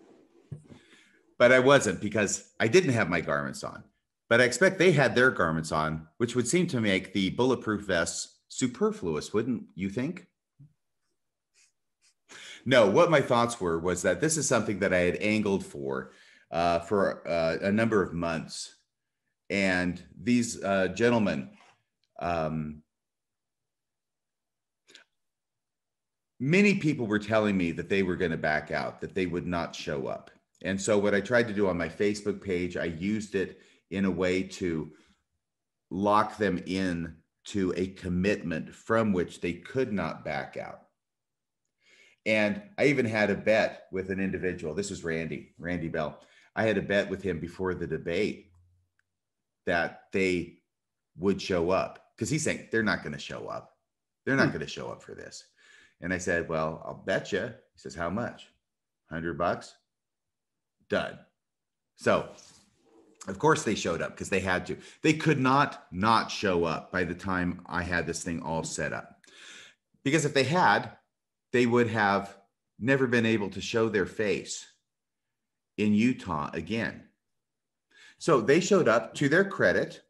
[1.38, 3.84] but I wasn't because I didn't have my garments on.
[4.28, 7.82] But I expect they had their garments on, which would seem to make the bulletproof
[7.86, 10.26] vests superfluous, wouldn't you think?
[12.66, 16.12] No, what my thoughts were was that this is something that I had angled for
[16.50, 18.74] uh, for uh, a number of months.
[19.50, 21.50] And these uh, gentlemen,
[22.18, 22.82] um,
[26.38, 29.46] many people were telling me that they were going to back out, that they would
[29.46, 30.30] not show up.
[30.62, 33.60] And so, what I tried to do on my Facebook page, I used it
[33.90, 34.90] in a way to
[35.90, 40.82] lock them in to a commitment from which they could not back out.
[42.26, 44.74] And I even had a bet with an individual.
[44.74, 46.20] This was Randy, Randy Bell.
[46.54, 48.50] I had a bet with him before the debate
[49.64, 50.58] that they
[51.16, 53.76] would show up because he's saying they're not going to show up.
[54.26, 54.54] They're not hmm.
[54.54, 55.44] going to show up for this.
[56.00, 57.46] And I said, Well, I'll bet you.
[57.46, 58.48] He says, How much?
[59.08, 59.74] 100 bucks?
[60.88, 61.18] Done.
[61.96, 62.28] So,
[63.26, 64.76] of course, they showed up because they had to.
[65.02, 68.92] They could not not show up by the time I had this thing all set
[68.92, 69.20] up.
[70.02, 70.92] Because if they had,
[71.52, 72.36] they would have
[72.78, 74.66] never been able to show their face
[75.76, 77.04] in Utah again.
[78.18, 80.02] So they showed up to their credit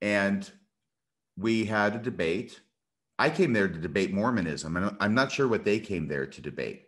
[0.00, 0.50] and
[1.36, 2.60] we had a debate.
[3.18, 6.40] I came there to debate Mormonism, and I'm not sure what they came there to
[6.40, 6.84] debate.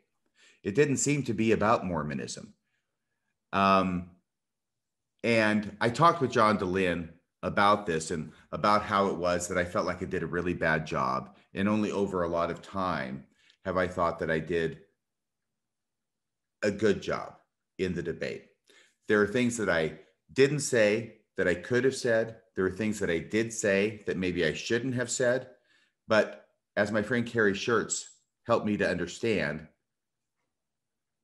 [0.62, 2.55] It didn't seem to be about Mormonism.
[3.52, 4.10] Um,
[5.22, 7.10] and I talked with John Dehlin
[7.43, 10.55] about this and about how it was that I felt like I did a really
[10.55, 11.36] bad job.
[11.55, 13.24] And only over a lot of time
[13.64, 14.81] have I thought that I did
[16.62, 17.36] a good job
[17.78, 18.47] in the debate.
[19.09, 19.98] There are things that I
[20.32, 22.36] didn't say that I could have said.
[22.55, 25.48] There are things that I did say that maybe I shouldn't have said.
[26.06, 26.47] But
[26.77, 28.09] as my friend Kerry Shirts
[28.47, 29.66] helped me to understand,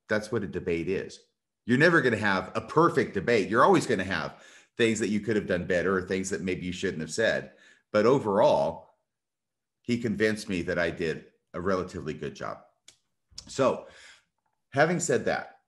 [0.08, 1.20] that's what a debate is.
[1.66, 3.48] You're never going to have a perfect debate.
[3.48, 4.36] You're always going to have
[4.76, 7.50] things that you could have done better or things that maybe you shouldn't have said.
[7.92, 8.94] But overall,
[9.82, 11.24] he convinced me that I did
[11.54, 12.58] a relatively good job.
[13.48, 13.86] So,
[14.70, 15.58] having said that,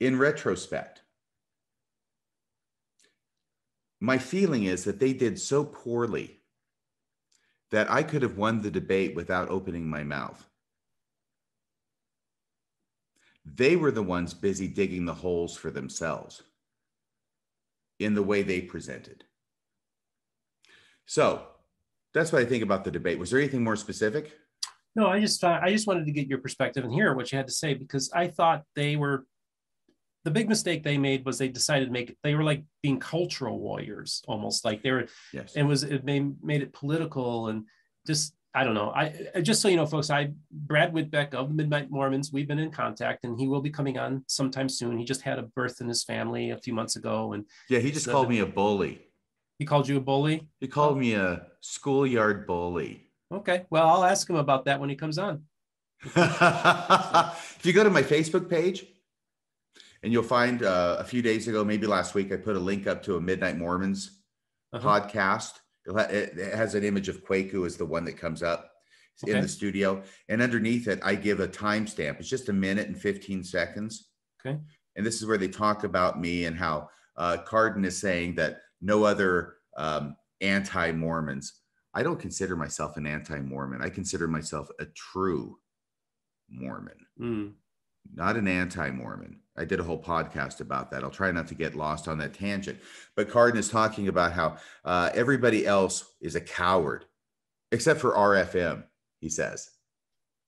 [0.00, 1.02] in retrospect,
[4.00, 6.40] my feeling is that they did so poorly
[7.70, 10.46] that I could have won the debate without opening my mouth.
[13.54, 16.42] They were the ones busy digging the holes for themselves
[18.00, 19.24] in the way they presented.
[21.06, 21.46] So
[22.12, 23.18] that's what I think about the debate.
[23.18, 24.32] Was there anything more specific?
[24.96, 27.38] No, I just uh, I just wanted to get your perspective and hear what you
[27.38, 29.26] had to say because I thought they were
[30.24, 33.60] the big mistake they made was they decided to make they were like being cultural
[33.60, 37.64] warriors almost like they were yes and was it made, made it political and
[38.06, 38.90] just I don't know.
[38.90, 39.12] I
[39.42, 42.32] just so you know, folks, I Brad Whitbeck of the Midnight Mormons.
[42.32, 44.96] We've been in contact, and he will be coming on sometime soon.
[44.96, 47.90] He just had a birth in his family a few months ago, and yeah, he
[47.90, 49.02] just called me a bully.
[49.58, 50.48] He called you a bully.
[50.58, 53.10] He called me a schoolyard bully.
[53.30, 55.42] Okay, well, I'll ask him about that when he comes on.
[56.02, 58.86] if you go to my Facebook page,
[60.02, 62.86] and you'll find uh, a few days ago, maybe last week, I put a link
[62.86, 64.18] up to a Midnight Mormons
[64.72, 64.88] uh-huh.
[64.88, 65.52] podcast.
[65.86, 68.70] It has an image of Kwaku as the one that comes up
[69.24, 69.36] okay.
[69.36, 72.18] in the studio, and underneath it, I give a timestamp.
[72.18, 74.10] It's just a minute and 15 seconds.
[74.44, 74.58] Okay.
[74.96, 78.60] And this is where they talk about me and how uh, Cardon is saying that
[78.80, 81.60] no other um, anti-Mormons.
[81.94, 83.82] I don't consider myself an anti-Mormon.
[83.82, 85.58] I consider myself a true
[86.48, 87.52] Mormon, mm.
[88.14, 89.40] Not an anti-Mormon.
[89.56, 91.02] I did a whole podcast about that.
[91.02, 92.78] I'll try not to get lost on that tangent.
[93.14, 97.06] But Cardon is talking about how uh, everybody else is a coward,
[97.72, 98.84] except for RFM,
[99.20, 99.70] he says.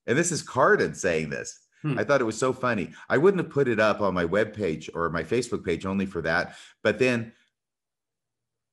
[0.05, 1.59] And this is Cardon saying this.
[1.81, 1.97] Hmm.
[1.97, 2.91] I thought it was so funny.
[3.09, 6.05] I wouldn't have put it up on my web page or my Facebook page only
[6.05, 6.55] for that.
[6.83, 7.31] But then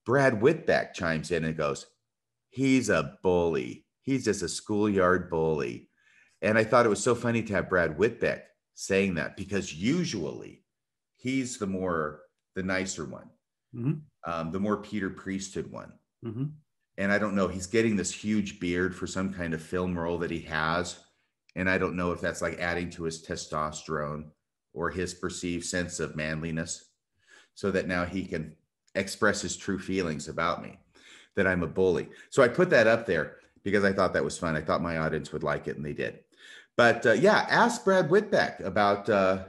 [0.04, 1.86] Brad Whitbeck chimes in and goes,
[2.48, 3.84] He's a bully.
[4.02, 5.88] He's just a schoolyard bully.
[6.40, 8.42] And I thought it was so funny to have Brad Whitbeck
[8.76, 10.62] saying that because usually
[11.16, 12.22] he's the more
[12.54, 13.30] the nicer one,
[13.74, 14.02] Mhm.
[14.24, 15.98] um, the more Peter Priesthood one.
[16.24, 16.52] Mhm.
[16.98, 20.18] And I don't know, he's getting this huge beard for some kind of film role
[20.18, 21.04] that he has.
[21.54, 24.30] And I don't know if that's like adding to his testosterone
[24.74, 26.90] or his perceived sense of manliness
[27.54, 28.56] so that now he can
[28.94, 30.78] express his true feelings about me
[31.34, 32.10] that I'm a bully.
[32.28, 34.54] So I put that up there because I thought that was fun.
[34.54, 36.24] I thought my audience would like it and they did.
[36.76, 39.44] But uh, yeah, ask Brad Whitbeck about uh,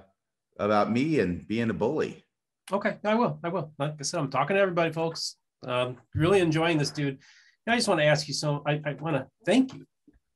[0.58, 2.24] about me and being a bully.
[2.72, 3.40] Okay, I will.
[3.44, 3.72] I will.
[3.78, 5.36] Like I said, I'm talking to everybody, folks.
[5.66, 7.18] Um, really enjoying this, dude.
[7.66, 8.34] And I just want to ask you.
[8.34, 9.86] So I, I want to thank you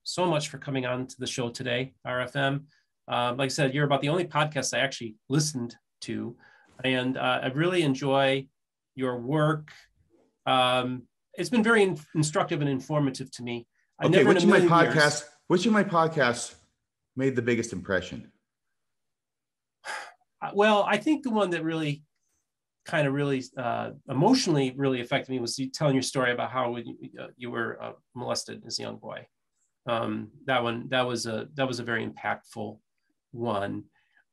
[0.03, 2.63] so much for coming on to the show today, RFM.
[3.07, 6.35] Um, like I said, you're about the only podcast I actually listened to,
[6.83, 8.47] and uh, I really enjoy
[8.95, 9.71] your work.
[10.45, 11.03] Um,
[11.35, 13.67] it's been very in- instructive and informative to me.
[13.99, 16.55] I Okay, which of my million years- which of my podcasts
[17.15, 18.31] made the biggest impression?
[20.43, 22.01] Uh, well, I think the one that really
[22.85, 26.75] kind of really uh, emotionally really affected me was you telling your story about how
[26.77, 29.27] you, uh, you were uh, molested as a young boy.
[29.85, 32.79] Um, that one, that was a that was a very impactful
[33.31, 33.83] one.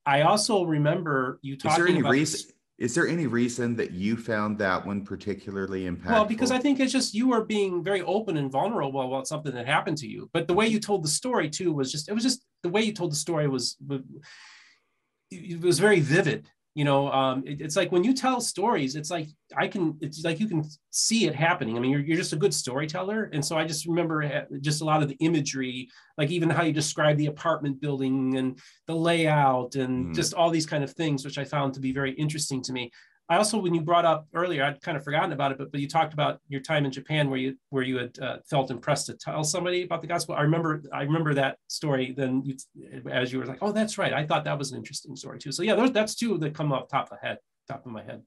[0.06, 2.50] I also remember you Is talking there any about reason?
[2.78, 6.10] Is there any reason that you found that one particularly impactful?
[6.10, 9.52] Well, because I think it's just you were being very open and vulnerable about something
[9.52, 10.30] that happened to you.
[10.32, 12.82] But the way you told the story too was just it was just the way
[12.82, 13.76] you told the story was
[15.30, 16.48] it was very vivid.
[16.74, 20.23] You know, um, it- it's like when you tell stories, it's like I can, it's
[20.24, 21.77] like you can see it happening.
[21.77, 24.81] I mean, you're, you're just a good storyteller, and so I just remember uh, just
[24.81, 25.89] a lot of the imagery,
[26.19, 30.15] like even how you describe the apartment building and the layout, and Mm.
[30.15, 32.93] just all these kind of things, which I found to be very interesting to me.
[33.30, 35.80] I also, when you brought up earlier, I'd kind of forgotten about it, but but
[35.80, 39.06] you talked about your time in Japan where you where you had uh, felt impressed
[39.06, 40.34] to tell somebody about the gospel.
[40.34, 42.14] I remember I remember that story.
[42.16, 42.56] Then you,
[43.10, 44.14] as you were like, oh, that's right.
[44.14, 45.52] I thought that was an interesting story too.
[45.52, 47.38] So yeah, those that's two that come off top of the head,
[47.68, 48.22] top of my head.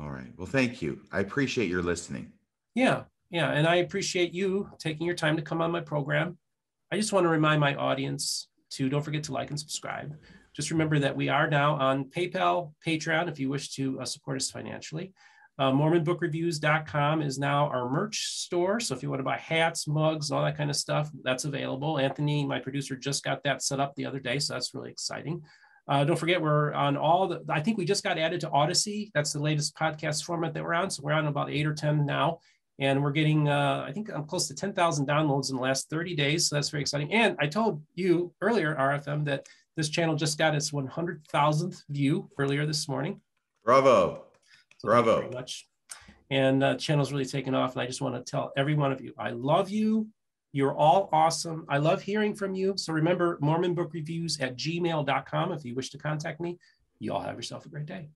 [0.00, 0.32] All right.
[0.36, 1.02] Well, thank you.
[1.12, 2.32] I appreciate your listening.
[2.74, 6.38] Yeah, yeah, and I appreciate you taking your time to come on my program.
[6.90, 10.16] I just want to remind my audience to don't forget to like and subscribe.
[10.54, 14.36] Just remember that we are now on PayPal, Patreon, if you wish to uh, support
[14.36, 15.12] us financially.
[15.58, 18.80] Uh, MormonBookReviews.com is now our merch store.
[18.80, 21.98] So if you want to buy hats, mugs, all that kind of stuff, that's available.
[21.98, 24.38] Anthony, my producer, just got that set up the other day.
[24.38, 25.42] So that's really exciting.
[25.88, 29.10] Uh, don't forget, we're on all the, I think we just got added to Odysee.
[29.14, 30.90] That's the latest podcast format that we're on.
[30.90, 32.38] So we're on about eight or 10 now.
[32.78, 36.16] And we're getting, uh, I think I'm close to 10,000 downloads in the last 30
[36.16, 36.48] days.
[36.48, 37.12] So that's very exciting.
[37.12, 39.46] And I told you earlier, RFM, that
[39.76, 43.20] this channel just got its 100,000th view earlier this morning.
[43.64, 44.24] Bravo.
[44.78, 45.20] So thank you Bravo.
[45.20, 45.68] very much.
[46.30, 47.72] And uh, channel's really taken off.
[47.72, 50.08] And I just want to tell every one of you, I love you.
[50.52, 51.64] You're all awesome.
[51.68, 52.74] I love hearing from you.
[52.76, 56.58] So remember, Mormon Book Reviews at gmail.com if you wish to contact me.
[56.98, 58.10] You all have yourself a great day.